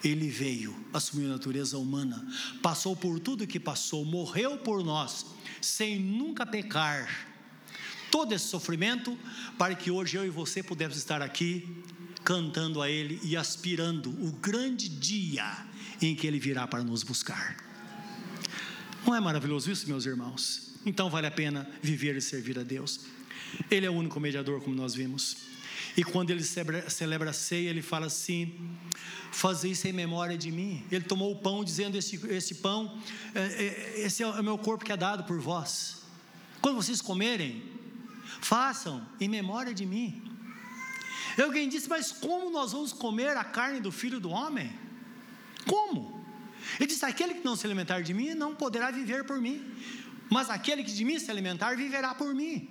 Ele 0.04 0.30
veio, 0.30 0.76
assumiu 0.94 1.28
a 1.28 1.34
natureza 1.34 1.78
humana, 1.78 2.26
passou 2.62 2.96
por 2.96 3.20
tudo 3.20 3.48
que 3.48 3.60
passou, 3.60 4.06
morreu 4.06 4.58
por 4.58 4.84
nós, 4.84 5.26
sem 5.62 6.00
nunca 6.00 6.46
pecar. 6.46 7.28
Todo 8.12 8.34
esse 8.34 8.46
sofrimento 8.46 9.18
para 9.58 9.76
que 9.76 9.92
hoje 9.92 10.18
eu 10.18 10.26
e 10.26 10.30
você 10.30 10.64
pudéssemos 10.64 10.98
estar 10.98 11.22
aqui 11.22 11.84
cantando 12.24 12.82
a 12.82 12.90
Ele 12.90 13.20
e 13.24 13.36
aspirando 13.36 14.10
o 14.10 14.32
grande 14.32 14.90
dia 14.90 15.66
em 16.02 16.16
que 16.16 16.26
Ele 16.26 16.40
virá 16.40 16.68
para 16.68 16.84
nos 16.84 17.04
buscar. 17.04 17.58
Não 19.06 19.16
é 19.16 19.20
maravilhoso 19.20 19.72
isso, 19.72 19.88
meus 19.88 20.06
irmãos? 20.06 20.69
Então 20.86 21.10
vale 21.10 21.28
a 21.28 21.32
pena 21.32 21.70
viver 21.82 22.16
e 22.16 22.22
servir 22.22 22.58
a 22.58 22.64
Deus. 22.64 23.02
Ele 23.70 23.86
é 23.86 23.90
o 23.90 23.94
único 23.94 24.20
mediador, 24.20 24.62
como 24.62 24.76
nós 24.76 24.94
vimos. 24.94 25.50
E 25.98 26.04
quando 26.04 26.30
ele 26.30 26.44
celebra, 26.44 27.30
a 27.30 27.34
ceia, 27.34 27.70
ele 27.70 27.82
fala 27.82 28.06
assim: 28.08 28.56
Fazer 29.32 29.70
isso 29.70 29.88
em 29.88 29.94
memória 29.94 30.38
de 30.38 30.52
mim. 30.52 30.84
Ele 30.92 31.04
tomou 31.04 31.32
o 31.32 31.36
pão, 31.36 31.64
dizendo: 31.64 31.98
Esse, 31.98 32.16
esse 32.28 32.56
pão, 32.56 32.98
é, 33.34 33.42
é, 33.42 34.02
esse 34.02 34.24
é 34.24 34.28
o 34.28 34.44
meu 34.44 34.58
corpo 34.58 34.86
que 34.86 34.92
é 34.92 34.98
dado 34.98 35.24
por 35.24 35.40
vós. 35.40 36.04
Quando 36.62 36.76
vocês 36.76 37.02
comerem, 37.02 37.64
façam 38.42 39.06
em 39.20 39.28
memória 39.28 39.74
de 39.74 39.86
mim. 39.86 40.22
E 41.38 41.42
alguém 41.42 41.68
disse: 41.68 41.90
Mas 41.90 42.12
como 42.12 42.50
nós 42.50 42.72
vamos 42.72 42.94
comer 42.94 43.36
a 43.36 43.44
carne 43.44 43.80
do 43.80 43.92
filho 43.92 44.20
do 44.20 44.30
homem? 44.30 44.72
Como? 45.66 46.24
Ele 46.80 46.88
disse: 46.88 47.06
Aquele 47.06 47.36
que 47.36 47.46
não 47.46 47.56
se 47.56 47.66
alimentar 47.66 48.02
de 48.02 48.14
mim 48.14 48.34
não 48.34 48.56
poderá 48.56 48.92
viver 48.92 49.24
por 49.26 49.40
mim, 49.42 49.66
mas 50.30 50.50
aquele 50.50 50.84
que 50.84 50.92
de 50.92 51.04
mim 51.04 51.20
se 51.20 51.32
alimentar 51.32 51.76
viverá 51.76 52.14
por 52.14 52.34
mim. 52.34 52.70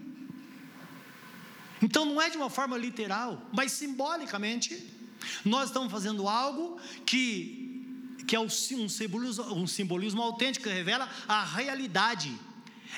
Então 1.82 2.04
não 2.04 2.20
é 2.20 2.28
de 2.30 2.36
uma 2.36 2.50
forma 2.50 2.76
literal, 2.76 3.42
mas 3.52 3.72
simbolicamente, 3.72 4.86
nós 5.44 5.68
estamos 5.68 5.90
fazendo 5.90 6.28
algo 6.28 6.80
que, 7.04 8.16
que 8.26 8.34
é 8.34 8.40
um 8.40 8.48
simbolismo, 8.48 9.44
um 9.54 9.66
simbolismo 9.66 10.22
autêntico, 10.22 10.64
que 10.64 10.74
revela 10.74 11.08
a 11.26 11.44
realidade. 11.44 12.34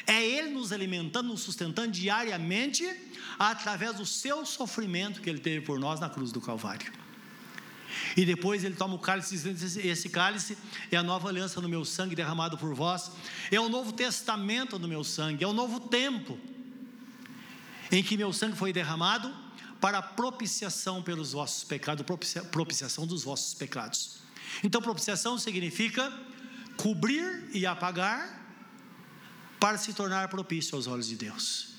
É 0.06 0.24
Ele 0.24 0.50
nos 0.50 0.72
alimentando, 0.72 1.28
nos 1.28 1.40
sustentando 1.40 1.90
diariamente, 1.90 2.88
através 3.38 3.96
do 3.96 4.06
seu 4.06 4.46
sofrimento 4.46 5.20
que 5.20 5.28
Ele 5.28 5.40
teve 5.40 5.64
por 5.64 5.78
nós 5.78 6.00
na 6.00 6.08
cruz 6.08 6.32
do 6.32 6.40
Calvário. 6.40 6.99
E 8.16 8.24
depois 8.24 8.64
ele 8.64 8.74
toma 8.74 8.94
o 8.94 8.98
cálice, 8.98 9.34
dizendo: 9.34 9.86
Esse 9.86 10.08
cálice 10.08 10.56
é 10.90 10.96
a 10.96 11.02
nova 11.02 11.28
aliança 11.28 11.60
no 11.60 11.68
meu 11.68 11.84
sangue 11.84 12.14
derramado 12.14 12.56
por 12.56 12.74
vós, 12.74 13.10
é 13.50 13.60
o 13.60 13.68
novo 13.68 13.92
testamento 13.92 14.78
no 14.78 14.88
meu 14.88 15.04
sangue, 15.04 15.44
é 15.44 15.46
o 15.46 15.52
novo 15.52 15.80
tempo 15.80 16.38
em 17.90 18.02
que 18.02 18.16
meu 18.16 18.32
sangue 18.32 18.56
foi 18.56 18.72
derramado 18.72 19.34
para 19.80 20.00
propiciação 20.02 21.02
pelos 21.02 21.32
vossos 21.32 21.64
pecados, 21.64 22.04
propiciação 22.50 23.06
dos 23.06 23.24
vossos 23.24 23.54
pecados. 23.54 24.18
Então, 24.62 24.80
propiciação 24.80 25.38
significa 25.38 26.12
cobrir 26.76 27.48
e 27.52 27.66
apagar 27.66 28.38
para 29.58 29.78
se 29.78 29.92
tornar 29.92 30.28
propício 30.28 30.76
aos 30.76 30.86
olhos 30.86 31.08
de 31.08 31.16
Deus. 31.16 31.70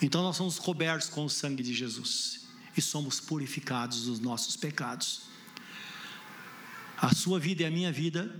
Então, 0.00 0.22
nós 0.22 0.36
somos 0.36 0.58
cobertos 0.58 1.08
com 1.08 1.24
o 1.24 1.30
sangue 1.30 1.62
de 1.62 1.72
Jesus 1.72 2.41
e 2.76 2.80
somos 2.80 3.20
purificados 3.20 4.04
dos 4.04 4.18
nossos 4.20 4.56
pecados. 4.56 5.22
A 6.96 7.14
sua 7.14 7.38
vida 7.38 7.62
e 7.62 7.66
a 7.66 7.70
minha 7.70 7.92
vida 7.92 8.34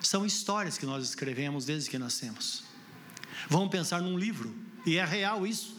são 0.00 0.26
histórias 0.26 0.76
que 0.76 0.86
nós 0.86 1.04
escrevemos 1.04 1.64
desde 1.64 1.88
que 1.88 1.98
nascemos. 1.98 2.64
Vamos 3.48 3.70
pensar 3.70 4.02
num 4.02 4.18
livro, 4.18 4.54
e 4.84 4.96
é 4.96 5.04
real 5.04 5.46
isso. 5.46 5.76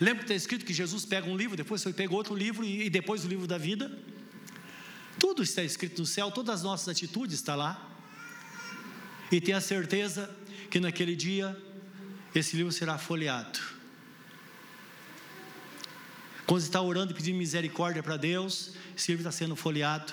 Lembra 0.00 0.18
que 0.18 0.24
está 0.24 0.34
escrito 0.34 0.64
que 0.64 0.74
Jesus 0.74 1.04
pega 1.04 1.28
um 1.28 1.36
livro, 1.36 1.56
depois 1.56 1.82
foi 1.82 1.92
pega 1.92 2.14
outro 2.14 2.34
livro 2.34 2.64
e 2.64 2.90
depois 2.90 3.24
o 3.24 3.28
livro 3.28 3.46
da 3.46 3.58
vida? 3.58 3.98
Tudo 5.18 5.42
está 5.42 5.62
escrito 5.62 6.00
no 6.00 6.06
céu, 6.06 6.30
todas 6.30 6.56
as 6.56 6.62
nossas 6.62 6.88
atitudes 6.88 7.36
estão 7.36 7.56
lá. 7.56 7.88
E 9.30 9.40
tenha 9.40 9.60
certeza 9.60 10.34
que 10.70 10.78
naquele 10.78 11.16
dia 11.16 11.56
esse 12.34 12.56
livro 12.56 12.72
será 12.72 12.98
folheado 12.98 13.71
quando 16.52 16.60
você 16.60 16.68
está 16.68 16.82
orando 16.82 17.12
e 17.12 17.14
pedindo 17.14 17.38
misericórdia 17.38 18.02
para 18.02 18.18
Deus, 18.18 18.72
esse 18.94 19.10
livro 19.10 19.26
está 19.26 19.32
sendo 19.32 19.56
folheado. 19.56 20.12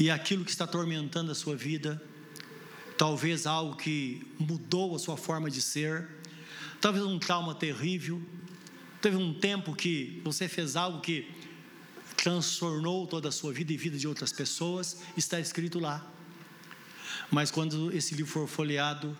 E 0.00 0.10
aquilo 0.10 0.44
que 0.44 0.50
está 0.50 0.64
atormentando 0.64 1.30
a 1.30 1.34
sua 1.36 1.54
vida, 1.54 2.02
talvez 2.98 3.46
algo 3.46 3.76
que 3.76 4.26
mudou 4.36 4.96
a 4.96 4.98
sua 4.98 5.16
forma 5.16 5.48
de 5.48 5.62
ser, 5.62 6.08
talvez 6.80 7.04
um 7.04 7.20
trauma 7.20 7.54
terrível, 7.54 8.20
teve 9.00 9.16
um 9.16 9.32
tempo 9.32 9.76
que 9.76 10.20
você 10.24 10.48
fez 10.48 10.74
algo 10.74 11.00
que 11.00 11.30
transtornou 12.16 13.06
toda 13.06 13.28
a 13.28 13.32
sua 13.32 13.52
vida 13.52 13.72
e 13.72 13.76
vida 13.76 13.96
de 13.96 14.08
outras 14.08 14.32
pessoas, 14.32 15.02
está 15.16 15.38
escrito 15.38 15.78
lá. 15.78 16.04
Mas 17.30 17.48
quando 17.52 17.96
esse 17.96 18.16
livro 18.16 18.32
for 18.32 18.48
folheado, 18.48 19.16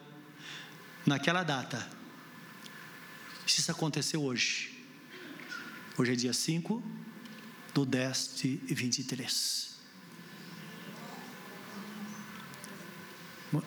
naquela 1.07 1.45
data, 1.45 1.89
se 3.47 3.61
isso 3.61 3.71
aconteceu 3.71 4.25
hoje, 4.25 4.80
Hoje 6.01 6.13
é 6.15 6.17
dia 6.17 6.33
5 6.33 6.83
do 7.75 7.85
10 7.85 8.31
de 8.37 8.57
23. 8.71 9.71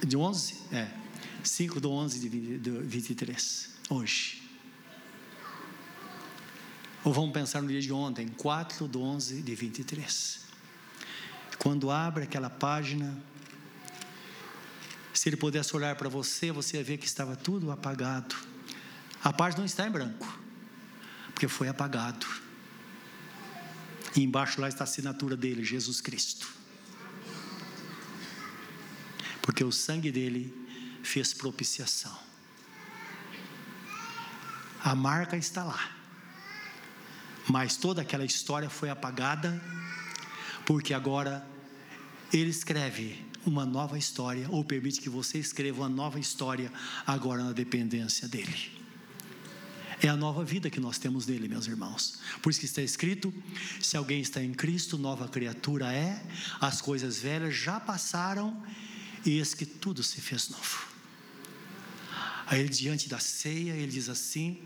De 0.04 0.18
11? 0.18 0.56
É. 0.72 0.90
5 1.44 1.80
do 1.80 1.92
11 1.92 2.28
de 2.28 2.30
23. 2.30 3.70
Hoje. 3.88 4.42
Ou 7.04 7.14
vamos 7.14 7.34
pensar 7.34 7.62
no 7.62 7.68
dia 7.68 7.80
de 7.80 7.94
ontem, 7.94 8.28
4 8.30 8.88
do 8.88 9.04
11 9.04 9.44
de 9.44 9.54
23. 9.54 10.40
Quando 11.60 11.92
abre 11.92 12.24
aquela 12.24 12.50
página, 12.50 13.16
se 15.14 15.30
ele 15.30 15.38
pudesse 15.38 15.76
olhar 15.76 15.96
para 15.96 16.10
você, 16.10 16.52
você 16.52 16.78
ia 16.78 16.84
ver 16.84 16.98
que 16.98 17.06
estava 17.06 17.36
tudo 17.36 17.70
apagado. 17.72 18.36
A 19.24 19.32
página 19.32 19.60
não 19.60 19.66
está 19.68 19.86
em 19.86 19.92
branco, 19.92 20.43
porque 21.34 21.48
foi 21.48 21.68
apagado. 21.68 22.26
E 24.16 24.22
embaixo 24.22 24.62
lá 24.62 24.70
está 24.70 24.84
a 24.84 24.86
assinatura 24.86 25.36
dele, 25.36 25.64
Jesus 25.64 26.00
Cristo. 26.00 26.48
Porque 29.42 29.64
o 29.64 29.72
sangue 29.72 30.12
dele 30.12 30.54
fez 31.04 31.34
propiciação. 31.34 32.18
A 34.84 34.96
marca 34.96 35.36
está 35.36 35.64
lá. 35.64 35.92
Mas 37.50 37.76
toda 37.76 38.02
aquela 38.02 38.24
história 38.24 38.70
foi 38.70 38.90
apagada, 38.90 39.62
porque 40.66 40.94
agora 40.94 41.46
ele 42.32 42.50
escreve 42.50 43.26
uma 43.46 43.66
nova 43.66 43.98
história, 43.98 44.48
ou 44.50 44.64
permite 44.64 45.02
que 45.02 45.10
você 45.10 45.38
escreva 45.38 45.82
uma 45.82 45.90
nova 45.90 46.20
história 46.20 46.72
agora 47.06 47.44
na 47.44 47.52
dependência 47.52 48.28
dele. 48.28 48.83
É 50.04 50.10
a 50.10 50.18
nova 50.18 50.44
vida 50.44 50.70
que 50.70 50.82
nós 50.82 50.98
temos 50.98 51.26
nele, 51.26 51.48
meus 51.48 51.66
irmãos. 51.66 52.20
Por 52.42 52.50
isso 52.50 52.60
que 52.60 52.66
está 52.66 52.82
escrito: 52.82 53.34
se 53.80 53.96
alguém 53.96 54.20
está 54.20 54.44
em 54.44 54.54
Cristo, 54.54 54.98
nova 54.98 55.30
criatura 55.30 55.94
é, 55.94 56.22
as 56.60 56.82
coisas 56.82 57.20
velhas 57.20 57.56
já 57.56 57.80
passaram, 57.80 58.62
e 59.26 59.38
eis 59.38 59.54
que 59.54 59.66
tudo 59.66 60.04
se 60.04 60.20
fez 60.20 60.50
novo. 60.50 60.88
Aí, 62.46 62.68
diante 62.68 63.08
da 63.08 63.18
ceia, 63.18 63.72
ele 63.78 63.94
diz 63.94 64.10
assim: 64.10 64.62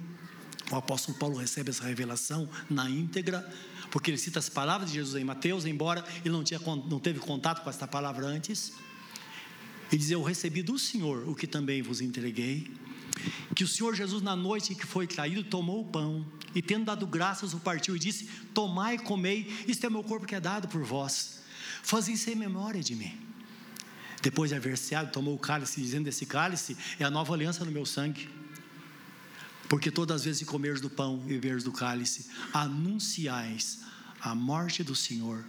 o 0.72 0.76
apóstolo 0.76 1.16
Paulo 1.20 1.38
recebe 1.38 1.70
essa 1.70 1.84
revelação 1.84 2.50
na 2.68 2.90
íntegra, 2.90 3.48
porque 3.92 4.10
ele 4.10 4.18
cita 4.18 4.40
as 4.40 4.50
palavras 4.50 4.90
de 4.90 4.96
Jesus 4.96 5.22
em 5.22 5.24
Mateus, 5.24 5.66
embora 5.66 6.04
ele 6.26 6.32
não, 6.32 6.44
tinha, 6.44 6.60
não 6.60 7.00
teve 7.00 7.20
contato 7.20 7.64
com 7.64 7.70
esta 7.70 7.88
palavra 7.88 8.26
antes. 8.26 8.74
Ele 9.92 10.00
diz: 10.00 10.10
Eu 10.10 10.24
recebi 10.24 10.64
do 10.64 10.80
Senhor 10.80 11.30
o 11.30 11.36
que 11.36 11.46
também 11.46 11.84
vos 11.84 12.02
entreguei. 12.02 12.72
Que 13.56 13.64
o 13.64 13.68
Senhor 13.68 13.96
Jesus, 13.96 14.22
na 14.22 14.36
noite 14.36 14.76
que 14.76 14.86
foi 14.86 15.08
traído, 15.08 15.44
tomou 15.44 15.82
o 15.82 15.86
pão 15.86 16.26
e, 16.54 16.62
tendo 16.62 16.86
dado 16.86 17.06
graças, 17.08 17.54
o 17.54 17.60
partiu 17.60 17.96
e 17.96 18.00
disse: 18.00 18.26
Tomai 18.54 18.96
e 18.96 19.00
comei, 19.00 19.64
isto 19.68 19.86
é 19.86 19.90
meu 19.90 20.04
corpo 20.04 20.26
que 20.26 20.36
é 20.36 20.40
dado 20.40 20.68
por 20.68 20.84
vós. 20.84 21.42
Fazei 21.84 22.16
isso 22.16 22.30
em 22.30 22.36
memória 22.36 22.82
de 22.82 22.96
mim. 22.96 23.18
Depois 24.22 24.50
de 24.50 24.56
haver 24.56 24.78
ceado, 24.78 25.12
tomou 25.12 25.36
o 25.36 25.40
cálice, 25.40 25.82
dizendo: 25.82 26.08
Esse 26.08 26.26
cálice 26.26 26.76
é 27.00 27.04
a 27.04 27.12
nova 27.12 27.34
aliança 27.34 27.64
no 27.64 27.72
meu 27.72 27.86
sangue. 27.86 28.30
Porque 29.70 29.92
todas 29.92 30.18
as 30.18 30.24
vezes 30.26 30.40
que 30.40 30.46
comeres 30.46 30.80
do 30.82 30.90
pão 30.90 31.22
e 31.26 31.30
beberes 31.30 31.64
do 31.64 31.72
cálice, 31.72 32.28
anunciais 32.54 33.80
a 34.22 34.34
morte 34.34 34.84
do 34.84 34.96
Senhor 34.96 35.44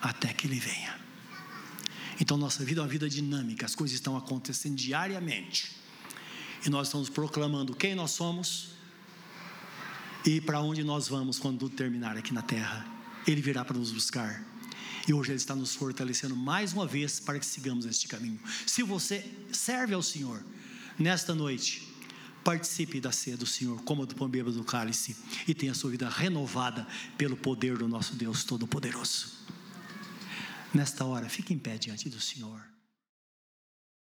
até 0.00 0.32
que 0.32 0.46
Ele 0.46 0.58
venha. 0.58 0.98
Então, 2.20 2.36
nossa 2.36 2.64
vida 2.64 2.80
é 2.80 2.82
uma 2.82 2.88
vida 2.88 3.08
dinâmica, 3.08 3.64
as 3.64 3.74
coisas 3.74 3.94
estão 3.94 4.16
acontecendo 4.16 4.76
diariamente. 4.76 5.79
E 6.64 6.70
nós 6.70 6.88
estamos 6.88 7.08
proclamando 7.08 7.74
quem 7.74 7.94
nós 7.94 8.10
somos 8.10 8.70
e 10.24 10.40
para 10.40 10.60
onde 10.60 10.84
nós 10.84 11.08
vamos 11.08 11.38
quando 11.38 11.58
tudo 11.58 11.74
terminar 11.74 12.16
aqui 12.16 12.32
na 12.32 12.42
terra. 12.42 12.86
Ele 13.26 13.40
virá 13.40 13.64
para 13.64 13.78
nos 13.78 13.90
buscar. 13.90 14.44
E 15.08 15.14
hoje 15.14 15.30
Ele 15.30 15.36
está 15.36 15.56
nos 15.56 15.74
fortalecendo 15.74 16.36
mais 16.36 16.72
uma 16.72 16.86
vez 16.86 17.18
para 17.18 17.38
que 17.38 17.46
sigamos 17.46 17.86
este 17.86 18.06
caminho. 18.06 18.38
Se 18.66 18.82
você 18.82 19.24
serve 19.50 19.94
ao 19.94 20.02
Senhor 20.02 20.44
nesta 20.98 21.34
noite, 21.34 21.88
participe 22.44 23.00
da 23.00 23.10
ceia 23.10 23.36
do 23.36 23.46
Senhor, 23.46 23.82
coma 23.82 24.06
do 24.06 24.14
pão 24.14 24.28
beba 24.28 24.50
do 24.50 24.64
cálice 24.64 25.16
e 25.48 25.54
tenha 25.54 25.74
sua 25.74 25.90
vida 25.90 26.08
renovada 26.08 26.86
pelo 27.16 27.36
poder 27.36 27.78
do 27.78 27.88
nosso 27.88 28.14
Deus 28.14 28.44
Todo-Poderoso. 28.44 29.40
Nesta 30.72 31.04
hora, 31.04 31.28
fique 31.28 31.52
em 31.52 31.58
pé 31.58 31.76
diante 31.78 32.08
do 32.08 32.20
Senhor. 32.20 32.69